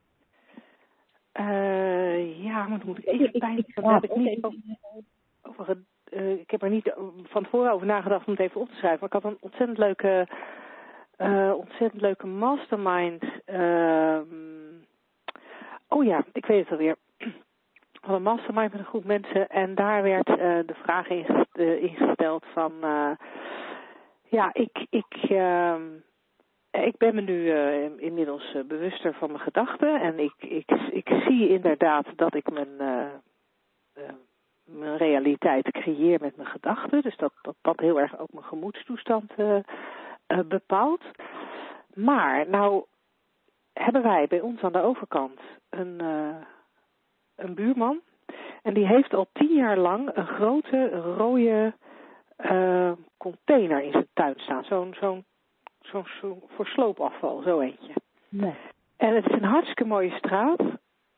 ja, 2.43 2.67
maar 2.67 2.77
dan 2.77 2.87
moet 2.87 2.97
ik 2.97 3.05
even 3.05 3.33
ik, 3.33 3.39
bij. 3.39 3.55
Ik, 3.55 3.67
ik, 3.67 3.83
heb 3.83 4.03
ik, 4.03 4.15
niet 4.15 4.43
over, 4.43 4.59
over, 5.41 5.77
ik 6.39 6.51
heb 6.51 6.61
er 6.61 6.69
niet 6.69 6.93
van 7.23 7.43
tevoren 7.43 7.71
over 7.71 7.87
nagedacht 7.87 8.27
om 8.27 8.33
het 8.33 8.41
even 8.41 8.61
op 8.61 8.69
te 8.69 8.75
schrijven. 8.75 8.99
Maar 8.99 9.15
ik 9.15 9.23
had 9.23 9.31
een 9.31 9.37
ontzettend 9.41 9.77
leuke 9.77 10.27
uh, 11.17 11.53
ontzettend 11.57 12.01
leuke 12.01 12.27
mastermind. 12.27 13.23
Uh, 13.45 14.19
oh 15.87 16.03
ja, 16.03 16.25
ik 16.31 16.45
weet 16.45 16.59
het 16.59 16.71
alweer. 16.71 16.95
Van 18.01 18.13
een 18.15 18.21
mastermind 18.21 18.71
met 18.71 18.79
een 18.79 18.87
groep 18.87 19.05
mensen. 19.05 19.49
En 19.49 19.75
daar 19.75 20.03
werd 20.03 20.25
de 20.67 20.75
vraag 20.83 21.07
ingesteld 21.81 22.45
van... 22.53 22.73
ja, 24.23 24.49
ik, 24.53 24.85
ik, 24.89 25.15
ik 26.81 26.97
ben 26.97 27.15
me 27.15 27.21
nu 27.21 27.51
inmiddels 27.97 28.55
bewuster 28.67 29.13
van 29.13 29.31
mijn 29.31 29.43
gedachten. 29.43 30.01
En 30.01 30.19
ik, 30.19 30.33
ik, 30.37 30.71
ik 30.91 31.07
zie 31.07 31.49
inderdaad 31.49 32.05
dat 32.15 32.35
ik 32.35 32.51
mijn, 32.51 32.77
mijn 34.65 34.97
realiteit 34.97 35.71
creëer 35.71 36.19
met 36.21 36.35
mijn 36.35 36.49
gedachten. 36.49 37.01
Dus 37.01 37.17
dat, 37.17 37.33
dat 37.41 37.55
dat 37.61 37.79
heel 37.79 37.99
erg 37.99 38.19
ook 38.19 38.33
mijn 38.33 38.45
gemoedstoestand 38.45 39.31
bepaald. 40.47 41.01
Maar 41.93 42.49
nou 42.49 42.83
hebben 43.73 44.03
wij 44.03 44.27
bij 44.27 44.41
ons 44.41 44.61
aan 44.61 44.71
de 44.71 44.81
overkant 44.81 45.39
een, 45.69 45.99
een 47.35 47.53
buurman. 47.53 48.01
En 48.61 48.73
die 48.73 48.87
heeft 48.87 49.13
al 49.13 49.27
tien 49.33 49.53
jaar 49.53 49.77
lang 49.77 50.09
een 50.13 50.27
grote 50.27 50.89
rode 50.89 51.73
container 53.17 53.81
in 53.81 53.91
zijn 53.91 54.07
tuin 54.13 54.33
staan. 54.37 54.63
Zo'n 54.63 54.95
zo'n 54.99 55.25
zo'n 55.85 56.05
zo 56.21 56.37
voor 56.55 56.65
sloopafval, 56.65 57.41
zo 57.41 57.59
eentje. 57.59 57.93
Nee. 58.29 58.55
En 58.97 59.15
het 59.15 59.25
is 59.25 59.31
een 59.31 59.43
hartstikke 59.43 59.85
mooie 59.85 60.11
straat. 60.11 60.61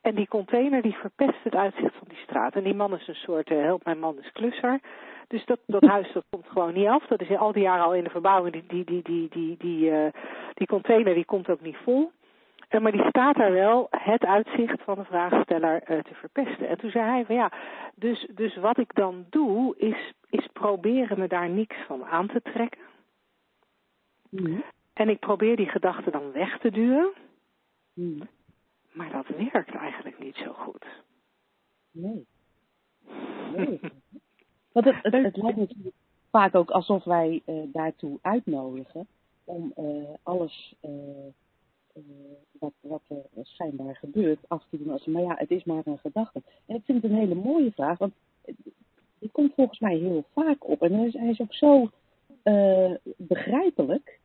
En 0.02 0.16
die 0.16 0.28
container 0.28 0.82
die 0.82 0.96
verpest 0.96 1.44
het 1.44 1.56
uitzicht 1.56 1.96
van 1.96 2.08
die 2.08 2.18
straat. 2.18 2.56
En 2.56 2.64
die 2.64 2.74
man 2.74 2.94
is 2.94 3.08
een 3.08 3.16
soort, 3.16 3.50
uh, 3.50 3.62
help 3.62 3.86
mijn 3.86 4.00
man 4.00 4.18
is 4.20 4.32
klusser. 4.32 4.80
Dus 5.28 5.46
dat, 5.46 5.60
dat 5.66 5.86
huis 5.96 6.14
dat 6.14 6.24
komt 6.30 6.48
gewoon 6.48 6.74
niet 6.74 6.88
af. 6.88 7.06
Dat 7.08 7.22
is 7.22 7.38
al 7.38 7.52
die 7.52 7.64
jaren 7.64 7.86
al 7.86 7.94
in 7.94 8.04
de 8.04 8.10
verbouwing. 8.10 8.54
Die, 8.54 8.66
die, 8.68 8.84
die, 8.86 9.02
die, 9.04 9.30
die, 9.30 9.58
die, 9.58 9.92
uh, 9.92 10.08
die 10.54 10.68
container 10.68 11.14
die 11.14 11.26
komt 11.26 11.50
ook 11.50 11.62
niet 11.62 11.78
vol. 11.84 12.12
Uh, 12.70 12.82
maar 12.82 12.92
die 12.92 13.08
staat 13.10 13.36
daar 13.36 13.52
wel 13.52 13.88
het 13.90 14.26
uitzicht 14.26 14.82
van 14.84 14.96
de 14.96 15.04
vraagsteller 15.04 15.76
uh, 15.76 16.00
te 16.00 16.14
verpesten. 16.14 16.68
En 16.68 16.78
toen 16.78 16.92
zei 16.92 17.06
hij 17.06 17.26
van 17.26 17.36
ja, 17.36 17.52
dus, 17.96 18.28
dus 18.36 18.56
wat 18.56 18.78
ik 18.78 18.94
dan 18.94 19.26
doe 19.30 19.76
is, 19.78 20.14
is 20.30 20.48
proberen 20.54 21.20
me 21.20 21.28
daar 21.28 21.50
niks 21.50 21.76
van 21.88 22.06
aan 22.06 22.28
te 22.28 22.42
trekken. 22.42 22.82
Mm. 24.42 24.64
En 24.94 25.10
ik 25.10 25.20
probeer 25.20 25.56
die 25.56 25.70
gedachten 25.70 26.12
dan 26.12 26.32
weg 26.32 26.60
te 26.60 26.72
duwen. 26.72 27.14
Mm. 27.94 28.28
Maar 28.92 29.12
dat 29.12 29.28
werkt 29.28 29.76
eigenlijk 29.76 30.20
niet 30.20 30.36
zo 30.36 30.54
goed. 30.54 30.86
Nee. 31.92 32.26
nee. 33.56 33.80
Want 34.72 34.86
het, 34.86 34.96
het, 35.02 35.24
het 35.24 35.38
lijkt 35.38 35.58
natuurlijk 35.58 35.96
vaak 36.30 36.56
ook 36.56 36.72
alsof 36.72 37.04
wij 37.04 37.42
uh, 37.46 37.64
daartoe 37.66 38.20
uitnodigen 38.22 39.08
om 39.44 39.74
uh, 39.80 40.10
alles 40.24 40.76
uh, 40.82 42.02
wat, 42.60 42.74
wat 42.80 43.02
er 43.10 43.46
schijnbaar 43.46 43.96
gebeurt 43.96 44.40
af 44.48 44.66
te 44.70 44.78
doen. 44.78 44.92
Als, 44.92 45.06
maar 45.06 45.22
ja, 45.22 45.36
het 45.38 45.52
is 45.52 45.64
maar 45.64 45.82
een 45.86 45.98
gedachte. 45.98 46.42
En 46.66 46.76
ik 46.76 46.86
vind 46.86 47.02
het 47.02 47.12
een 47.12 47.18
hele 47.18 47.36
mooie 47.36 47.72
vraag, 47.72 47.98
want 47.98 48.14
die 49.20 49.30
komt 49.32 49.54
volgens 49.54 49.80
mij 49.80 49.96
heel 49.96 50.26
vaak 50.34 50.68
op. 50.68 50.82
En 50.82 50.94
hij 50.94 51.06
is, 51.06 51.14
hij 51.14 51.30
is 51.30 51.42
ook 51.42 51.54
zo 51.54 51.90
begrijpelijk. 53.18 54.20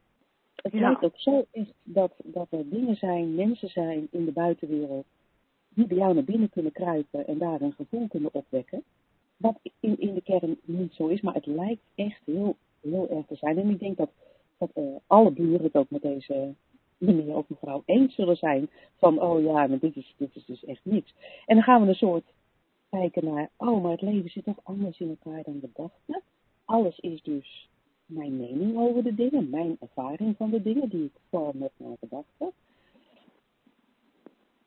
Het 0.62 0.72
Ja. 0.72 0.80
lijkt 0.80 1.04
ook 1.04 1.16
zo 1.18 1.46
echt 1.50 1.72
dat, 1.82 2.12
dat 2.24 2.46
er 2.50 2.70
dingen 2.70 2.96
zijn, 2.96 3.34
mensen 3.34 3.68
zijn 3.68 4.08
in 4.10 4.24
de 4.24 4.32
buitenwereld 4.32 5.06
die 5.68 5.86
bij 5.86 5.96
jou 5.96 6.14
naar 6.14 6.24
binnen 6.24 6.50
kunnen 6.50 6.72
kruipen 6.72 7.26
en 7.26 7.38
daar 7.38 7.60
een 7.60 7.72
gevoel 7.72 8.08
kunnen 8.08 8.34
opwekken. 8.34 8.82
Wat 9.36 9.58
in, 9.80 9.98
in 10.00 10.14
de 10.14 10.20
kern 10.22 10.58
niet 10.64 10.94
zo 10.94 11.06
is, 11.06 11.20
maar 11.20 11.34
het 11.34 11.46
lijkt 11.46 11.82
echt 11.94 12.20
heel, 12.24 12.56
heel 12.80 13.08
erg 13.10 13.26
te 13.26 13.34
zijn. 13.36 13.58
En 13.58 13.70
ik 13.70 13.78
denk 13.78 13.96
dat, 13.96 14.10
dat 14.58 14.70
eh, 14.74 14.82
alle 15.06 15.30
buren 15.30 15.62
het 15.64 15.74
ook 15.74 15.90
met 15.90 16.02
deze 16.02 16.54
meneer 16.98 17.36
of 17.36 17.48
mevrouw 17.48 17.82
eens 17.86 18.14
zullen 18.14 18.36
zijn 18.36 18.68
van, 18.96 19.20
oh 19.20 19.42
ja, 19.42 19.66
maar 19.66 19.78
dit 19.78 19.96
is, 19.96 20.14
dit 20.16 20.36
is 20.36 20.44
dus 20.44 20.64
echt 20.64 20.80
niks. 20.84 21.14
En 21.46 21.54
dan 21.54 21.64
gaan 21.64 21.82
we 21.82 21.88
een 21.88 21.94
soort 21.94 22.24
kijken 22.90 23.24
naar, 23.24 23.50
oh, 23.56 23.82
maar 23.82 23.90
het 23.92 24.00
leven 24.02 24.30
zit 24.30 24.44
toch 24.44 24.60
anders 24.62 25.00
in 25.00 25.08
elkaar 25.08 25.42
dan 25.42 25.60
we 25.60 25.68
dachten. 25.74 26.22
Alles 26.64 26.98
is 26.98 27.22
dus 27.22 27.68
mijn 28.10 28.36
mening 28.36 28.76
over 28.78 29.02
de 29.02 29.14
dingen, 29.14 29.50
mijn 29.50 29.76
ervaring 29.80 30.36
van 30.36 30.50
de 30.50 30.62
dingen 30.62 30.88
die 30.88 31.04
ik 31.04 31.12
vorm 31.30 31.58
met 31.58 31.70
mijn 31.76 31.96
gedachten. 32.00 32.52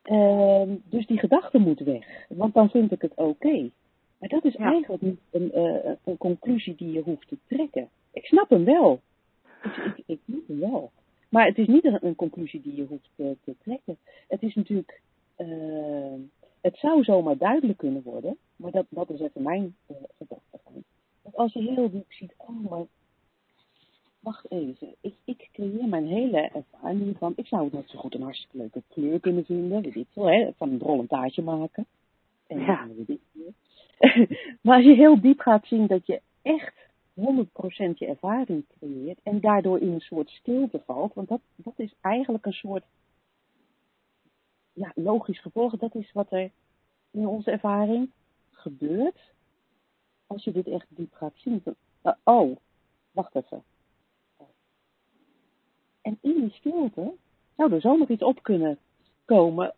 Ehm, 0.02 0.76
dus 0.89 1.06
die 1.08 1.20
gedachte 1.20 1.58
moet 1.58 1.80
weg, 1.80 2.26
want 2.30 2.54
dan 2.54 2.70
vind 2.70 2.91
ik 2.91 3.02
het 3.02 3.14
oké. 3.16 3.70
Maar 4.18 4.30
dat 4.30 4.46
is 4.46 4.54
Ja. 4.54 4.66
eigenlijk 4.72 5.02
niet 5.02 5.20
een, 5.32 5.52
eh, 5.52 5.91
een 6.04 6.18
conclusie 6.18 6.76
die 6.76 6.91
je 6.91 7.02
hoeft 7.02 7.28
te 7.28 7.38
trekken. 7.48 7.89
Ik 8.12 8.26
snap 8.26 8.50
hem 8.50 8.64
wel. 8.66 9.02
Ik, 9.64 9.76
ik, 9.78 10.04
ik 10.06 10.20
snap 10.26 10.48
hem 10.48 10.60
wel. 10.60 10.91
Maar 11.30 11.46
het 11.46 11.58
is 11.58 11.68
niet 11.68 11.86
een, 11.86 12.06
een 12.06 12.16
conclusie 12.16 12.62
die 12.62 12.76
je 12.76 12.86
hoeft 12.86 13.10
te, 13.16 13.38
te 13.44 13.56
trekken. 13.64 13.98
Het 14.28 14.44
is 14.44 14.56
natuurlijk. 14.56 15.02
eh, 15.36 16.14
het 16.62 16.78
zou 16.78 17.04
zomaar 17.04 17.38
duidelijk 17.38 17.78
kunnen 17.78 18.02
worden, 18.04 18.38
maar 18.56 18.72
dat, 18.72 18.86
dat 18.89 19.10
is 19.10 19.20
even 19.20 19.41
mijn 19.44 19.76
uh, 19.91 19.98
gedachtegang. 20.18 20.84
Dat 21.24 21.36
als 21.36 21.54
je 21.54 21.62
heel 21.62 21.89
diep 21.91 22.12
ziet, 22.12 22.34
oh, 22.38 22.70
maar 22.70 22.86
wacht 24.24 24.52
even, 24.52 24.96
ik, 25.02 25.16
ik 25.24 25.50
creëer 25.52 25.88
mijn 25.88 26.08
hele 26.08 26.38
ervaring 26.38 27.02
hiervan. 27.02 27.34
Ik 27.36 27.48
zou 27.48 27.64
het 27.64 27.74
net 27.74 27.90
zo 27.90 28.00
goed 28.00 28.14
een 28.14 28.22
hartstikke 28.22 28.58
leuke 28.58 28.84
kleur 28.88 29.20
kunnen 29.20 29.46
vinden, 29.46 29.82
weet 29.82 29.96
ik 29.96 30.08
veel, 30.12 30.32
hè, 30.32 30.52
van 30.58 30.70
een 30.70 30.78
drollend 30.78 31.10
taartje 31.10 31.42
maken. 31.42 31.86
En, 32.48 32.60
Ja. 32.60 32.88
maar 34.62 34.76
als 34.76 34.86
je 34.86 34.94
heel 34.94 35.22
diep 35.22 35.40
gaat 35.40 35.66
zien 35.66 35.88
dat 35.88 36.06
je 36.06 36.22
echt 36.42 36.74
100% 37.20 37.24
je 37.96 38.06
ervaring 38.06 38.66
creëert 38.78 39.20
en 39.24 39.40
daardoor 39.40 39.80
in 39.80 39.92
een 39.92 40.00
soort 40.00 40.30
stilte 40.30 40.82
valt, 40.86 41.14
want 41.14 41.28
dat, 41.28 41.42
dat 41.56 41.74
is 41.78 41.94
eigenlijk 42.02 42.46
een 42.46 42.54
soort 42.54 42.84
ja, 44.74 44.92
logisch 44.96 45.42
gevolg. 45.42 45.78
Dat 45.78 45.96
is 45.96 46.12
wat 46.12 46.32
er 46.32 46.52
in 47.12 47.28
onze 47.28 47.52
ervaring 47.52 48.10
gebeurt 48.52 49.34
als 50.28 50.44
je 50.44 50.52
dit 50.52 50.68
echt 50.68 50.88
diep 50.90 51.14
gaat 51.14 51.34
zien. 51.36 51.62
Van, 51.64 52.16
oh, 52.24 52.58
wacht 53.12 53.36
even. 53.36 53.64
En 56.04 56.18
in 56.22 56.34
die 56.34 56.51
stilte 56.51 57.14
zou 57.56 57.74
er 57.74 57.82
zo 57.82 57.97
nog 57.97 58.10
iets 58.10 58.24
op 58.24 58.43
kunnen 58.43 58.78
komen. 59.26 59.74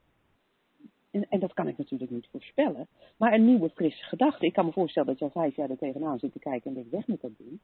En, 1.11 1.25
en 1.29 1.39
dat 1.39 1.53
kan 1.53 1.67
ik 1.67 1.77
natuurlijk 1.77 2.11
niet 2.11 2.27
voorspellen. 2.31 2.87
Maar 3.17 3.33
een 3.33 3.45
nieuwe 3.45 3.69
frisse 3.69 4.03
gedachte. 4.03 4.45
Ik 4.45 4.53
kan 4.53 4.65
me 4.65 4.71
voorstellen 4.71 5.07
dat 5.09 5.19
je 5.19 5.25
al 5.25 5.31
vijf 5.31 5.55
jaar 5.55 5.69
er 5.69 5.77
tegenaan 5.77 6.19
zit 6.19 6.31
te 6.31 6.39
kijken 6.39 6.67
en 6.69 6.73
denkt 6.73 6.89
weg 6.89 7.07
met 7.07 7.21
dat 7.21 7.37
ding. 7.37 7.59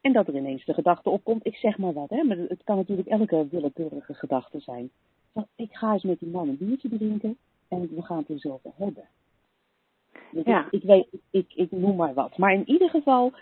En 0.00 0.12
dat 0.12 0.28
er 0.28 0.36
ineens 0.36 0.64
de 0.64 0.74
gedachte 0.74 1.10
opkomt, 1.10 1.46
ik 1.46 1.56
zeg 1.56 1.78
maar 1.78 1.92
wat, 1.92 2.10
hè, 2.10 2.22
maar 2.22 2.36
het 2.36 2.64
kan 2.64 2.76
natuurlijk 2.76 3.08
elke 3.08 3.46
willekeurige 3.50 4.14
gedachte 4.14 4.60
zijn. 4.60 4.90
Van, 5.32 5.46
ik 5.56 5.74
ga 5.74 5.92
eens 5.92 6.02
met 6.02 6.18
die 6.18 6.28
man 6.28 6.48
een 6.48 6.56
biertje 6.56 6.88
drinken 6.88 7.36
en 7.68 7.94
we 7.94 8.02
gaan 8.02 8.18
het 8.18 8.28
er 8.28 8.38
zo 8.38 8.52
over 8.52 8.72
hebben. 8.76 9.04
Dus 10.32 10.44
Ja. 10.44 10.64
ik, 10.64 10.72
ik, 10.72 10.82
weet, 10.82 11.06
ik, 11.30 11.52
ik 11.54 11.70
noem 11.70 11.96
maar 11.96 12.14
wat. 12.14 12.36
Maar 12.38 12.54
in 12.54 12.68
ieder 12.68 12.90
geval, 12.90 13.32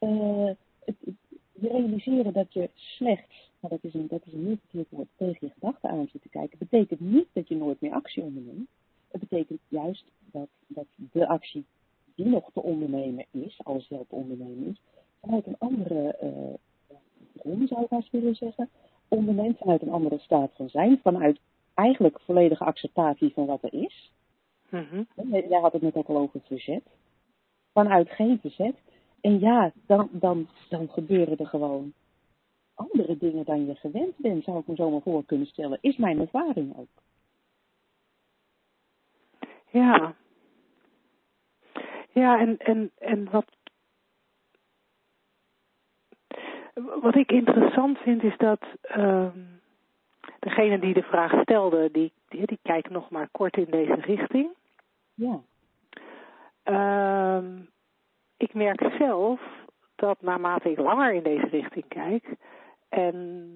uh, 0.00 0.50
het, 0.84 0.96
realiseren 1.60 2.32
dat 2.32 2.52
je 2.52 2.70
slechts, 2.74 3.50
maar 3.64 3.78
dat 3.80 3.92
is 3.92 3.94
een, 3.94 4.06
dat 4.06 4.26
is 4.26 4.32
een 4.32 4.44
heel 4.44 4.56
verkeerd 4.56 4.90
woord, 4.90 5.08
tegen 5.16 5.46
je 5.46 5.52
gedachten 5.52 5.90
aan 5.90 6.08
zit 6.12 6.22
te 6.22 6.28
kijken, 6.28 6.58
betekent 6.58 7.00
niet 7.00 7.26
dat 7.32 7.48
je 7.48 7.56
nooit 7.56 7.80
meer 7.80 7.92
actie 7.92 8.22
onderneemt. 8.22 8.68
Het 9.10 9.20
betekent 9.20 9.60
juist 9.68 10.04
dat, 10.30 10.48
dat 10.66 10.86
de 11.12 11.26
actie 11.26 11.64
die 12.14 12.26
nog 12.26 12.50
te 12.52 12.62
ondernemen 12.62 13.26
is, 13.30 13.60
alles 13.62 13.88
wel 13.88 14.06
te 14.08 14.14
ondernemen 14.14 14.66
is, 14.66 14.80
vanuit 15.20 15.46
een 15.46 15.58
andere 15.58 16.16
uh, 16.22 16.98
bron 17.32 17.66
zou 17.66 17.82
ik 17.82 17.90
haast 17.90 18.10
willen 18.10 18.34
zeggen, 18.34 18.68
onderneemt 19.08 19.58
vanuit 19.58 19.82
een 19.82 19.92
andere 19.92 20.18
staat 20.18 20.50
van 20.54 20.68
zijn, 20.68 21.00
vanuit 21.02 21.40
eigenlijk 21.74 22.20
volledige 22.20 22.64
acceptatie 22.64 23.32
van 23.32 23.46
wat 23.46 23.62
er 23.62 23.74
is. 23.74 24.12
Mm-hmm. 24.70 25.06
Jij 25.48 25.60
had 25.60 25.72
het 25.72 25.82
net 25.82 25.96
ook 25.96 26.08
al 26.08 26.16
over 26.16 26.40
verzet. 26.40 26.84
Vanuit 27.72 28.10
geen 28.10 28.38
verzet. 28.40 28.74
En 29.20 29.38
ja, 29.38 29.72
dan, 29.86 30.08
dan, 30.12 30.48
dan 30.68 30.88
gebeuren 30.88 31.38
er 31.38 31.46
gewoon 31.46 31.92
andere 32.74 33.16
dingen 33.16 33.44
dan 33.44 33.66
je 33.66 33.74
gewend 33.74 34.16
bent, 34.16 34.44
zou 34.44 34.58
ik 34.58 34.66
me 34.66 34.74
zo 34.74 34.90
maar 34.90 35.00
voor 35.00 35.24
kunnen 35.24 35.46
stellen. 35.46 35.78
Is 35.80 35.96
mijn 35.96 36.20
ervaring 36.20 36.76
ook. 36.76 36.88
Ja. 39.70 40.14
Ja, 42.10 42.38
en, 42.38 42.58
en, 42.58 42.90
en 42.98 43.30
wat, 43.30 43.46
wat 47.00 47.16
ik 47.16 47.32
interessant 47.32 47.98
vind 47.98 48.22
is 48.22 48.36
dat 48.36 48.60
uh, 48.96 49.28
degene 50.38 50.78
die 50.78 50.94
de 50.94 51.02
vraag 51.02 51.42
stelde, 51.42 51.90
die, 51.90 52.12
die, 52.28 52.46
die 52.46 52.58
kijkt 52.62 52.90
nog 52.90 53.10
maar 53.10 53.28
kort 53.30 53.56
in 53.56 53.70
deze 53.70 53.94
richting. 53.94 54.50
Ja. 55.14 55.40
Uh, 56.64 57.44
ik 58.36 58.54
merk 58.54 58.94
zelf 58.98 59.40
dat 59.94 60.22
naarmate 60.22 60.70
ik 60.70 60.78
langer 60.78 61.12
in 61.12 61.22
deze 61.22 61.46
richting 61.46 61.88
kijk 61.88 62.36
en 62.88 63.50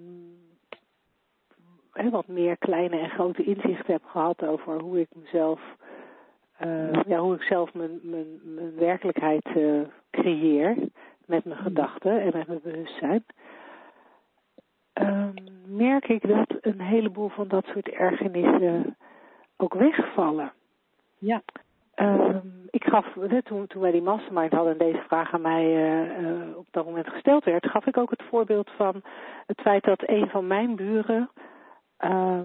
wat 2.10 2.26
meer 2.26 2.56
kleine 2.56 2.98
en 2.98 3.10
grote 3.10 3.44
inzichten 3.44 3.92
heb 3.92 4.04
gehad 4.04 4.42
over 4.42 4.80
hoe 4.80 5.00
ik 5.00 5.08
mezelf, 5.14 5.60
uh, 6.64 7.02
ja, 7.06 7.18
hoe 7.18 7.34
ik 7.34 7.42
zelf 7.42 7.74
mijn, 7.74 7.98
mijn, 8.02 8.40
mijn 8.54 8.74
werkelijkheid 8.74 9.46
uh, 9.56 9.80
creëer 10.10 10.76
met 11.26 11.44
mijn 11.44 11.60
gedachten 11.60 12.20
en 12.20 12.30
met 12.34 12.46
mijn 12.46 12.60
bewustzijn, 12.62 13.24
uh, 15.02 15.28
merk 15.66 16.08
ik 16.08 16.28
dat 16.28 16.56
een 16.60 16.80
heleboel 16.80 17.28
van 17.28 17.48
dat 17.48 17.64
soort 17.64 17.88
ergernissen 17.88 18.96
ook 19.56 19.74
wegvallen. 19.74 20.52
Ja. 21.18 21.42
Um, 22.00 22.58
ik 22.70 22.84
gaf, 22.84 23.06
toen, 23.44 23.66
toen 23.66 23.82
wij 23.82 23.90
die 23.90 24.02
mastermind 24.02 24.52
hadden 24.52 24.72
en 24.72 24.78
deze 24.78 25.04
vraag 25.06 25.32
aan 25.32 25.40
mij 25.40 25.64
uh, 25.64 26.20
uh, 26.20 26.56
op 26.56 26.66
dat 26.70 26.84
moment 26.84 27.08
gesteld 27.08 27.44
werd, 27.44 27.66
gaf 27.66 27.86
ik 27.86 27.96
ook 27.96 28.10
het 28.10 28.22
voorbeeld 28.30 28.70
van 28.76 29.02
het 29.46 29.60
feit 29.60 29.84
dat 29.84 30.08
een 30.08 30.28
van 30.28 30.46
mijn 30.46 30.76
buren, 30.76 31.30
uh, 32.00 32.40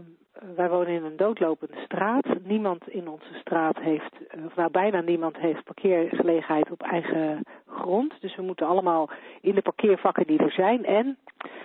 wij 0.56 0.70
wonen 0.70 0.94
in 0.94 1.04
een 1.04 1.18
doodlopende 1.18 1.82
straat, 1.86 2.26
niemand 2.44 2.90
in 2.90 3.08
onze 3.08 3.34
straat 3.40 3.78
heeft, 3.78 4.16
of 4.46 4.56
nou 4.56 4.72
bijna 4.72 5.02
niemand 5.02 5.38
heeft 5.38 5.64
parkeergelegenheid 5.64 6.72
op 6.72 6.82
eigen 6.82 7.44
grond, 7.68 8.14
dus 8.22 8.36
we 8.36 8.42
moeten 8.42 8.68
allemaal 8.68 9.10
in 9.42 9.56
de 9.56 9.62
parkeervakken 9.62 10.28
die 10.28 10.40
er 10.40 10.52
zijn 10.52 10.86
en, 10.86 11.18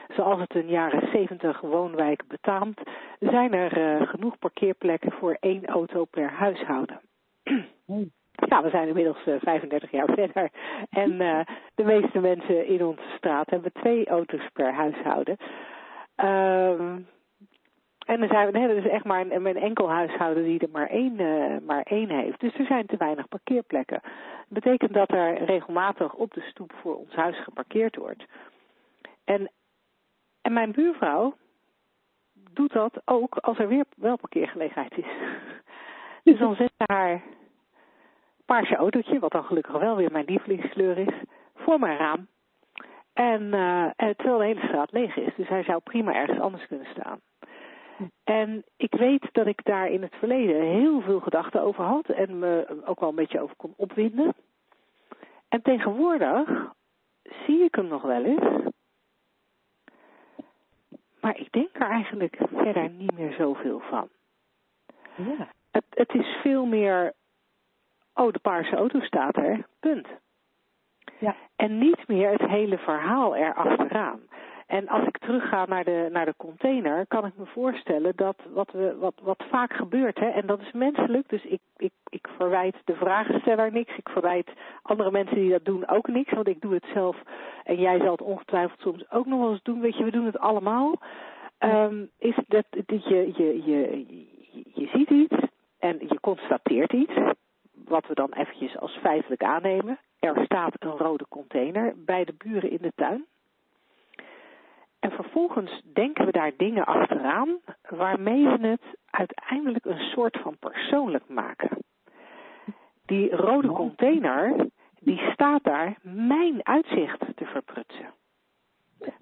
zoals 0.08 0.40
het 0.40 0.54
een 0.54 0.68
jaren 0.68 1.08
70 1.12 1.60
woonwijk 1.60 2.22
betaamt, 2.28 2.80
zijn 3.20 3.52
er 3.52 3.78
uh, 3.78 4.08
genoeg 4.08 4.38
parkeerplekken 4.38 5.12
voor 5.12 5.36
één 5.40 5.66
auto 5.66 6.04
per 6.04 6.30
huishouden. 6.30 7.00
Ja, 8.48 8.62
we 8.62 8.70
zijn 8.70 8.88
inmiddels 8.88 9.26
uh, 9.26 9.34
35 9.40 9.90
jaar 9.90 10.08
verder. 10.14 10.50
En 10.90 11.12
uh, 11.12 11.40
de 11.74 11.84
meeste 11.84 12.18
mensen 12.18 12.66
in 12.66 12.84
onze 12.84 13.14
straat 13.16 13.50
hebben 13.50 13.72
twee 13.72 14.06
auto's 14.06 14.48
per 14.52 14.72
huishouden. 14.72 15.36
Um, 16.16 17.06
En 18.06 18.22
er 18.22 18.28
zijn 18.28 18.54
er 18.54 18.76
is 18.76 18.90
echt 18.90 19.04
maar 19.04 19.26
een, 19.30 19.56
enkel 19.56 19.90
huishouden 19.90 20.44
die 20.44 20.58
er 20.58 20.70
maar 20.72 20.88
één, 20.88 21.20
uh, 21.20 21.56
maar 21.66 21.82
één 21.82 22.10
heeft. 22.10 22.40
Dus 22.40 22.54
er 22.54 22.66
zijn 22.66 22.86
te 22.86 22.96
weinig 22.96 23.28
parkeerplekken. 23.28 24.00
Dat 24.48 24.62
betekent 24.62 24.92
dat 24.92 25.10
er 25.10 25.44
regelmatig 25.44 26.14
op 26.14 26.34
de 26.34 26.40
stoep 26.40 26.72
voor 26.82 26.96
ons 26.96 27.14
huis 27.14 27.42
geparkeerd 27.42 27.96
wordt. 27.96 28.24
En, 29.24 29.50
en 30.42 30.52
mijn 30.52 30.72
buurvrouw 30.72 31.34
doet 32.52 32.72
dat 32.72 33.00
ook 33.04 33.36
als 33.36 33.58
er 33.58 33.68
weer 33.68 33.84
wel 33.96 34.16
parkeergelegenheid 34.16 34.98
is. 34.98 35.06
Dus 36.28 36.38
dan 36.38 36.54
zet 36.54 36.72
ze 36.76 36.92
haar 36.92 37.22
paarse 38.44 38.76
autootje, 38.76 39.18
wat 39.18 39.32
dan 39.32 39.44
gelukkig 39.44 39.78
wel 39.78 39.96
weer 39.96 40.12
mijn 40.12 40.24
lievelingskleur 40.24 40.98
is, 40.98 41.14
voor 41.54 41.78
mijn 41.78 41.98
raam. 41.98 42.26
En 43.12 43.42
uh, 43.42 43.90
terwijl 43.96 44.38
de 44.38 44.44
hele 44.44 44.66
straat 44.66 44.92
leeg 44.92 45.16
is. 45.16 45.34
Dus 45.36 45.48
hij 45.48 45.62
zou 45.62 45.80
prima 45.80 46.14
ergens 46.14 46.40
anders 46.40 46.66
kunnen 46.66 46.86
staan. 46.86 47.20
En 48.24 48.64
ik 48.76 48.94
weet 48.94 49.28
dat 49.32 49.46
ik 49.46 49.64
daar 49.64 49.88
in 49.88 50.02
het 50.02 50.14
verleden 50.14 50.62
heel 50.62 51.00
veel 51.00 51.20
gedachten 51.20 51.62
over 51.62 51.84
had 51.84 52.08
en 52.08 52.38
me 52.38 52.82
ook 52.84 53.00
wel 53.00 53.08
een 53.08 53.14
beetje 53.14 53.40
over 53.40 53.56
kon 53.56 53.74
opwinden. 53.76 54.34
En 55.48 55.62
tegenwoordig 55.62 56.72
zie 57.22 57.64
ik 57.64 57.74
hem 57.74 57.86
nog 57.86 58.02
wel 58.02 58.24
eens. 58.24 58.72
Maar 61.20 61.38
ik 61.38 61.52
denk 61.52 61.68
er 61.72 61.88
eigenlijk 61.88 62.36
verder 62.52 62.90
niet 62.90 63.14
meer 63.14 63.32
zoveel 63.32 63.80
van. 63.80 64.08
Ja. 65.14 65.48
Het, 65.70 65.84
het 65.90 66.14
is 66.14 66.26
veel 66.42 66.66
meer, 66.66 67.12
oh 68.14 68.32
de 68.32 68.38
paarse 68.38 68.76
auto 68.76 69.00
staat 69.00 69.36
er, 69.36 69.66
punt. 69.80 70.06
Ja. 71.18 71.36
En 71.56 71.78
niet 71.78 72.08
meer 72.08 72.30
het 72.30 72.50
hele 72.50 72.78
verhaal 72.78 73.36
erachteraan. 73.36 74.20
En 74.68 74.88
als 74.88 75.06
ik 75.06 75.18
terugga 75.18 75.66
naar 75.66 75.84
de, 75.84 76.08
naar 76.12 76.24
de 76.24 76.34
container, 76.36 77.06
kan 77.06 77.26
ik 77.26 77.32
me 77.36 77.46
voorstellen 77.46 78.12
dat 78.16 78.36
wat, 78.52 78.70
we, 78.72 78.96
wat, 78.98 79.14
wat 79.22 79.44
vaak 79.50 79.72
gebeurt, 79.72 80.18
hè, 80.18 80.26
en 80.26 80.46
dat 80.46 80.60
is 80.60 80.72
menselijk, 80.72 81.28
dus 81.28 81.44
ik, 81.44 81.60
ik, 81.76 81.92
ik 82.08 82.28
verwijt 82.36 82.76
de 82.84 82.94
vragensteller 82.94 83.72
niks, 83.72 83.96
ik 83.96 84.08
verwijt 84.08 84.50
andere 84.82 85.10
mensen 85.10 85.36
die 85.36 85.50
dat 85.50 85.64
doen 85.64 85.88
ook 85.88 86.08
niks, 86.08 86.32
want 86.32 86.48
ik 86.48 86.60
doe 86.60 86.74
het 86.74 86.86
zelf 86.94 87.16
en 87.64 87.76
jij 87.76 87.98
zal 87.98 88.10
het 88.10 88.22
ongetwijfeld 88.22 88.80
soms 88.80 89.10
ook 89.10 89.26
nog 89.26 89.40
wel 89.40 89.50
eens 89.50 89.62
doen, 89.62 89.80
weet 89.80 89.96
je, 89.96 90.04
we 90.04 90.10
doen 90.10 90.26
het 90.26 90.38
allemaal. 90.38 90.94
Um, 91.58 92.10
is 92.18 92.36
dat, 92.48 92.64
dat 92.70 93.04
je, 93.04 93.32
je, 93.36 93.64
je, 93.64 94.04
je, 94.06 94.26
je 94.74 94.88
ziet 94.92 95.10
iets 95.10 95.34
en 95.78 95.96
je 95.98 96.20
constateert 96.20 96.92
iets, 96.92 97.12
wat 97.84 98.06
we 98.06 98.14
dan 98.14 98.32
eventjes 98.32 98.78
als 98.78 98.98
feitelijk 99.02 99.42
aannemen. 99.42 99.98
Er 100.18 100.44
staat 100.44 100.74
een 100.78 100.90
rode 100.90 101.26
container 101.28 101.94
bij 101.96 102.24
de 102.24 102.34
buren 102.38 102.70
in 102.70 102.78
de 102.80 102.92
tuin. 102.94 103.26
En 104.98 105.10
vervolgens 105.10 105.82
denken 105.92 106.24
we 106.24 106.32
daar 106.32 106.52
dingen 106.56 106.86
achteraan 106.86 107.58
waarmee 107.88 108.48
we 108.48 108.66
het 108.66 108.82
uiteindelijk 109.10 109.84
een 109.84 110.10
soort 110.10 110.38
van 110.42 110.56
persoonlijk 110.58 111.28
maken. 111.28 111.78
Die 113.06 113.36
rode 113.36 113.68
container, 113.68 114.66
die 115.00 115.30
staat 115.32 115.64
daar 115.64 115.98
mijn 116.02 116.66
uitzicht 116.66 117.20
te 117.34 117.44
verprutsen. 117.44 118.14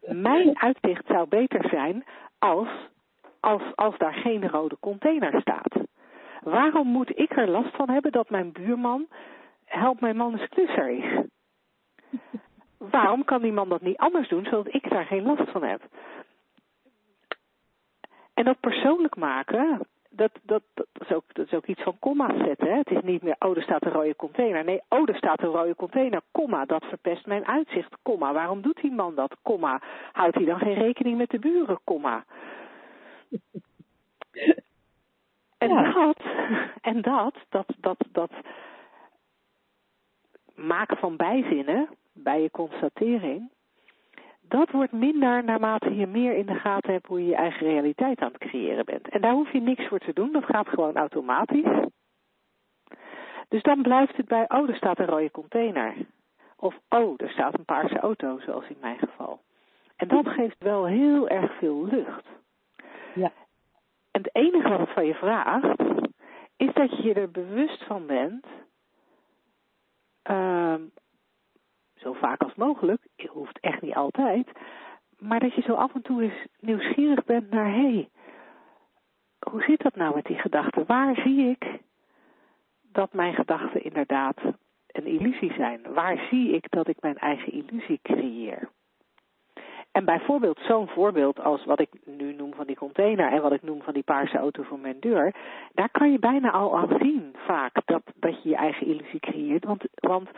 Mijn 0.00 0.58
uitzicht 0.58 1.06
zou 1.06 1.28
beter 1.28 1.68
zijn 1.68 2.04
als, 2.38 2.68
als, 3.40 3.62
als 3.74 3.98
daar 3.98 4.14
geen 4.14 4.48
rode 4.48 4.76
container 4.80 5.40
staat. 5.40 5.74
Waarom 6.46 6.86
moet 6.86 7.18
ik 7.18 7.36
er 7.36 7.48
last 7.48 7.76
van 7.76 7.90
hebben 7.90 8.12
dat 8.12 8.30
mijn 8.30 8.52
buurman 8.52 9.06
help 9.64 10.00
mijn 10.00 10.16
man 10.16 10.32
eens 10.32 10.48
klusser 10.48 10.88
is? 10.88 11.24
Waarom 12.96 13.24
kan 13.24 13.42
die 13.42 13.52
man 13.52 13.68
dat 13.68 13.80
niet 13.80 13.96
anders 13.96 14.28
doen, 14.28 14.44
zodat 14.44 14.74
ik 14.74 14.90
daar 14.90 15.04
geen 15.04 15.22
last 15.22 15.50
van 15.50 15.62
heb? 15.62 15.80
En 18.34 18.44
dat 18.44 18.60
persoonlijk 18.60 19.16
maken, 19.16 19.86
dat, 20.10 20.30
dat, 20.42 20.62
dat, 20.74 20.86
is, 20.98 21.12
ook, 21.12 21.24
dat 21.32 21.46
is 21.46 21.52
ook 21.52 21.66
iets 21.66 21.82
van 21.82 21.98
komma's 21.98 22.44
zetten. 22.44 22.68
Hè? 22.68 22.76
Het 22.76 22.90
is 22.90 23.02
niet 23.02 23.22
meer, 23.22 23.36
oh, 23.38 23.56
er 23.56 23.62
staat 23.62 23.84
een 23.84 23.92
rode 23.92 24.16
container. 24.16 24.64
Nee, 24.64 24.82
oh, 24.88 25.08
er 25.08 25.16
staat 25.16 25.42
een 25.42 25.48
rode 25.48 25.74
container, 25.74 26.20
komma, 26.32 26.64
dat 26.64 26.84
verpest 26.84 27.26
mijn 27.26 27.46
uitzicht, 27.46 27.96
komma. 28.02 28.32
Waarom 28.32 28.62
doet 28.62 28.80
die 28.80 28.92
man 28.92 29.14
dat, 29.14 29.36
komma? 29.42 29.80
Houdt 30.12 30.34
hij 30.34 30.44
dan 30.44 30.58
geen 30.58 30.78
rekening 30.78 31.16
met 31.16 31.30
de 31.30 31.38
buren, 31.38 31.78
komma? 31.84 32.24
En 35.58 35.68
Ja. 35.68 35.92
dat, 35.92 36.22
en 36.90 37.02
dat, 37.02 37.34
dat, 37.48 37.66
dat, 37.80 38.04
dat 38.12 38.30
maken 40.54 40.96
van 40.96 41.16
bijzinnen 41.16 41.88
bij 42.12 42.42
je 42.42 42.50
constatering, 42.50 43.50
dat 44.40 44.70
wordt 44.70 44.92
minder 44.92 45.44
naarmate 45.44 45.94
je 45.96 46.06
meer 46.06 46.36
in 46.36 46.46
de 46.46 46.54
gaten 46.54 46.92
hebt 46.92 47.06
hoe 47.06 47.20
je 47.20 47.26
je 47.26 47.36
eigen 47.36 47.66
realiteit 47.66 48.20
aan 48.20 48.32
het 48.32 48.38
creëren 48.38 48.84
bent. 48.84 49.08
En 49.08 49.20
daar 49.20 49.32
hoef 49.32 49.52
je 49.52 49.60
niks 49.60 49.86
voor 49.88 49.98
te 49.98 50.12
doen, 50.12 50.32
dat 50.32 50.44
gaat 50.44 50.68
gewoon 50.68 50.96
automatisch. 50.96 51.84
Dus 53.48 53.62
dan 53.62 53.82
blijft 53.82 54.16
het 54.16 54.26
bij, 54.26 54.44
oh, 54.48 54.68
er 54.68 54.76
staat 54.76 54.98
een 54.98 55.06
rode 55.06 55.30
container. 55.30 55.94
Of, 56.56 56.78
oh, 56.88 57.14
er 57.16 57.30
staat 57.30 57.58
een 57.58 57.64
paarse 57.64 57.98
auto, 57.98 58.38
zoals 58.38 58.68
in 58.68 58.76
mijn 58.80 58.98
geval. 58.98 59.40
En 59.96 60.08
dat 60.08 60.28
geeft 60.28 60.56
wel 60.58 60.86
heel 60.86 61.28
erg 61.28 61.58
veel 61.58 61.86
lucht. 61.86 62.26
En 64.16 64.22
het 64.22 64.34
enige 64.34 64.68
wat 64.68 64.88
van 64.92 65.06
je 65.06 65.14
vraagt, 65.14 65.80
is 66.56 66.74
dat 66.74 66.90
je 66.96 67.02
je 67.02 67.14
er 67.14 67.30
bewust 67.30 67.84
van 67.84 68.06
bent, 68.06 68.46
ehm, 70.22 70.80
zo 71.94 72.12
vaak 72.12 72.42
als 72.42 72.54
mogelijk, 72.54 73.06
het 73.16 73.30
hoeft 73.30 73.58
echt 73.60 73.82
niet 73.82 73.94
altijd, 73.94 74.48
maar 75.18 75.40
dat 75.40 75.54
je 75.54 75.62
zo 75.62 75.72
af 75.72 75.94
en 75.94 76.02
toe 76.02 76.22
eens 76.22 76.46
nieuwsgierig 76.60 77.24
bent 77.24 77.50
naar, 77.50 77.72
hé, 77.72 78.08
hoe 79.50 79.62
zit 79.62 79.82
dat 79.82 79.96
nou 79.96 80.14
met 80.14 80.24
die 80.24 80.38
gedachten? 80.38 80.86
Waar 80.86 81.14
zie 81.14 81.50
ik 81.50 81.80
dat 82.82 83.12
mijn 83.12 83.34
gedachten 83.34 83.84
inderdaad 83.84 84.38
een 84.86 85.06
illusie 85.06 85.52
zijn? 85.52 85.92
Waar 85.94 86.26
zie 86.30 86.52
ik 86.52 86.70
dat 86.70 86.88
ik 86.88 87.00
mijn 87.00 87.18
eigen 87.18 87.52
illusie 87.52 88.00
creëer? 88.02 88.70
En 89.96 90.04
bijvoorbeeld 90.04 90.58
zo'n 90.58 90.88
voorbeeld 90.88 91.40
als 91.40 91.64
wat 91.64 91.80
ik 91.80 91.88
nu 92.04 92.32
noem 92.32 92.54
van 92.54 92.66
die 92.66 92.76
container 92.76 93.32
en 93.32 93.42
wat 93.42 93.52
ik 93.52 93.62
noem 93.62 93.82
van 93.82 93.94
die 93.94 94.02
paarse 94.02 94.38
auto 94.38 94.62
voor 94.62 94.78
mijn 94.78 94.96
deur, 95.00 95.34
daar 95.74 95.88
kan 95.90 96.12
je 96.12 96.18
bijna 96.18 96.50
al 96.50 96.76
aan 96.76 96.96
zien 96.98 97.34
vaak 97.46 97.72
dat, 97.84 98.02
dat 98.14 98.42
je 98.42 98.48
je 98.48 98.56
eigen 98.56 98.86
illusie 98.86 99.20
creëert. 99.20 99.64
Want, 99.64 99.84
want 99.94 100.28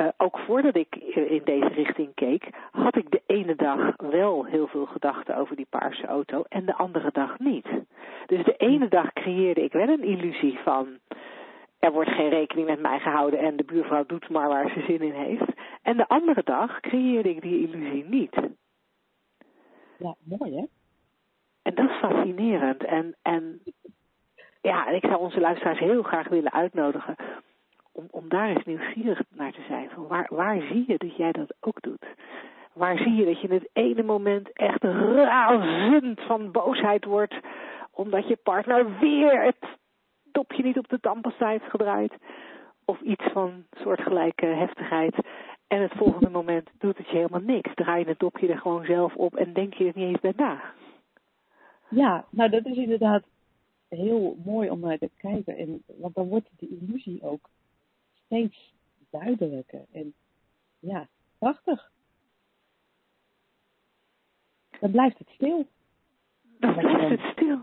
uh, 0.00 0.08
ook 0.16 0.38
voordat 0.38 0.76
ik 0.76 0.96
in 1.14 1.40
deze 1.44 1.68
richting 1.68 2.14
keek, 2.14 2.48
had 2.70 2.96
ik 2.96 3.10
de 3.10 3.22
ene 3.26 3.56
dag 3.56 3.94
wel 3.96 4.44
heel 4.44 4.66
veel 4.66 4.86
gedachten 4.86 5.36
over 5.36 5.56
die 5.56 5.66
paarse 5.70 6.06
auto 6.06 6.44
en 6.48 6.66
de 6.66 6.74
andere 6.74 7.10
dag 7.12 7.38
niet. 7.38 7.66
Dus 8.26 8.44
de 8.44 8.56
ene 8.56 8.88
dag 8.88 9.12
creëerde 9.12 9.62
ik 9.62 9.72
wel 9.72 9.88
een 9.88 10.04
illusie 10.04 10.58
van 10.58 10.98
er 11.84 11.92
wordt 11.92 12.10
geen 12.10 12.28
rekening 12.28 12.68
met 12.68 12.80
mij 12.80 12.98
gehouden 12.98 13.38
en 13.38 13.56
de 13.56 13.64
buurvrouw 13.64 14.04
doet 14.06 14.28
maar 14.28 14.48
waar 14.48 14.70
ze 14.70 14.80
zin 14.80 15.00
in 15.00 15.12
heeft. 15.12 15.52
En 15.82 15.96
de 15.96 16.08
andere 16.08 16.42
dag 16.44 16.80
creëerde 16.80 17.30
ik 17.30 17.42
die 17.42 17.68
illusie 17.68 18.04
niet. 18.04 18.34
Ja, 19.98 20.14
mooi 20.24 20.56
hè? 20.56 20.64
En 21.62 21.74
dat 21.74 21.90
is 21.90 21.96
fascinerend. 21.96 22.84
En, 22.84 23.14
en 23.22 23.62
ja, 24.60 24.88
ik 24.88 25.04
zou 25.04 25.16
onze 25.16 25.40
luisteraars 25.40 25.78
heel 25.78 26.02
graag 26.02 26.28
willen 26.28 26.52
uitnodigen 26.52 27.16
om, 27.92 28.06
om 28.10 28.28
daar 28.28 28.48
eens 28.48 28.64
nieuwsgierig 28.64 29.22
naar 29.34 29.52
te 29.52 29.64
zijn. 29.68 29.90
Van 29.90 30.06
waar, 30.06 30.26
waar 30.30 30.60
zie 30.60 30.84
je 30.86 30.98
dat 30.98 31.16
jij 31.16 31.32
dat 31.32 31.54
ook 31.60 31.82
doet? 31.82 32.06
Waar 32.72 32.96
zie 32.96 33.14
je 33.14 33.24
dat 33.24 33.40
je 33.40 33.48
in 33.48 33.54
het 33.54 33.68
ene 33.72 34.02
moment 34.02 34.52
echt 34.52 34.84
razend 34.84 36.20
van 36.20 36.50
boosheid 36.50 37.04
wordt, 37.04 37.34
omdat 37.90 38.28
je 38.28 38.36
partner 38.36 38.98
weer 38.98 39.42
het 39.42 39.80
dopje 40.32 40.62
niet 40.62 40.78
op 40.78 40.88
de 40.88 41.00
tandpasta 41.00 41.48
heeft 41.48 41.70
gedraaid? 41.70 42.12
Of 42.84 43.00
iets 43.00 43.24
van 43.32 43.64
soortgelijke 43.70 44.46
heftigheid. 44.46 45.14
En 45.66 45.82
het 45.82 45.92
volgende 45.92 46.30
moment 46.30 46.68
doet 46.78 46.96
het 46.96 47.08
je 47.08 47.16
helemaal 47.16 47.40
niks. 47.40 47.74
Draai 47.74 48.02
je 48.02 48.08
het 48.08 48.18
dopje 48.18 48.48
er 48.48 48.58
gewoon 48.58 48.84
zelf 48.84 49.14
op 49.14 49.36
en 49.36 49.52
denk 49.52 49.74
je 49.74 49.84
er 49.84 49.92
niet 49.94 50.08
eens 50.08 50.20
bij 50.20 50.32
na. 50.36 50.62
Ja, 51.88 52.24
nou 52.30 52.50
dat 52.50 52.66
is 52.66 52.76
inderdaad 52.76 53.22
heel 53.88 54.36
mooi 54.44 54.70
om 54.70 54.80
naar 54.80 54.98
te 54.98 55.10
kijken. 55.16 55.56
En, 55.56 55.82
want 55.86 56.14
dan 56.14 56.28
wordt 56.28 56.48
de 56.58 56.68
illusie 56.68 57.22
ook 57.22 57.48
steeds 58.24 58.74
duidelijker. 59.10 59.84
En 59.92 60.14
ja, 60.78 61.08
prachtig. 61.38 61.90
Dan 64.80 64.90
blijft 64.90 65.18
het 65.18 65.28
stil. 65.28 65.66
Dan 66.58 66.74
blijft 66.74 67.22
het 67.22 67.32
stil. 67.32 67.58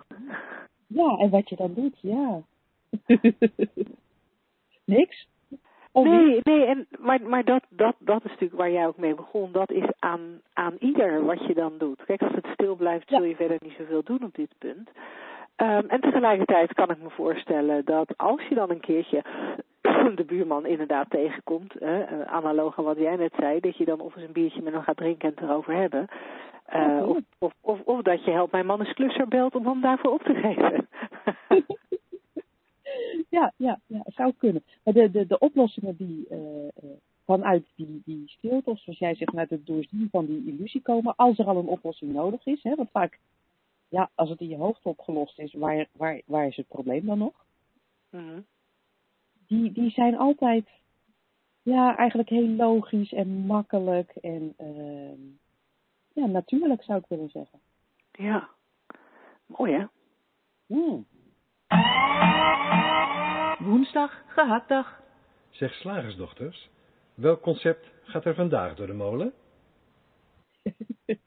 Ja, 0.87 1.17
en 1.17 1.29
wat 1.29 1.49
je 1.49 1.55
dan 1.55 1.73
doet, 1.73 1.99
ja. 1.99 2.41
Niks? 4.85 5.27
Of 5.91 6.05
nee, 6.05 6.39
nee, 6.43 6.65
en, 6.65 6.87
maar, 6.99 7.21
maar 7.21 7.43
dat, 7.43 7.63
dat, 7.69 7.95
dat 7.99 8.23
is 8.23 8.31
natuurlijk 8.31 8.59
waar 8.59 8.71
jij 8.71 8.87
ook 8.87 8.97
mee 8.97 9.15
begon. 9.15 9.51
Dat 9.51 9.71
is 9.71 9.85
aan, 9.99 10.41
aan 10.53 10.75
ieder 10.79 11.25
wat 11.25 11.45
je 11.45 11.53
dan 11.53 11.77
doet. 11.77 12.05
Kijk, 12.05 12.21
als 12.21 12.35
het 12.35 12.47
stil 12.53 12.75
blijft, 12.75 13.07
zul 13.09 13.23
je 13.23 13.35
verder 13.35 13.57
niet 13.59 13.75
zoveel 13.77 14.03
doen 14.03 14.23
op 14.23 14.35
dit 14.35 14.53
punt. 14.57 14.89
Um, 15.57 15.89
en 15.89 16.01
tegelijkertijd 16.01 16.73
kan 16.73 16.89
ik 16.89 17.01
me 17.01 17.09
voorstellen 17.09 17.85
dat 17.85 18.17
als 18.17 18.41
je 18.49 18.55
dan 18.55 18.69
een 18.69 18.79
keertje 18.79 19.23
de 20.15 20.23
buurman 20.25 20.65
inderdaad 20.65 21.09
tegenkomt, 21.09 21.81
uh, 21.81 22.21
analoog 22.21 22.77
aan 22.77 22.83
wat 22.83 22.97
jij 22.97 23.15
net 23.15 23.33
zei, 23.39 23.59
dat 23.59 23.77
je 23.77 23.85
dan 23.85 23.99
of 23.99 24.15
eens 24.15 24.25
een 24.25 24.33
biertje 24.33 24.61
met 24.61 24.73
hem 24.73 24.81
gaat 24.81 24.97
drinken 24.97 25.29
en 25.29 25.35
het 25.35 25.49
erover 25.49 25.73
hebben. 25.73 26.07
Uh, 26.75 27.09
of, 27.09 27.17
of, 27.37 27.53
of, 27.61 27.79
of, 27.81 28.01
dat 28.01 28.23
je 28.25 28.31
helpt 28.31 28.51
mijn 28.51 28.65
man 28.65 28.79
eens 28.79 28.93
klusser 28.93 29.27
belt 29.27 29.55
om 29.55 29.65
hem 29.65 29.81
daarvoor 29.81 30.11
op 30.11 30.23
te 30.23 30.33
geven. 30.33 30.87
ja, 33.29 33.53
ja, 33.57 33.79
ja, 33.85 34.03
zou 34.05 34.33
kunnen. 34.37 34.63
Maar 34.83 34.93
de, 34.93 35.11
de, 35.11 35.27
de 35.27 35.39
oplossingen 35.39 35.95
die 35.95 36.27
uh, 36.31 36.37
vanuit 37.25 37.65
die, 37.75 38.01
die 38.05 38.23
stilte, 38.25 38.69
of 38.69 38.79
zoals 38.79 38.99
jij 38.99 39.15
zegt, 39.15 39.29
vanuit 39.29 39.49
het 39.49 39.65
doorzien 39.65 40.07
van 40.11 40.25
die 40.25 40.45
illusie 40.45 40.81
komen, 40.81 41.15
als 41.15 41.37
er 41.39 41.45
al 41.45 41.57
een 41.57 41.67
oplossing 41.67 42.13
nodig 42.13 42.45
is, 42.45 42.63
hè, 42.63 42.75
want 42.75 42.91
vaak, 42.91 43.19
ja, 43.89 44.09
als 44.15 44.29
het 44.29 44.39
in 44.39 44.47
je 44.47 44.55
hoofd 44.55 44.83
opgelost 44.83 45.39
is, 45.39 45.53
waar, 45.53 45.87
waar, 45.91 46.21
waar 46.25 46.47
is 46.47 46.55
het 46.55 46.67
probleem 46.67 47.05
dan 47.05 47.17
nog? 47.17 47.45
Mm 48.09 48.45
die, 49.49 49.71
die 49.71 49.89
zijn 49.89 50.17
altijd 50.17 50.67
ja, 51.61 51.95
eigenlijk 51.97 52.29
heel 52.29 52.47
logisch 52.47 53.13
en 53.13 53.27
makkelijk 53.27 54.11
en 54.15 54.53
uh, 54.61 55.17
ja, 56.13 56.25
natuurlijk 56.25 56.83
zou 56.83 56.99
ik 56.99 57.05
willen 57.07 57.29
zeggen. 57.29 57.59
Ja, 58.11 58.49
mooi 59.45 59.73
hè? 59.73 59.85
Mm. 60.65 61.05
Woensdag, 63.59 64.23
gehaktdag. 64.27 65.01
Zeg 65.49 65.73
slagersdochters, 65.73 66.69
welk 67.13 67.41
concept 67.41 67.87
gaat 68.03 68.25
er 68.25 68.35
vandaag 68.35 68.75
door 68.75 68.87
de 68.87 68.93
molen? 68.93 69.33
ik 71.05 71.19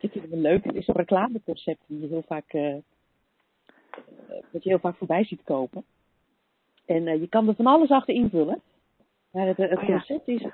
vind 0.00 0.14
het 0.14 0.28
wel 0.28 0.38
leuk. 0.40 0.64
Het 0.64 0.74
is 0.74 0.86
een 0.88 0.94
reclameconcept 0.94 1.80
die 1.86 2.00
je 2.00 2.06
heel 2.06 2.22
vaak, 2.26 2.52
uh, 2.52 2.76
dat 4.52 4.62
je 4.62 4.68
heel 4.68 4.78
vaak 4.78 4.96
voorbij 4.96 5.24
ziet 5.24 5.42
kopen. 5.44 5.84
En 6.84 7.06
uh, 7.06 7.20
je 7.20 7.28
kan 7.28 7.48
er 7.48 7.54
van 7.54 7.66
alles 7.66 7.90
achter 7.90 8.14
invullen. 8.14 8.60
Maar 9.30 9.46
het, 9.46 9.56
het 9.56 9.76
Oh, 9.78 9.82
ja. 9.82 9.86
concept 9.88 10.28
is, 10.28 10.44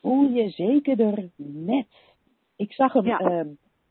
voel 0.00 0.28
je 0.30 0.48
zekerder 0.50 1.28
met. 1.36 1.86
Ik 2.56 2.72
zag 2.72 2.92
hem 2.92 3.04
Ja. 3.06 3.18
ehm, 3.18 3.48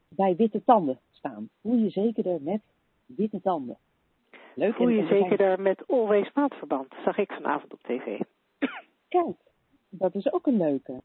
bij 0.08 0.36
witte 0.36 0.64
tanden 0.64 1.00
staan. 1.12 1.50
Voel 1.62 1.76
je 1.78 1.90
zekerder 1.90 2.42
met 2.42 2.62
witte 3.06 3.42
tanden. 3.42 3.78
Leuk. 4.60 4.76
Voel 4.76 4.88
je 4.88 5.06
zeker 5.06 5.62
met 5.62 5.84
Always 5.88 6.30
Maatverband, 6.34 6.94
zag 7.04 7.18
ik 7.18 7.32
vanavond 7.32 7.74
op 7.74 7.82
tv. 7.82 8.20
Kijk, 9.16 9.36
dat 9.90 10.16
is 10.16 10.34
ook 10.34 10.48
een 10.48 10.58
leuke. 10.58 11.02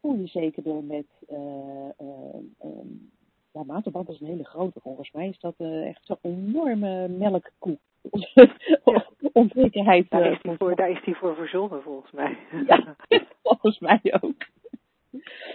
Voel 0.00 0.14
je 0.14 0.26
zekerder 0.26 0.84
met... 0.84 1.06
eh 1.28 1.88
eh, 1.96 2.36
ehm, 2.58 2.88
ja, 3.52 3.62
maatverband 3.66 4.08
is 4.08 4.20
een 4.20 4.26
hele 4.26 4.44
grote. 4.44 4.80
Volgens 4.80 5.10
mij 5.10 5.28
is 5.28 5.40
dat 5.40 5.54
eh, 5.56 5.88
echt 5.88 6.04
zo'n 6.04 6.18
enorme 6.20 7.08
melkkoe. 7.08 7.78
Onzekerheid. 9.32 10.10
Daar 10.10 10.32
is 10.32 10.42
die 10.42 10.56
voor, 10.56 10.76
daar 10.76 10.90
is 10.90 11.04
die 11.04 11.16
voor 11.16 11.34
verzonnen 11.34 11.82
volgens 11.82 12.12
mij. 12.12 12.38
Ja, 12.66 12.96
volgens 13.42 13.78
mij 13.78 14.00
ook. 14.20 14.46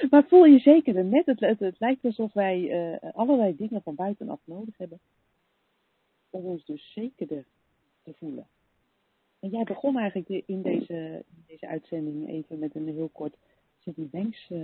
Maar 0.09 0.23
voel 0.27 0.45
je 0.45 0.59
zeker 0.59 1.05
net, 1.05 1.25
het, 1.25 1.39
het, 1.39 1.59
het 1.59 1.79
lijkt 1.79 2.05
alsof 2.05 2.33
wij 2.33 2.69
eh, 2.69 3.09
allerlei 3.13 3.55
dingen 3.55 3.81
van 3.81 3.95
buitenaf 3.95 4.39
nodig 4.43 4.77
hebben. 4.77 4.99
Om 6.31 6.45
ons 6.45 6.65
dus 6.65 6.91
zekerder 6.93 7.45
te 8.03 8.13
voelen. 8.13 8.47
En 9.39 9.49
jij 9.49 9.63
begon 9.63 9.97
eigenlijk 9.97 10.43
in 10.47 10.61
deze, 10.61 11.23
deze 11.47 11.67
uitzending 11.67 12.29
even 12.29 12.59
met 12.59 12.75
een 12.75 12.87
heel 12.87 13.09
kort 13.09 13.35
Sidney 13.79 14.07
Banks 14.07 14.49
eh, 14.49 14.59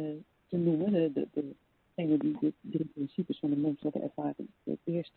te 0.47 0.57
noemen. 0.57 1.13
De, 1.13 1.27
de, 1.31 1.55
die 1.95 2.37
de 2.39 2.53
drie 2.61 2.85
principes 2.85 3.39
van 3.39 3.49
de 3.49 3.55
menselijke 3.55 3.99
ervaring 3.99 4.49
het 4.63 4.79
eerst 4.83 5.13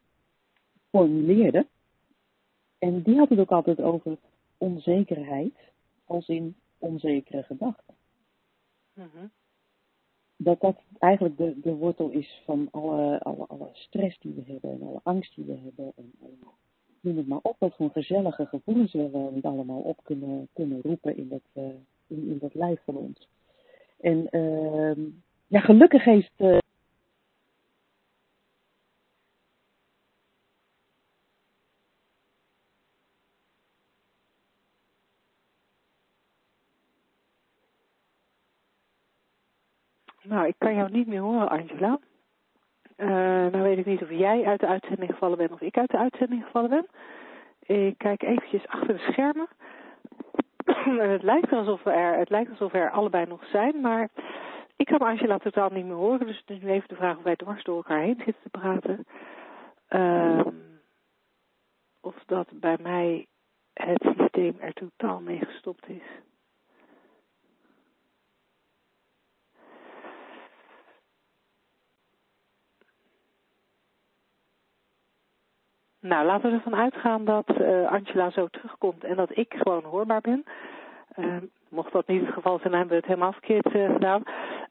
formuleerde. 0.90 1.66
En 2.78 3.02
die 3.02 3.16
had 3.16 3.28
het 3.28 3.38
ook 3.38 3.50
altijd 3.50 3.80
over 3.80 4.18
onzekerheid, 4.58 5.54
als 6.04 6.28
in 6.28 6.56
onzekere 6.78 7.42
gedachten. 7.42 7.94
Mhm. 8.94 9.26
Dat 10.42 10.60
dat 10.60 10.76
eigenlijk 10.98 11.36
de, 11.36 11.60
de 11.60 11.74
wortel 11.74 12.08
is 12.08 12.42
van 12.44 12.68
alle, 12.70 13.18
alle, 13.18 13.46
alle 13.46 13.68
stress 13.72 14.18
die 14.18 14.34
we 14.34 14.52
hebben 14.52 14.70
en 14.70 14.82
alle 14.82 15.00
angst 15.02 15.34
die 15.34 15.44
we 15.44 15.58
hebben. 15.64 15.92
En, 15.96 16.12
en 16.22 16.38
noem 17.00 17.16
het 17.16 17.26
maar 17.26 17.38
op, 17.42 17.56
wat 17.58 17.74
voor 17.74 17.90
gezellige 17.90 18.46
gevoelens 18.46 18.92
we 18.92 19.28
niet 19.32 19.44
allemaal 19.44 19.80
op 19.80 20.00
kunnen, 20.02 20.48
kunnen 20.52 20.80
roepen 20.82 21.16
in 21.16 21.28
dat, 21.28 21.42
eh, 21.52 21.64
in, 22.06 22.28
in 22.28 22.38
dat 22.38 22.54
lijf 22.54 22.80
van 22.84 22.96
ons. 22.96 23.28
En 24.00 24.28
ehm 24.30 25.00
ja, 25.46 25.60
gelukkig 25.60 26.04
heeft 26.04 26.32
eh, 26.36 26.58
Nou, 40.30 40.46
ik 40.46 40.54
kan 40.58 40.74
jou 40.74 40.90
niet 40.90 41.06
meer 41.06 41.20
horen, 41.20 41.48
Angela. 41.48 41.98
Eh 42.96 43.06
nou 43.52 43.62
weet 43.62 43.78
ik 43.78 43.86
niet 43.86 44.02
of 44.02 44.10
jij 44.10 44.44
uit 44.44 44.60
de 44.60 44.66
uitzending 44.66 45.10
gevallen 45.10 45.38
bent 45.38 45.52
of 45.52 45.60
ik 45.60 45.78
uit 45.78 45.90
de 45.90 45.98
uitzending 45.98 46.44
gevallen 46.44 46.70
ben. 46.70 46.86
Ik 47.76 47.98
kijk 47.98 48.22
eventjes 48.22 48.66
achter 48.66 48.94
de 48.94 49.10
schermen. 49.10 49.48
En 50.64 51.10
het 51.16 51.22
lijkt 51.22 51.52
alsof 51.52 51.82
we 51.82 51.90
er, 51.90 52.18
het 52.18 52.30
lijkt 52.30 52.50
alsof 52.50 52.72
er 52.72 52.90
allebei 52.90 53.26
nog 53.26 53.44
zijn, 53.44 53.80
maar 53.80 54.08
ik 54.76 54.86
kan 54.86 54.98
Angela 54.98 55.38
totaal 55.38 55.70
niet 55.70 55.84
meer 55.84 55.94
horen. 55.94 56.26
Dus 56.26 56.38
het 56.38 56.50
is 56.50 56.62
nu 56.62 56.70
even 56.70 56.88
de 56.88 56.94
vraag 56.94 57.16
of 57.16 57.22
wij 57.22 57.36
dwars 57.36 57.62
door 57.64 57.76
elkaar 57.76 58.00
heen 58.00 58.22
zitten 58.24 58.42
te 58.42 58.58
praten. 58.58 59.06
Ehm, 59.88 60.54
of 62.00 62.14
dat 62.26 62.48
bij 62.52 62.76
mij 62.82 63.26
het 63.72 64.14
systeem 64.16 64.56
er 64.60 64.72
totaal 64.72 65.20
mee 65.20 65.38
gestopt 65.44 65.88
is. 65.88 66.29
Nou, 76.00 76.26
laten 76.26 76.50
we 76.50 76.56
ervan 76.56 76.76
uitgaan 76.76 77.24
dat 77.24 77.48
eh, 77.48 77.92
Angela 77.92 78.30
zo 78.30 78.46
terugkomt 78.46 79.04
en 79.04 79.16
dat 79.16 79.36
ik 79.36 79.54
gewoon 79.56 79.84
hoorbaar 79.84 80.20
ben. 80.20 80.44
Ehm, 81.14 81.44
mocht 81.68 81.92
dat 81.92 82.06
niet 82.06 82.20
het 82.20 82.34
geval 82.34 82.58
zijn, 82.58 82.72
hebben 82.72 82.90
we 82.90 82.96
het 82.96 83.06
helemaal 83.06 83.32
verkeerd 83.32 83.74
eh, 83.74 83.92
gedaan. 83.92 84.22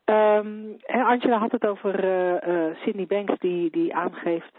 Ehm, 0.03 0.47
Angela 0.87 1.37
had 1.37 1.51
het 1.51 1.65
over 1.67 2.03
eh, 2.03 2.75
Sydney 2.75 3.05
Banks 3.05 3.39
die, 3.39 3.71
die 3.71 3.95
aangeeft 3.95 4.57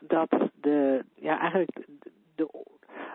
dat 0.00 0.30
de, 0.60 1.04
ja 1.14 1.38
eigenlijk 1.38 1.86
de, 2.34 2.48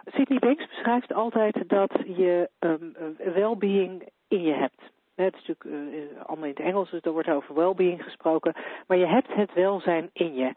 Sydney 0.05 0.39
Banks 0.39 0.67
beschrijft 0.67 1.13
altijd 1.13 1.63
dat 1.67 1.91
je 2.05 2.49
um, 2.59 2.95
well-being 3.17 4.09
in 4.27 4.41
je 4.41 4.53
hebt. 4.53 4.81
Het 5.15 5.35
is 5.35 5.47
natuurlijk 5.47 5.93
eh, 5.93 6.25
allemaal 6.25 6.45
in 6.45 6.53
het 6.55 6.65
Engels, 6.65 6.89
dus 6.89 7.01
er 7.01 7.11
wordt 7.11 7.29
over 7.29 7.55
well-being 7.55 8.03
gesproken. 8.03 8.53
Maar 8.87 8.97
je 8.97 9.07
hebt 9.07 9.33
het 9.33 9.53
welzijn 9.53 10.09
in 10.13 10.33
je. 10.33 10.53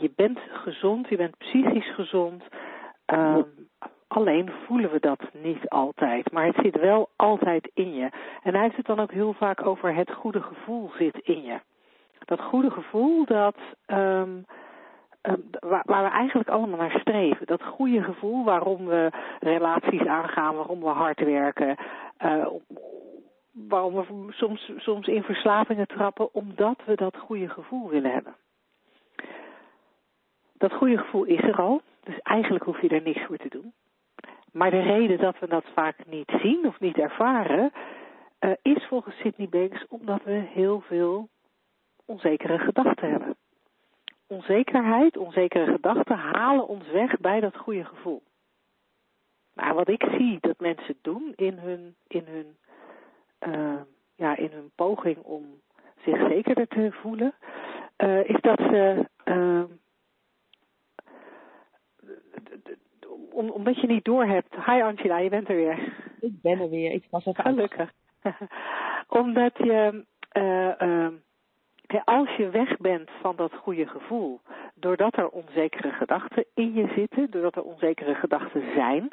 Je 0.00 0.10
bent 0.16 0.38
gezond, 0.52 1.08
je 1.08 1.16
bent 1.16 1.38
psychisch 1.38 1.94
gezond. 1.94 2.42
Ehm, 3.04 3.42
alleen 4.08 4.50
voelen 4.66 4.90
we 4.90 5.00
dat 5.00 5.20
niet 5.32 5.68
altijd. 5.68 6.32
Maar 6.32 6.46
het 6.46 6.58
zit 6.62 6.80
wel 6.80 7.08
altijd 7.16 7.70
in 7.74 7.94
je. 7.94 8.08
En 8.42 8.54
hij 8.54 8.62
heeft 8.62 8.76
het 8.76 8.86
dan 8.86 9.00
ook 9.00 9.12
heel 9.12 9.32
vaak 9.32 9.66
over 9.66 9.94
het 9.94 10.12
goede 10.12 10.42
gevoel 10.42 10.90
zit 10.98 11.18
in 11.22 11.42
je. 11.42 11.60
Dat 12.24 12.40
goede 12.40 12.70
gevoel 12.70 13.24
dat. 13.24 13.56
waar, 15.60 15.82
waar 15.84 16.04
we 16.04 16.10
eigenlijk 16.10 16.48
allemaal 16.48 16.78
naar 16.78 17.00
streven. 17.00 17.46
Dat 17.46 17.62
goede 17.62 18.02
gevoel 18.02 18.44
waarom 18.44 18.86
we 18.86 19.10
relaties 19.40 20.06
aangaan, 20.06 20.54
waarom 20.54 20.80
we 20.80 20.88
hard 20.88 21.20
werken. 21.20 21.76
eh, 22.16 22.46
waarom 23.68 23.94
we 23.94 24.26
soms, 24.30 24.72
soms 24.76 25.06
in 25.06 25.22
verslavingen 25.22 25.86
trappen, 25.86 26.34
omdat 26.34 26.78
we 26.86 26.94
dat 26.94 27.16
goede 27.16 27.48
gevoel 27.48 27.88
willen 27.88 28.10
hebben. 28.10 28.34
Dat 30.60 30.72
goede 30.72 30.98
gevoel 30.98 31.24
is 31.24 31.42
er 31.42 31.56
al, 31.56 31.80
dus 32.04 32.18
eigenlijk 32.18 32.64
hoef 32.64 32.80
je 32.80 32.88
er 32.88 33.02
niks 33.02 33.24
voor 33.26 33.36
te 33.36 33.48
doen. 33.48 33.72
Maar 34.52 34.70
de 34.70 34.80
reden 34.80 35.18
dat 35.18 35.38
we 35.38 35.48
dat 35.48 35.64
vaak 35.74 35.96
niet 36.06 36.32
zien 36.42 36.66
of 36.66 36.80
niet 36.80 36.98
ervaren, 36.98 37.72
eh, 38.38 38.50
is 38.62 38.86
volgens 38.88 39.16
Sydney 39.16 39.48
Banks 39.48 39.86
omdat 39.88 40.22
we 40.24 40.32
heel 40.32 40.80
veel 40.80 41.28
onzekere 42.04 42.58
gedachten 42.58 43.10
hebben. 43.10 43.36
Onzekerheid, 44.26 45.16
onzekere 45.16 45.72
gedachten 45.72 46.16
halen 46.16 46.68
ons 46.68 46.90
weg 46.90 47.20
bij 47.20 47.40
dat 47.40 47.56
goede 47.56 47.84
gevoel. 47.84 48.22
Maar 49.54 49.74
wat 49.74 49.88
ik 49.88 50.04
zie 50.16 50.38
dat 50.40 50.60
mensen 50.60 50.96
doen 51.02 51.32
in 51.36 51.58
hun, 51.58 51.94
in 52.06 52.24
hun, 52.26 52.56
eh, 53.38 53.82
ja, 54.16 54.36
in 54.36 54.50
hun 54.52 54.70
poging 54.74 55.18
om 55.18 55.60
zich 56.04 56.28
zekerder 56.28 56.66
te 56.68 56.92
voelen, 56.92 57.34
eh, 57.96 58.28
is 58.28 58.40
dat 58.40 58.58
ze 58.58 59.08
eh, 59.24 59.62
om, 63.32 63.50
omdat 63.50 63.80
je 63.80 63.86
niet 63.86 64.04
doorhebt. 64.04 64.54
Hi 64.66 64.82
Angela, 64.82 65.18
je 65.18 65.30
bent 65.30 65.48
er 65.48 65.56
weer. 65.56 65.92
ik 66.20 66.32
ben 66.42 66.60
er 66.60 66.70
weer, 66.70 66.92
ik 66.92 67.04
was 67.10 67.26
even 67.26 67.44
Gelukkig. 67.44 67.92
omdat 69.22 69.56
je, 69.56 70.04
eh, 70.28 70.80
eh, 70.80 71.12
ja, 71.80 72.02
als 72.04 72.36
je 72.36 72.50
weg 72.50 72.76
bent 72.76 73.10
van 73.20 73.36
dat 73.36 73.54
goede 73.54 73.86
gevoel, 73.86 74.40
doordat 74.74 75.16
er 75.16 75.28
onzekere 75.28 75.90
gedachten 75.90 76.44
in 76.54 76.74
je 76.74 76.92
zitten, 76.96 77.30
doordat 77.30 77.56
er 77.56 77.62
onzekere 77.62 78.14
gedachten 78.14 78.62
zijn, 78.74 79.08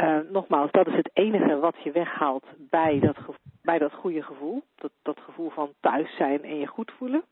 uh, 0.00 0.18
nogmaals, 0.30 0.70
dat 0.70 0.86
is 0.86 0.94
het 0.94 1.10
enige 1.12 1.58
wat 1.58 1.76
je 1.82 1.90
weghaalt 1.90 2.44
bij 2.58 2.98
dat, 2.98 3.16
bij 3.62 3.78
dat 3.78 3.92
goede 3.92 4.22
gevoel. 4.22 4.62
Dat, 4.74 4.90
dat 5.02 5.18
gevoel 5.20 5.50
van 5.50 5.72
thuis 5.80 6.16
zijn 6.16 6.42
en 6.44 6.58
je 6.58 6.66
goed 6.66 6.92
voelen. 6.98 7.22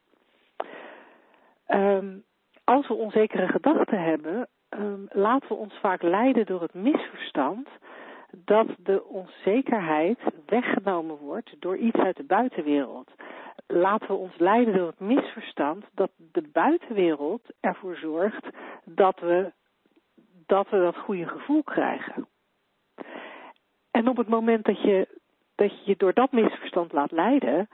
Um, 1.69 2.25
als 2.65 2.89
we 2.89 2.95
onzekere 2.95 3.47
gedachten 3.47 4.03
hebben, 4.03 4.49
um, 4.71 5.07
laten 5.11 5.49
we 5.49 5.55
ons 5.55 5.75
vaak 5.75 6.03
leiden 6.03 6.47
door 6.47 6.63
het 6.63 6.75
misverstand 6.75 7.69
dat 8.45 8.67
de 8.79 9.05
onzekerheid 9.05 10.19
weggenomen 10.47 11.17
wordt 11.17 11.55
door 11.59 11.77
iets 11.77 11.99
uit 11.99 12.17
de 12.17 12.25
buitenwereld. 12.25 13.11
Laten 13.67 14.07
we 14.07 14.15
ons 14.15 14.39
leiden 14.39 14.75
door 14.75 14.87
het 14.87 15.01
misverstand 15.01 15.85
dat 15.95 16.11
de 16.17 16.49
buitenwereld 16.53 17.43
ervoor 17.61 17.97
zorgt 17.97 18.47
dat 18.85 19.21
we 19.21 19.53
dat, 20.47 20.67
dat 20.71 20.97
goede 20.97 21.29
gevoel 21.29 21.63
krijgen. 21.63 22.29
En 23.91 24.09
op 24.09 24.17
het 24.17 24.29
moment 24.29 24.65
dat 24.65 24.83
je, 24.83 25.09
dat 25.55 25.71
je 25.71 25.83
je 25.85 25.97
door 25.97 26.13
dat 26.13 26.33
misverstand 26.33 26.93
laat 26.93 27.11
leiden, 27.11 27.69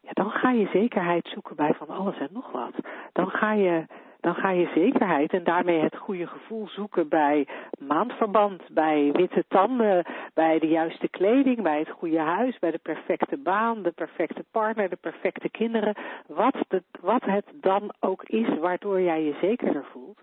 ja, 0.00 0.10
dan 0.12 0.30
ga 0.30 0.50
je 0.50 0.68
zekerheid 0.72 1.28
zoeken 1.28 1.56
bij 1.56 1.74
van 1.74 1.88
alles 1.88 2.18
en 2.18 2.28
nog 2.32 2.52
wat. 2.52 2.74
Dan 3.12 3.30
ga 3.30 3.52
je, 3.52 3.86
dan 4.20 4.34
ga 4.34 4.50
je 4.50 4.70
zekerheid 4.74 5.32
en 5.32 5.44
daarmee 5.44 5.80
het 5.80 5.96
goede 5.96 6.26
gevoel 6.26 6.68
zoeken 6.68 7.08
bij 7.08 7.46
maandverband, 7.78 8.62
bij 8.70 9.12
witte 9.12 9.44
tanden, 9.48 10.06
bij 10.34 10.58
de 10.58 10.66
juiste 10.66 11.08
kleding, 11.08 11.62
bij 11.62 11.78
het 11.78 11.90
goede 11.90 12.20
huis, 12.20 12.58
bij 12.58 12.70
de 12.70 12.80
perfecte 12.82 13.36
baan, 13.36 13.82
de 13.82 13.90
perfecte 13.90 14.44
partner, 14.50 14.88
de 14.88 14.96
perfecte 14.96 15.48
kinderen. 15.48 15.94
Wat, 16.26 16.56
wat 17.00 17.24
het 17.24 17.44
dan 17.54 17.92
ook 18.00 18.22
is 18.22 18.58
waardoor 18.58 19.00
jij 19.00 19.22
je 19.22 19.36
zekerder 19.40 19.84
voelt. 19.92 20.20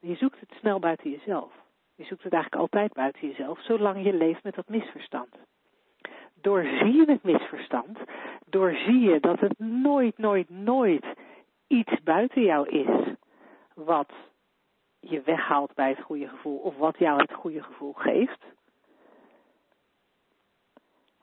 Je 0.00 0.14
zoekt 0.14 0.40
het 0.40 0.52
snel 0.58 0.78
buiten 0.78 1.10
jezelf. 1.10 1.52
Je 1.94 2.04
zoekt 2.04 2.22
het 2.22 2.32
eigenlijk 2.32 2.62
altijd 2.62 2.92
buiten 2.92 3.28
jezelf, 3.28 3.60
zolang 3.60 4.04
je 4.04 4.12
leeft 4.12 4.44
met 4.44 4.54
dat 4.54 4.68
misverstand. 4.68 5.36
Doorzie 6.40 6.92
je 6.92 7.04
het 7.06 7.22
misverstand, 7.22 7.98
doorzie 8.46 9.00
je 9.00 9.20
dat 9.20 9.40
het 9.40 9.58
nooit, 9.58 10.18
nooit, 10.18 10.50
nooit 10.50 11.04
iets 11.66 12.02
buiten 12.02 12.42
jou 12.42 12.68
is 12.68 13.14
wat 13.74 14.12
je 15.00 15.20
weghaalt 15.20 15.74
bij 15.74 15.88
het 15.88 16.00
goede 16.00 16.28
gevoel 16.28 16.58
of 16.58 16.76
wat 16.76 16.98
jou 16.98 17.20
het 17.20 17.32
goede 17.32 17.62
gevoel 17.62 17.92
geeft. 17.92 18.44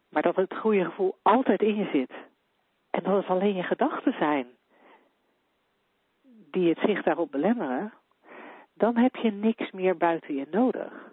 Maar 0.10 0.22
dat 0.22 0.36
het 0.36 0.56
goede 0.56 0.86
gevoel 0.86 1.16
altijd 1.22 1.62
in 1.62 1.76
je 1.76 1.90
zit. 1.92 2.12
En 2.90 3.04
dat 3.04 3.16
het 3.16 3.28
alleen 3.28 3.56
je 3.56 3.64
gedachten 3.64 4.14
zijn 4.14 4.48
die 6.52 6.70
het 6.70 6.80
zich 6.80 7.04
daarop 7.04 7.32
belemmeren 7.32 7.94
dan 8.74 8.98
heb 8.98 9.16
je 9.16 9.32
niks 9.32 9.72
meer 9.72 9.98
buiten 9.98 10.36
je 10.36 10.48
nodig. 10.52 11.12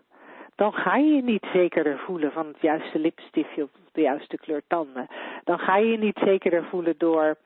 Dan 0.54 0.72
ga 0.72 0.96
je 0.96 1.14
je 1.14 1.22
niet 1.22 1.46
zekerder 1.52 1.98
voelen 1.98 2.32
van 2.32 2.46
het 2.46 2.60
juiste 2.60 2.98
lipstiftje 2.98 3.62
of 3.62 3.70
de 3.92 4.00
juiste 4.00 4.38
kleur 4.38 4.62
tanden. 4.66 5.06
Dan 5.44 5.58
ga 5.58 5.76
je 5.76 5.90
je 5.90 5.98
niet 5.98 6.20
zekerder 6.24 6.64
voelen 6.64 6.94
door 6.98 7.36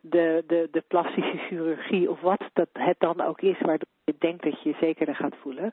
de, 0.00 0.44
de, 0.46 0.68
de 0.70 0.84
plastische 0.88 1.36
chirurgie 1.36 2.10
of 2.10 2.20
wat 2.20 2.42
dat 2.52 2.68
het 2.72 2.98
dan 2.98 3.20
ook 3.20 3.40
is 3.40 3.60
waardoor 3.60 3.88
je 4.04 4.14
denkt 4.18 4.42
dat 4.42 4.62
je 4.62 4.68
je 4.68 4.76
zekerder 4.80 5.14
gaat 5.14 5.36
voelen. 5.36 5.72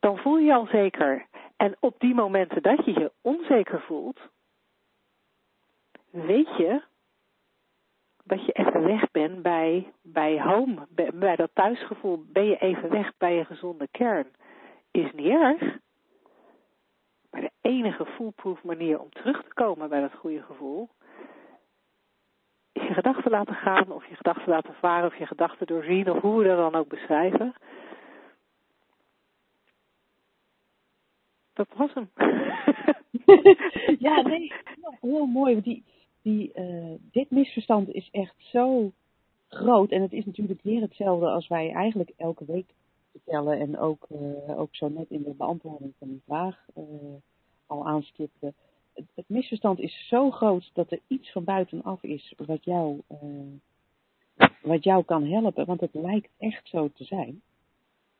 Dan 0.00 0.18
voel 0.18 0.38
je 0.38 0.54
al 0.54 0.66
zeker. 0.66 1.26
En 1.56 1.76
op 1.80 2.00
die 2.00 2.14
momenten 2.14 2.62
dat 2.62 2.84
je 2.84 2.92
je 2.92 3.12
onzeker 3.20 3.80
voelt, 3.80 4.20
weet 6.10 6.56
je 6.56 6.82
dat 8.24 8.46
je 8.46 8.52
even 8.52 8.84
weg 8.84 9.10
bent 9.10 9.42
bij, 9.42 9.92
bij 10.02 10.40
home, 10.42 10.86
bij, 11.12 11.36
dat 11.36 11.50
thuisgevoel, 11.52 12.24
ben 12.26 12.44
je 12.44 12.56
even 12.56 12.90
weg 12.90 13.12
bij 13.18 13.34
je 13.34 13.44
gezonde 13.44 13.88
kern. 13.90 14.26
Is 14.90 15.12
niet 15.12 15.28
erg. 15.28 15.78
Maar 17.30 17.40
de 17.40 17.50
enige 17.60 18.06
foolproof 18.06 18.62
manier 18.62 19.00
om 19.00 19.10
terug 19.10 19.42
te 19.42 19.54
komen 19.54 19.88
bij 19.88 20.00
dat 20.00 20.14
goede 20.14 20.42
gevoel, 20.42 20.88
je 22.94 23.02
gedachten 23.02 23.30
laten 23.30 23.54
gaan, 23.54 23.92
of 23.92 24.06
je 24.08 24.14
gedachten 24.14 24.48
laten 24.48 24.74
varen, 24.74 25.06
of 25.06 25.18
je 25.18 25.26
gedachten 25.26 25.66
doorzien, 25.66 26.10
of 26.10 26.20
hoe 26.20 26.38
we 26.38 26.48
dat 26.48 26.56
dan 26.56 26.74
ook 26.74 26.88
beschrijven. 26.88 27.54
Dat 31.52 31.68
was 31.76 31.94
hem. 31.94 32.10
ja, 34.06 34.20
nee, 34.20 34.52
heel 35.00 35.26
mooi. 35.26 35.62
Die, 35.62 35.84
die, 36.22 36.52
uh, 36.54 36.94
dit 37.12 37.30
misverstand 37.30 37.88
is 37.88 38.08
echt 38.10 38.34
zo 38.36 38.92
groot. 39.48 39.90
En 39.90 40.02
het 40.02 40.12
is 40.12 40.24
natuurlijk 40.24 40.62
weer 40.62 40.80
hetzelfde 40.80 41.26
als 41.26 41.48
wij 41.48 41.72
eigenlijk 41.72 42.12
elke 42.16 42.44
week 42.44 42.74
vertellen. 43.10 43.58
En 43.58 43.78
ook, 43.78 44.06
uh, 44.10 44.58
ook 44.58 44.74
zo 44.74 44.88
net 44.88 45.10
in 45.10 45.22
de 45.22 45.34
beantwoording 45.34 45.92
van 45.98 46.08
die 46.08 46.22
vraag 46.24 46.66
uh, 46.78 46.84
al 47.66 47.86
aanstipte. 47.86 48.52
Het, 48.94 49.04
het, 49.14 49.28
misverstand 49.28 49.78
is 49.78 50.08
zo 50.08 50.30
groot 50.30 50.70
dat 50.72 50.90
er 50.90 51.00
iets 51.06 51.32
van 51.32 51.44
buitenaf 51.44 52.02
is 52.02 52.34
wat 52.36 52.64
jou, 52.64 53.00
wat 54.62 54.84
jou 54.84 55.04
kan 55.04 55.26
helpen. 55.26 55.66
Want 55.66 55.80
het 55.80 55.94
lijkt 55.94 56.30
echt 56.38 56.68
zo 56.68 56.90
te 56.94 57.04
zijn. 57.04 57.42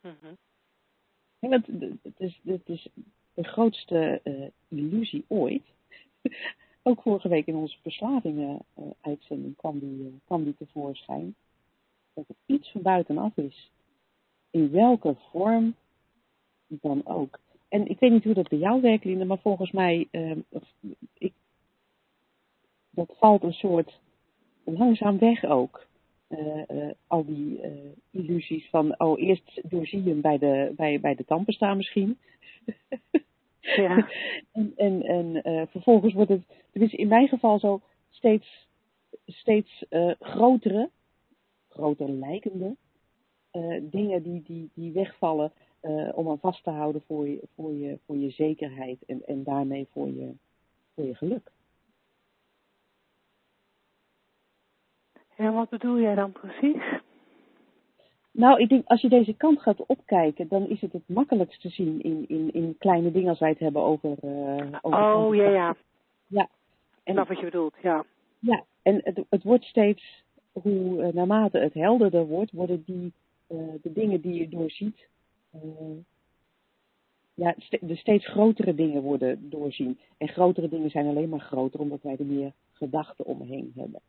Mm 0.01 0.17
-hmm. 0.21 0.37
want 1.39 1.67
het 2.03 2.21
is, 2.21 2.41
het 2.45 2.69
is 2.69 2.89
de 3.35 3.45
grootste 3.45 4.21
illusie 4.69 5.25
ooit 5.29 5.65
ook 6.83 7.03
vorige 7.03 7.29
week 7.29 7.47
in 7.47 7.55
onze 7.55 7.79
verslavingen-uitzending 7.83 9.57
kwam, 9.57 9.79
die, 9.79 10.21
kwam 10.25 10.45
die 10.45 10.57
tevoorschijn. 10.57 11.35
Dat 12.15 12.29
het 12.29 12.37
iets 12.47 12.71
van 12.71 12.83
buitenaf 12.83 13.37
is. 13.37 13.71
In 14.51 14.71
welke 14.71 15.17
vorm 15.31 15.75
dan 16.67 17.07
ook. 17.07 17.39
En 17.73 17.89
ik 17.89 17.99
weet 17.99 18.11
niet 18.11 18.25
hoe 18.25 18.35
dat 18.35 18.49
bij 18.49 18.59
jou 18.59 18.81
werkt, 18.81 19.05
Linda, 19.05 19.25
maar 19.25 19.39
volgens 19.39 19.71
mij, 19.71 20.09
uh, 20.11 20.37
ik, 21.19 21.33
dat 22.91 23.15
valt 23.19 23.43
een 23.43 23.53
soort 23.53 24.01
langzaam 24.65 25.19
weg 25.19 25.45
ook. 25.45 25.87
Uh, 26.29 26.63
uh, 26.69 26.91
al 27.07 27.25
die 27.25 27.61
illusies 28.11 28.69
van, 28.69 29.01
oh, 29.01 29.21
eerst 29.21 29.61
doorzie 29.63 30.03
je 30.03 30.11
hem 30.11 30.21
bij 30.21 30.39
de, 30.39 30.73
bij, 30.77 31.01
bij 31.01 31.15
de 31.15 31.25
tandpasta 31.25 31.75
misschien. 31.75 32.19
Ja. 33.61 34.09
en 34.53 34.73
en, 34.77 35.03
en 35.03 35.69
vervolgens 35.69 36.15
wordt 36.15 36.31
het, 36.31 36.43
tenminste 36.71 36.99
in 36.99 37.09
mijn 37.09 37.29
geval 37.29 37.59
zo, 37.59 37.81
steeds, 38.11 38.69
steeds 39.27 39.85
grotere, 40.21 40.91
groter 41.69 42.11
lijkende 42.11 42.77
dingen 43.81 44.23
die, 44.23 44.43
die, 44.43 44.71
die 44.75 44.93
wegvallen 44.93 45.53
om 46.15 46.29
aan 46.29 46.39
vast 46.39 46.65
te 46.65 46.71
houden 46.71 47.03
voor 47.07 47.29
je, 47.29 47.41
voor 47.55 47.73
je, 47.73 47.99
voor 48.07 48.17
je 48.17 48.31
zekerheid 48.31 49.05
en, 49.07 49.23
en 49.27 49.43
daarmee 49.43 49.89
voor 49.93 50.09
je, 50.09 50.33
voor 50.95 51.05
je 51.05 51.15
geluk. 51.15 51.51
En 55.37 55.53
wat 55.53 55.69
bedoel 55.69 56.01
jij 56.01 56.15
dan 56.15 56.33
precies? 56.33 57.01
Nou, 58.31 58.61
ik 58.61 58.69
denk, 58.69 58.87
als 58.87 59.01
je 59.01 59.09
deze 59.09 59.35
kant 59.35 59.61
gaat 59.61 59.87
opkijken, 59.87 60.49
dan 60.49 60.69
is 60.69 60.81
het 60.81 60.93
het 60.93 61.09
makkelijkst 61.09 61.61
te 61.61 61.69
zien 61.69 62.03
in, 62.03 62.25
in, 62.29 62.53
in 62.53 62.77
kleine 62.79 63.13
dingen 63.13 63.29
als 63.29 63.39
wij 63.39 63.49
het 63.49 63.59
hebben 63.59 63.83
over... 63.83 64.17
Uh, 64.25 64.79
over 64.83 65.15
oh, 65.15 65.35
ja, 65.35 65.49
ja. 65.49 65.77
Ja. 66.27 66.49
En 67.05 67.15
dat 67.15 67.29
wat 67.29 67.39
je 67.39 67.45
bedoelt, 67.45 67.75
ja. 67.83 68.05
Ja, 68.39 68.65
en 68.83 69.01
het, 69.05 69.25
het 69.29 69.43
wordt 69.43 69.65
steeds, 69.65 70.25
hoe 70.53 71.03
uh, 71.03 71.13
naarmate 71.13 71.59
het 71.59 71.75
helderder 71.75 72.27
wordt, 72.27 72.53
worden 72.53 72.83
die, 72.87 73.13
uh, 73.49 73.59
de 73.83 73.93
dingen 73.93 74.21
die 74.21 74.35
je 74.35 74.49
doorziet, 74.49 75.09
ja, 77.35 77.55
de 77.81 77.97
steeds 77.97 78.27
grotere 78.27 78.75
dingen 78.75 79.03
worden 79.03 79.51
doorzien. 79.51 79.99
En 80.17 80.29
grotere 80.29 80.69
dingen 80.69 80.91
zijn 80.91 81.07
alleen 81.07 81.29
maar 81.29 81.41
groter 81.41 81.81
omdat 81.81 82.03
wij 82.03 82.17
er 82.19 82.27
meer 82.27 82.53
gedachten 82.73 83.25
omheen 83.25 83.73
hebben. 83.77 84.01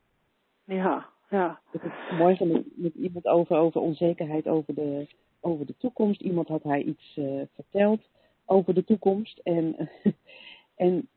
Ja, 0.63 1.09
ja. 1.29 1.59
Ik 1.71 1.81
heb 1.81 1.91
vanmorgen 1.91 2.71
met, 2.75 2.93
iemand 2.93 3.25
over, 3.25 3.57
over 3.57 3.81
onzekerheid 3.81 4.47
over 4.47 4.73
de, 4.73 5.07
over 5.39 5.65
de 5.65 5.77
toekomst. 5.77 6.21
Iemand 6.21 6.47
had 6.47 6.63
haar 6.63 6.79
iets 6.79 7.15
uh, 7.17 7.41
verteld 7.53 8.09
over 8.45 8.73
de 8.73 8.83
toekomst. 8.83 9.39
En, 9.43 9.89
en 10.75 11.07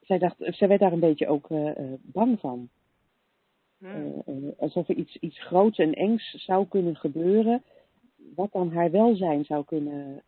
zij, 0.00 0.18
dacht, 0.18 0.36
zij 0.38 0.68
werd 0.68 0.80
daar 0.80 0.92
een 0.92 1.00
beetje 1.00 1.28
ook 1.28 1.50
uh, 1.50 1.72
bang 2.00 2.40
van. 2.40 2.68
Hmm. 3.78 4.22
Uh, 4.26 4.34
alsof 4.58 4.88
er 4.88 4.94
iets, 4.94 5.16
iets 5.16 5.44
groots 5.44 5.78
en 5.78 5.94
engs 5.94 6.44
zou 6.44 6.66
kunnen 6.66 6.96
gebeuren. 6.96 7.62
Wat 8.34 8.52
dan 8.52 8.72
haar 8.72 8.90
welzijn 8.90 9.44
zou 9.44 9.64
kunnen 9.64 10.22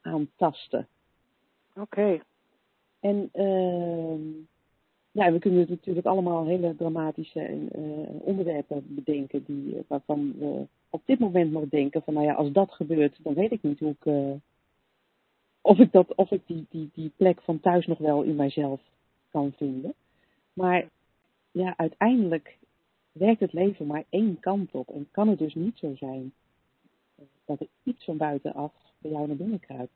aantasten. 0.00 0.88
Oké. 1.74 1.80
Okay. 1.80 2.22
En 3.00 3.28
ehm, 3.32 4.20
ja, 5.10 5.32
we 5.32 5.38
kunnen 5.38 5.66
natuurlijk 5.68 6.06
allemaal 6.06 6.46
hele 6.46 6.76
dramatische 6.76 7.50
uh, 7.50 8.08
onderwerpen 8.20 8.84
bedenken 8.88 9.44
die, 9.44 9.76
eh, 9.76 9.82
waarvan 9.86 10.34
we 10.38 10.66
op 10.90 11.02
dit 11.04 11.18
moment 11.18 11.52
nog 11.52 11.68
denken 11.68 12.02
van 12.02 12.14
nou 12.14 12.26
ja, 12.26 12.34
als 12.34 12.52
dat 12.52 12.72
gebeurt, 12.72 13.18
dan 13.22 13.34
weet 13.34 13.52
ik 13.52 13.62
niet 13.62 13.78
hoe 13.78 13.96
ik, 14.00 14.40
of 15.60 15.78
ik, 15.78 15.92
dat, 15.92 16.14
of 16.14 16.30
ik 16.30 16.42
die, 16.46 16.66
die, 16.68 16.90
die 16.92 17.12
plek 17.16 17.42
van 17.42 17.60
thuis 17.60 17.86
nog 17.86 17.98
wel 17.98 18.22
in 18.22 18.36
mijzelf 18.36 18.80
kan 19.30 19.52
vinden. 19.56 19.94
Maar 20.52 20.88
ja, 21.50 21.74
uiteindelijk 21.76 22.58
werkt 23.12 23.40
het 23.40 23.52
leven 23.52 23.86
maar 23.86 24.04
één 24.08 24.40
kant 24.40 24.70
op 24.72 24.88
en 24.88 25.08
kan 25.10 25.28
het 25.28 25.38
dus 25.38 25.54
niet 25.54 25.78
zo 25.78 25.94
zijn 25.94 26.32
dat 27.46 27.60
er 27.60 27.66
iets 27.82 28.04
van 28.04 28.16
buitenaf 28.16 28.72
bij 28.98 29.10
jou 29.10 29.26
naar 29.26 29.36
binnen 29.36 29.60
kruipt. 29.60 29.92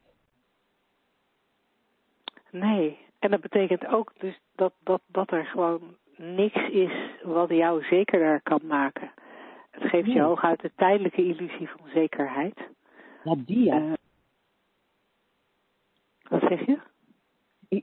Nee, 2.51 2.99
en 3.19 3.31
dat 3.31 3.41
betekent 3.41 3.87
ook 3.87 4.13
dus 4.19 4.41
dat, 4.55 4.73
dat, 4.83 5.01
dat 5.07 5.31
er 5.31 5.45
gewoon 5.47 5.81
niks 6.17 6.69
is 6.69 6.93
wat 7.23 7.49
jou 7.51 7.83
zekerder 7.85 8.41
kan 8.43 8.61
maken. 8.67 9.13
Het 9.71 9.83
geeft 9.83 10.07
Nee. 10.07 10.15
je 10.15 10.21
hooguit 10.23 10.61
de 10.61 10.71
tijdelijke 10.77 11.25
illusie 11.25 11.69
van 11.69 11.89
zekerheid. 11.95 12.59
Ja, 13.25 13.35
die 13.47 13.65
ja. 13.65 13.77
Eh, 13.77 13.93
wat 16.29 16.41
zeg 16.41 16.67
je? 16.67 16.79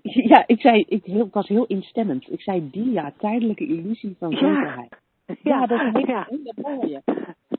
Ja, 0.03 0.43
ik 0.47 0.61
zei, 0.61 0.83
ik, 0.87 1.03
heel, 1.03 1.29
was 1.31 1.47
heel 1.47 1.65
instemmend. 1.65 2.31
Ik 2.31 2.41
zei 2.41 2.69
die 2.71 2.91
ja, 2.91 3.13
tijdelijke 3.17 3.67
illusie 3.67 4.15
van 4.19 4.29
Ja. 4.31 4.37
zekerheid. 4.37 4.95
Ja, 5.43 5.65
dat 5.65 5.79
is 5.81 5.93
een 5.93 6.07
ja. 6.07 6.25
hele 6.29 6.53
mooie. 6.55 7.01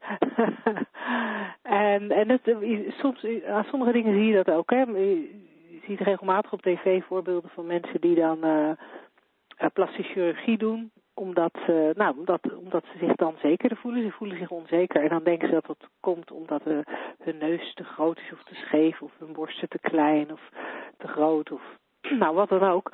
en 1.62 2.10
en 2.10 2.28
het, 2.28 2.48
eh, 2.48 2.92
soms, 2.98 3.26
aan 3.46 3.64
sommige 3.64 3.92
dingen 3.92 4.14
zie 4.14 4.26
je 4.26 4.42
dat 4.42 4.50
ook. 4.50 4.70
Hè. 4.70 4.80
Je 4.80 5.80
ziet 5.86 6.00
regelmatig 6.00 6.52
op 6.52 6.62
tv 6.62 7.02
voorbeelden 7.04 7.50
van 7.50 7.66
mensen 7.66 8.00
die 8.00 8.14
dan 8.14 8.44
eh, 9.58 9.66
plastische 9.72 10.12
chirurgie 10.12 10.58
doen. 10.58 10.90
Omdat, 11.14 11.54
eh, 11.66 11.88
nou, 11.94 12.18
omdat, 12.18 12.40
omdat 12.56 12.84
ze 12.92 12.98
zich 12.98 13.14
dan 13.14 13.34
zekerder 13.42 13.78
voelen. 13.78 14.02
Ze 14.02 14.10
voelen 14.10 14.38
zich 14.38 14.50
onzeker. 14.50 15.02
En 15.02 15.08
dan 15.08 15.24
denken 15.24 15.48
ze 15.48 15.54
dat 15.54 15.66
dat 15.66 15.88
komt 16.00 16.30
omdat 16.30 16.66
eh, 16.66 16.78
hun 17.18 17.38
neus 17.38 17.74
te 17.74 17.84
groot 17.84 18.18
is 18.18 18.32
of 18.32 18.42
te 18.42 18.54
scheef. 18.54 19.02
Of 19.02 19.12
hun 19.18 19.32
borsten 19.32 19.68
te 19.68 19.78
klein 19.78 20.32
of 20.32 20.40
te 20.98 21.08
groot. 21.08 21.50
Of 21.50 21.62
nou, 22.18 22.34
wat 22.34 22.48
dan 22.48 22.62
ook. 22.62 22.92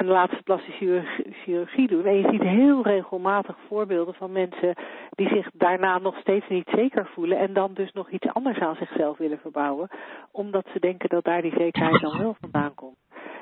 En 0.00 0.06
de 0.06 0.12
laatste 0.12 0.42
plastische 0.42 1.02
chirurgie, 1.32 1.88
doen. 1.88 2.04
En 2.04 2.16
je 2.16 2.28
ziet 2.30 2.42
heel 2.42 2.82
regelmatig 2.82 3.56
voorbeelden 3.66 4.14
van 4.14 4.32
mensen 4.32 4.74
die 5.10 5.28
zich 5.28 5.50
daarna 5.52 5.98
nog 5.98 6.18
steeds 6.18 6.48
niet 6.48 6.68
zeker 6.74 7.06
voelen. 7.06 7.38
En 7.38 7.52
dan 7.52 7.74
dus 7.74 7.92
nog 7.92 8.10
iets 8.10 8.26
anders 8.26 8.58
aan 8.58 8.74
zichzelf 8.76 9.18
willen 9.18 9.38
verbouwen. 9.38 9.88
Omdat 10.30 10.66
ze 10.72 10.80
denken 10.80 11.08
dat 11.08 11.24
daar 11.24 11.42
die 11.42 11.54
zekerheid 11.56 12.00
dan 12.00 12.18
wel 12.18 12.36
vandaan 12.40 12.74
komt. 12.74 12.96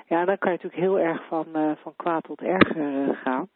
Ja, 0.06 0.24
dan 0.24 0.38
kan 0.38 0.52
je 0.52 0.58
natuurlijk 0.62 0.82
heel 0.82 0.98
erg 0.98 1.26
van, 1.26 1.46
eh, 1.52 1.70
van 1.82 1.92
kwaad 1.96 2.24
tot 2.24 2.40
erger 2.40 3.08
eh, 3.08 3.16
gaan. 3.16 3.48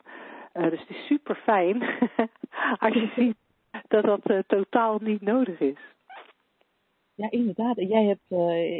Eh, 0.53 0.71
dus 0.71 0.81
het 0.81 0.91
is 0.91 1.07
super 1.07 1.37
fijn 1.37 1.83
als 2.85 2.95
je 2.95 3.11
ziet 3.17 3.37
dat 3.89 4.05
dat 4.05 4.45
totaal 4.47 4.99
niet 5.01 5.21
nodig 5.21 5.61
is. 5.61 5.79
Ja, 7.15 7.31
inderdaad. 7.31 7.77
Jij 7.77 8.05
hebt 8.05 8.31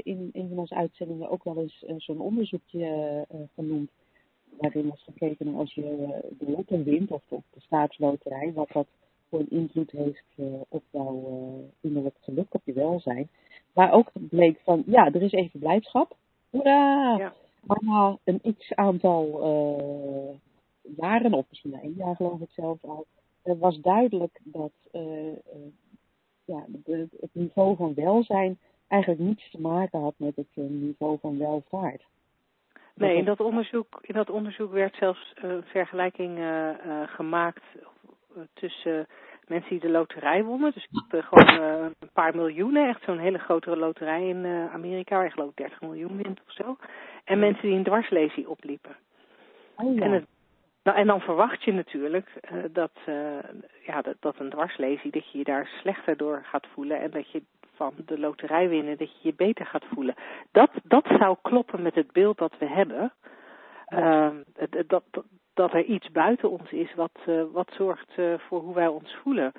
in 0.05 0.31
een 0.33 0.49
van 0.49 0.59
onze 0.59 0.75
uitzendingen 0.75 1.29
ook 1.29 1.45
wel 1.45 1.59
eens 1.59 1.85
zo'n 1.97 2.21
onderzoekje 2.21 3.27
genoemd. 3.55 3.91
Waarin 4.63 4.89
was 4.89 5.03
gekeken 5.03 5.47
naar 5.47 5.59
als 5.59 5.75
je 5.75 5.83
eh, 5.83 6.39
de 6.39 6.51
lotto 6.51 6.83
wint 6.83 7.11
of 7.11 7.23
op 7.29 7.45
de 7.51 7.61
staatsloterij, 7.61 8.53
wat 8.53 8.69
dat 8.73 8.87
voor 9.29 9.39
een 9.39 9.51
invloed 9.51 9.91
heeft 9.91 10.25
eh, 10.37 10.45
op 10.69 10.83
jouw 10.91 11.25
eh, 11.27 11.65
innerlijk 11.81 12.17
geluk, 12.21 12.55
op 12.55 12.61
je 12.65 12.73
welzijn. 12.73 13.29
Maar 13.73 13.93
ook 13.93 14.11
bleek 14.13 14.61
van, 14.65 14.83
ja, 14.87 15.07
er 15.07 15.23
is 15.23 15.33
even 15.33 15.61
blijdschap. 15.61 16.17
Hoera! 16.51 17.17
Ja. 17.19 17.33
Maar 17.63 17.81
na 17.81 18.19
een 18.25 18.57
x 18.59 18.75
aantal 18.75 19.41
jaren, 20.97 21.35
of 21.35 21.47
misschien 21.49 21.71
na 21.71 21.81
één 21.81 21.95
jaar 21.97 22.17
geloof 22.17 22.41
ik 22.41 22.51
zelfs 22.51 22.83
al, 22.83 23.07
was 23.43 23.81
duidelijk 23.81 24.41
dat 24.43 24.73
ja, 26.45 26.65
de, 26.69 27.09
het 27.21 27.31
niveau 27.33 27.77
van 27.77 27.95
welzijn 27.95 28.59
eigenlijk 28.89 29.23
niets 29.23 29.51
te 29.51 29.61
maken 29.61 30.01
had 30.01 30.15
met 30.17 30.37
het 30.37 30.57
niveau 30.57 31.19
van 31.21 31.39
welvaart. 31.39 32.05
Nee, 32.95 33.17
in 33.17 33.25
dat 33.25 33.41
onderzoek, 33.41 33.99
in 34.01 34.15
dat 34.15 34.31
onderzoek 34.31 34.73
werd 34.73 34.97
zelfs 34.97 35.33
eh, 35.35 35.51
een 35.51 35.63
vergelijking 35.65 36.39
eh, 36.39 36.69
eh, 36.69 37.09
gemaakt 37.09 37.63
tussen 38.55 39.07
mensen 39.47 39.71
die 39.71 39.81
de 39.81 39.91
loterij 39.91 40.45
wonnen. 40.45 40.73
Dus 40.73 40.89
gewoon 41.09 41.63
een 42.01 42.11
paar 42.13 42.37
miljoenen, 42.37 42.89
echt 42.89 43.03
zo'n 43.05 43.19
hele 43.19 43.39
grote 43.39 43.77
loterij 43.77 44.29
in 44.29 44.47
Amerika, 44.73 45.17
waar 45.17 45.25
je 45.25 45.31
geloof 45.31 45.51
ik 45.51 45.57
30 45.57 45.81
miljoen 45.81 46.17
wint 46.17 46.41
of 46.47 46.53
zo. 46.53 46.77
En 47.25 47.39
mensen 47.39 47.69
die 47.69 47.77
een 47.77 47.85
dwarslesie 47.85 48.49
opliepen. 48.49 48.97
Oh 49.77 49.95
ja. 49.95 50.03
En, 50.03 50.13
het, 50.13 50.27
nou, 50.83 50.99
en 50.99 51.07
dan 51.07 51.21
verwacht 51.21 51.63
je 51.63 51.73
natuurlijk 51.73 52.29
dat, 52.73 52.93
ja, 53.87 54.03
dat, 54.03 54.17
dat 54.21 54.39
een 54.39 54.51
dwarslesie, 54.51 55.11
dat 55.11 55.33
je 55.33 55.39
je 55.39 55.45
daar 55.45 55.67
slechter 55.81 56.17
door 56.17 56.45
gaat 56.45 56.67
voelen 56.75 57.01
en 57.01 57.11
dat 57.11 57.31
je 57.31 57.43
van 57.91 58.05
de 58.07 58.19
loterij 58.19 58.69
winnen, 58.69 58.99
dat 58.99 59.13
je 59.13 59.29
je 59.29 59.35
beter 59.35 59.67
gaat 59.67 59.85
voelen. 59.95 60.15
Dat, 60.53 60.71
dat 60.85 61.07
zou 61.19 61.37
kloppen 61.43 61.83
met 61.83 61.95
het 61.95 62.13
beeld 62.13 62.39
dat 62.39 62.59
we 62.59 62.67
hebben. 62.67 63.13
Ehm, 63.87 64.37
dat, 64.71 64.89
dat, 64.89 65.25
dat 65.55 65.73
er 65.73 65.85
iets 65.85 66.11
buiten 66.11 66.51
ons 66.51 66.71
is 66.71 66.95
wat, 66.95 67.19
eh, 67.27 67.43
wat 67.53 67.73
zorgt 67.77 68.13
eh, 68.17 68.35
voor 68.39 68.61
hoe 68.61 68.75
wij 68.75 68.87
ons 68.87 69.17
voelen. 69.23 69.53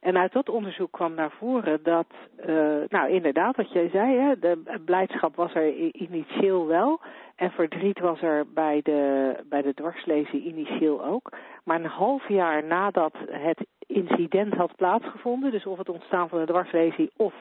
En 0.00 0.16
uit 0.16 0.32
dat 0.32 0.48
onderzoek 0.48 0.92
kwam 0.92 1.14
naar 1.14 1.30
voren 1.30 1.82
dat, 1.82 2.06
eh, 2.36 2.46
nou 2.88 3.10
inderdaad, 3.10 3.56
wat 3.56 3.72
jij 3.72 3.88
zei, 3.88 4.16
hè, 4.16 4.38
de 4.38 4.80
blijdschap 4.84 5.36
was 5.36 5.54
er 5.54 5.74
initieel 5.92 6.66
wel. 6.66 7.00
En 7.36 7.50
verdriet 7.50 7.98
was 7.98 8.22
er 8.22 8.46
bij 8.54 8.80
de, 8.82 9.34
bij 9.48 9.62
de 9.62 9.74
dwarslezen 9.74 10.46
initieel 10.46 11.04
ook. 11.04 11.32
Maar 11.64 11.80
een 11.80 11.86
half 11.86 12.28
jaar 12.28 12.64
nadat 12.64 13.14
het 13.30 13.66
incident 13.86 14.54
had 14.54 14.76
plaatsgevonden, 14.76 15.50
dus 15.50 15.66
of 15.66 15.78
het 15.78 15.88
ontstaan 15.88 16.28
van 16.28 16.38
de 16.38 16.46
dwarslesie 16.46 17.10
of 17.16 17.34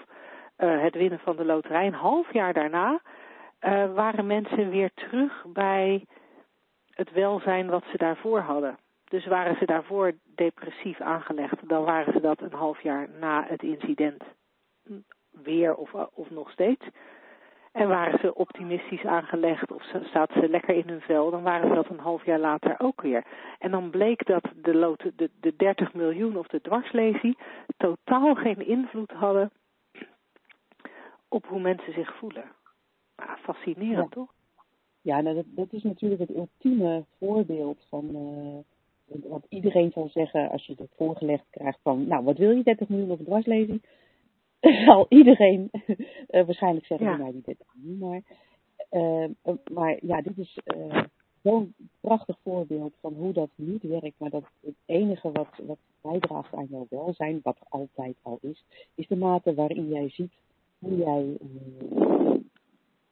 eh, 0.55 0.81
het 0.81 0.95
winnen 0.95 1.19
van 1.19 1.35
de 1.35 1.45
loterij, 1.45 1.87
een 1.87 1.93
half 1.93 2.33
jaar 2.33 2.53
daarna 2.53 3.01
eh, 3.59 3.93
waren 3.93 4.27
mensen 4.27 4.69
weer 4.69 4.89
terug 4.93 5.45
bij 5.47 6.05
het 6.93 7.11
welzijn 7.11 7.69
wat 7.69 7.83
ze 7.91 7.97
daarvoor 7.97 8.39
hadden. 8.39 8.77
Dus 9.09 9.25
waren 9.25 9.55
ze 9.55 9.65
daarvoor 9.65 10.13
depressief 10.35 11.01
aangelegd, 11.01 11.69
dan 11.69 11.83
waren 11.83 12.13
ze 12.13 12.19
dat 12.21 12.41
een 12.41 12.53
half 12.53 12.81
jaar 12.81 13.09
na 13.19 13.45
het 13.47 13.63
incident 13.63 14.23
weer 15.29 15.75
of, 15.75 15.93
of 15.93 16.29
nog 16.29 16.51
steeds. 16.51 16.85
En 17.71 17.87
waren 17.87 18.19
ze 18.19 18.35
optimistisch 18.35 19.05
aangelegd 19.05 19.71
of 19.71 19.83
zaten 20.13 20.41
ze 20.41 20.49
lekker 20.49 20.75
in 20.75 20.87
hun 20.87 21.01
vel, 21.01 21.31
dan 21.31 21.43
waren 21.43 21.69
ze 21.69 21.75
dat 21.75 21.89
een 21.89 21.99
half 21.99 22.25
jaar 22.25 22.39
later 22.39 22.75
ook 22.77 23.01
weer. 23.01 23.25
En 23.59 23.71
dan 23.71 23.89
bleek 23.89 24.25
dat 24.25 24.43
de, 24.55 24.75
loten, 24.75 25.13
de, 25.15 25.29
de 25.39 25.55
30 25.55 25.93
miljoen 25.93 26.37
of 26.37 26.47
de 26.47 26.61
dwarslesie 26.61 27.37
totaal 27.77 28.35
geen 28.35 28.67
invloed 28.67 29.11
hadden 29.11 29.51
op 31.27 31.45
hoe 31.45 31.59
mensen 31.59 31.93
zich 31.93 32.15
voelen. 32.15 32.51
Nou, 33.15 33.37
fascinerend 33.37 33.97
Ja. 33.97 34.21
toch? 34.21 34.33
Ja, 35.01 35.21
nou, 35.21 35.35
dat, 35.35 35.45
dat 35.47 35.73
is 35.73 35.83
natuurlijk 35.83 36.21
het 36.21 36.35
ultieme 36.35 37.05
voorbeeld 37.19 37.85
van 37.89 38.09
eh, 38.15 38.74
wat 39.05 39.45
iedereen 39.49 39.91
zal 39.91 40.09
zeggen 40.09 40.49
als 40.49 40.65
je 40.65 40.73
het 40.77 40.91
voorgelegd 40.95 41.45
krijgt 41.49 41.79
van, 41.81 42.07
nou, 42.07 42.23
wat 42.23 42.37
wil 42.37 42.51
je, 42.51 42.63
30 42.63 42.89
miljoen 42.89 43.11
of 43.11 43.19
dwarslezing? 43.19 43.81
zal 44.85 45.05
iedereen 45.09 45.69
eh, 46.27 46.45
waarschijnlijk 46.45 46.85
zeggen, 46.85 47.07
Ja. 47.07 47.17
nou, 47.17 47.31
die 47.31 47.41
30 47.41 47.67
miljoen 47.73 47.99
maar. 47.99 48.21
Maar 49.73 49.97
ja, 50.01 50.21
dit 50.21 50.37
is 50.37 50.59
eh, 50.63 51.03
zo'n 51.41 51.73
prachtig 51.99 52.37
voorbeeld 52.43 52.93
van 53.01 53.13
hoe 53.13 53.33
dat 53.33 53.49
niet 53.55 53.83
werkt, 53.83 54.19
maar 54.19 54.29
dat 54.29 54.43
het 54.61 54.75
enige 54.85 55.31
wat, 55.31 55.49
wat 55.63 55.77
bijdraagt 56.01 56.53
aan 56.53 56.67
jouw 56.69 56.85
welzijn, 56.89 57.39
wat 57.43 57.55
er 57.59 57.67
altijd 57.69 58.15
al 58.21 58.37
is, 58.41 58.65
is 58.95 59.07
de 59.07 59.15
mate 59.15 59.53
waarin 59.53 59.87
jij 59.87 60.09
ziet 60.09 60.33
hoe 60.79 60.97
jij 60.97 61.37
eh, 61.41 62.35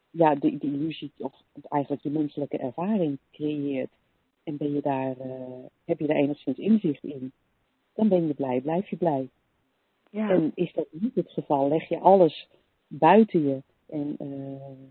ja, 0.10 0.36
de, 0.36 0.58
de 0.58 0.68
illusie 0.68 1.12
of 1.18 1.34
eigenlijk 1.70 2.04
je 2.04 2.10
menselijke 2.10 2.58
ervaring 2.58 3.18
creëert. 3.32 3.92
En 4.44 4.58
ben 4.58 4.74
je 4.74 4.82
daar, 4.82 5.18
eh, 5.18 5.66
heb 5.86 6.00
je 6.00 6.08
daar 6.08 6.16
enigszins 6.16 6.58
inzicht 6.58 7.04
in, 7.04 7.32
dan 7.94 8.08
ben 8.08 8.28
je 8.28 8.34
blij, 8.34 8.62
blijf 8.62 8.90
je 8.90 8.96
blij. 8.96 9.30
Ja. 10.10 10.30
En 10.30 10.52
is 10.56 10.74
dat 10.74 10.88
niet 10.92 11.16
het 11.16 11.32
geval, 11.32 11.68
leg 11.68 11.90
je 11.90 12.00
alles 12.00 12.50
buiten 12.88 13.42
je 13.48 13.62
en 13.86 14.16
eh, 14.20 14.90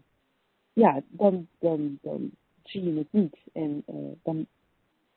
ja, 0.73 1.03
dan, 1.09 1.47
dan, 1.59 1.99
dan 2.03 2.31
zie 2.63 2.83
je 2.83 2.99
het 2.99 3.13
niet. 3.13 3.37
En 3.53 3.83
eh, 3.87 3.95
dan, 4.23 4.47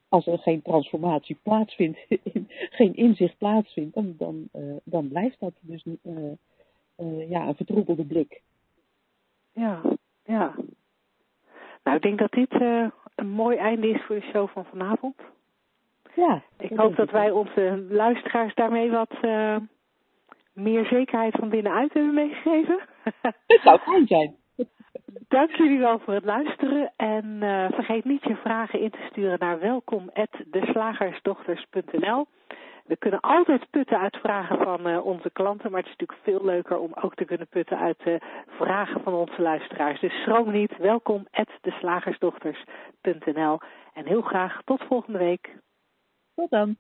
als 0.10 0.28
er 0.28 0.40
geen 0.40 0.62
transformatie 0.62 1.38
plaatsvindt, 1.44 2.00
geen 2.80 2.96
inzicht 2.96 3.38
plaatsvindt, 3.38 3.94
dan, 3.94 4.16
dan, 4.18 4.50
dan 4.84 5.08
blijft 5.08 5.40
dat 5.40 5.54
dus 5.60 5.84
ja, 7.28 7.48
een 7.48 7.56
vertroebelde 7.56 8.06
blik. 8.06 8.42
Ja, 9.52 9.82
ja. 10.26 10.56
Nou, 11.84 11.98
ik 11.98 12.02
denk 12.02 12.20
dat 12.20 12.32
dit 12.32 12.52
een 13.16 13.30
mooi 13.30 13.57
einde 13.57 13.89
is 13.89 14.01
voor 14.05 14.16
de 14.16 14.30
show 14.32 14.49
van 14.49 14.66
vanavond. 14.66 15.16
Ja, 16.16 16.41
Ik 16.57 16.70
dat 16.70 16.78
hoop 16.78 16.95
dat 16.95 17.11
wij 17.11 17.32
onze 17.32 17.86
luisteraars 17.89 18.55
daarmee 18.55 18.91
wat 18.91 19.11
eh, 19.22 19.55
meer 20.53 20.86
zekerheid 20.86 21.36
van 21.36 21.49
binnenuit 21.49 21.93
hebben 21.93 22.13
meegegeven. 22.13 22.80
Het 23.47 23.61
zou 23.63 23.80
fijn 23.80 24.07
zijn. 24.07 24.36
Dank 25.28 25.55
jullie 25.55 25.80
wel 25.80 25.99
voor 25.99 26.13
het 26.13 26.26
luisteren. 26.26 26.93
En 26.97 27.38
eh, 27.41 27.72
vergeet 27.72 28.05
niet 28.05 28.24
je 28.24 28.36
vragen 28.36 28.80
in 28.80 28.89
te 28.89 29.07
sturen 29.09 29.39
naar 29.39 29.59
welkom.deslagersdochters.nl. 29.59 32.28
We 32.86 32.98
kunnen 32.98 33.20
altijd 33.20 33.70
putten 33.70 34.00
uit 34.00 34.18
vragen 34.18 34.58
van 34.58 34.88
eh, 34.88 35.06
onze 35.06 35.30
klanten, 35.30 35.72
maar 35.72 35.82
het 35.82 35.90
is 35.90 35.96
natuurlijk 35.98 36.28
veel 36.28 36.46
leuker 36.46 36.80
om 36.80 36.92
ook 37.02 37.16
te 37.16 37.26
kunnen 37.26 37.48
putten 37.48 37.78
uit 37.78 38.02
eh, 38.04 38.16
vragen 38.48 39.02
van 39.02 39.14
onze 39.14 39.42
luisteraars. 39.42 40.00
Dus 40.00 40.22
schroom 40.22 40.52
niet, 40.52 40.78
welkom.deslagersdochters.nl. 40.78 43.60
En 43.94 44.06
heel 44.06 44.22
graag 44.22 44.62
tot 44.66 44.84
volgende 44.88 45.18
week. 45.18 45.56
Tot 46.36 46.50
dan. 46.50 46.78